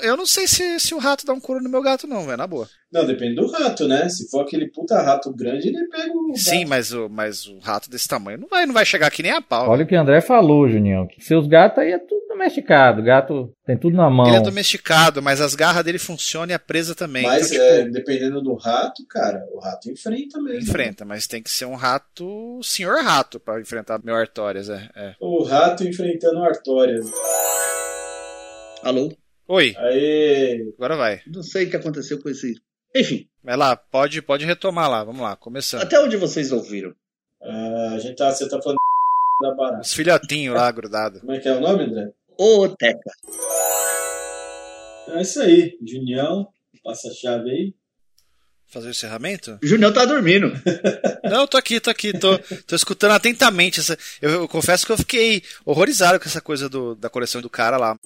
[0.02, 2.36] Eu não sei se, se o rato dá um couro no meu gato, não, velho,
[2.36, 2.68] na boa.
[2.92, 4.08] Não, depende do rato, né?
[4.08, 6.36] Se for aquele puta rato grande, ele pega o.
[6.36, 6.68] Sim, gato.
[6.68, 9.40] mas o, mas o rato desse tamanho não vai, não vai chegar aqui nem a
[9.40, 9.68] pau.
[9.68, 11.06] Olha o que o André falou, Junião.
[11.06, 13.02] Que seus gatos aí é tudo domesticado.
[13.02, 14.26] Gato tem tudo na mão.
[14.26, 17.22] Ele é domesticado, mas as garras dele funcionam e a presa também.
[17.22, 20.68] Mas então, tipo, é, dependendo do rato, cara, o rato enfrenta mesmo.
[20.68, 25.14] enfrenta, mas tem que ser um rato, senhor rato, pra enfrentar meu Artorias, é, é.
[25.20, 27.10] O rato enfrentando o Artorias.
[28.82, 29.10] Alô?
[29.46, 31.20] Oi, Aí, agora vai.
[31.26, 32.54] Não sei o que aconteceu com esse.
[32.96, 35.82] Enfim, Vai lá, pode, pode retomar lá, vamos lá, começando.
[35.82, 36.94] até onde vocês ouviram?
[37.42, 38.78] ah, a gente tá, você tá falando
[39.42, 39.80] da barata.
[39.82, 41.20] Os filhotinhos lá grudados.
[41.20, 42.10] Como é que é o nome, André?
[42.38, 43.10] Oteca.
[45.08, 46.48] É isso aí, Junião,
[46.82, 47.74] passa a chave aí.
[48.68, 49.58] Fazer o encerramento?
[49.62, 50.50] O Junião tá dormindo.
[51.30, 53.78] Não, tô aqui, tô aqui, tô, tô escutando atentamente.
[53.80, 57.50] Essa, eu, eu confesso que eu fiquei horrorizado com essa coisa do, da coleção do
[57.50, 57.96] cara lá.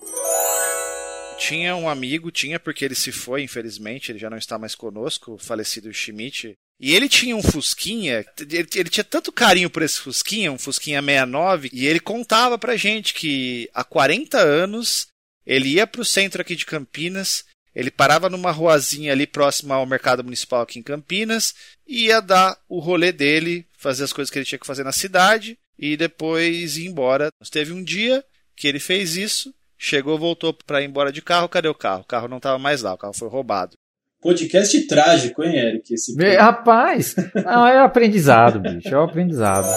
[1.38, 5.34] Tinha um amigo, tinha porque ele se foi, infelizmente, ele já não está mais conosco,
[5.34, 6.54] o falecido Schmidt.
[6.80, 11.00] E ele tinha um Fusquinha, ele, ele tinha tanto carinho por esse Fusquinha, um Fusquinha
[11.00, 15.08] 69, e ele contava pra gente que há 40 anos
[15.46, 17.44] ele ia pro centro aqui de Campinas,
[17.74, 21.54] ele parava numa ruazinha ali próxima ao mercado municipal aqui em Campinas,
[21.86, 25.56] ia dar o rolê dele, fazer as coisas que ele tinha que fazer na cidade
[25.78, 27.30] e depois ir embora.
[27.50, 28.24] Teve um dia
[28.56, 32.02] que ele fez isso, chegou, voltou para ir embora de carro, cadê o carro?
[32.02, 33.76] O carro não estava mais lá, o carro foi roubado.
[34.20, 35.94] Podcast trágico, hein, Eric?
[35.94, 37.14] Esse Vê, Rapaz,
[37.44, 38.88] não, é aprendizado, bicho.
[38.88, 39.68] É o aprendizado.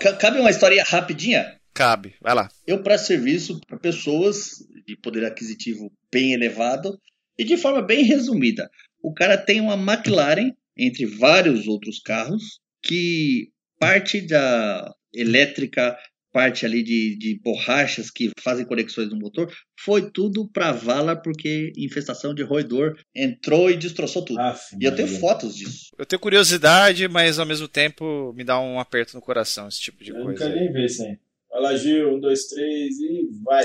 [0.00, 1.56] Ca- Cabe uma historinha rapidinha?
[1.72, 2.48] Cabe, vai lá.
[2.66, 4.50] Eu presto serviço para pessoas
[4.86, 6.98] de poder aquisitivo bem elevado
[7.38, 8.70] e de forma bem resumida.
[9.02, 13.48] O cara tem uma McLaren, entre vários outros carros, que
[13.78, 15.96] parte da elétrica,
[16.36, 19.50] parte ali de, de borrachas que fazem conexões no motor,
[19.80, 24.38] foi tudo pra vala porque infestação de roedor entrou e destroçou tudo.
[24.38, 25.20] Aff, e eu tenho Maria.
[25.20, 25.86] fotos disso.
[25.98, 30.04] Eu tenho curiosidade, mas ao mesmo tempo me dá um aperto no coração esse tipo
[30.04, 30.44] de Eu não coisa.
[30.44, 31.16] quero nem ver isso aí.
[31.50, 33.64] Vai lá, Gil, um, dois, três e vai.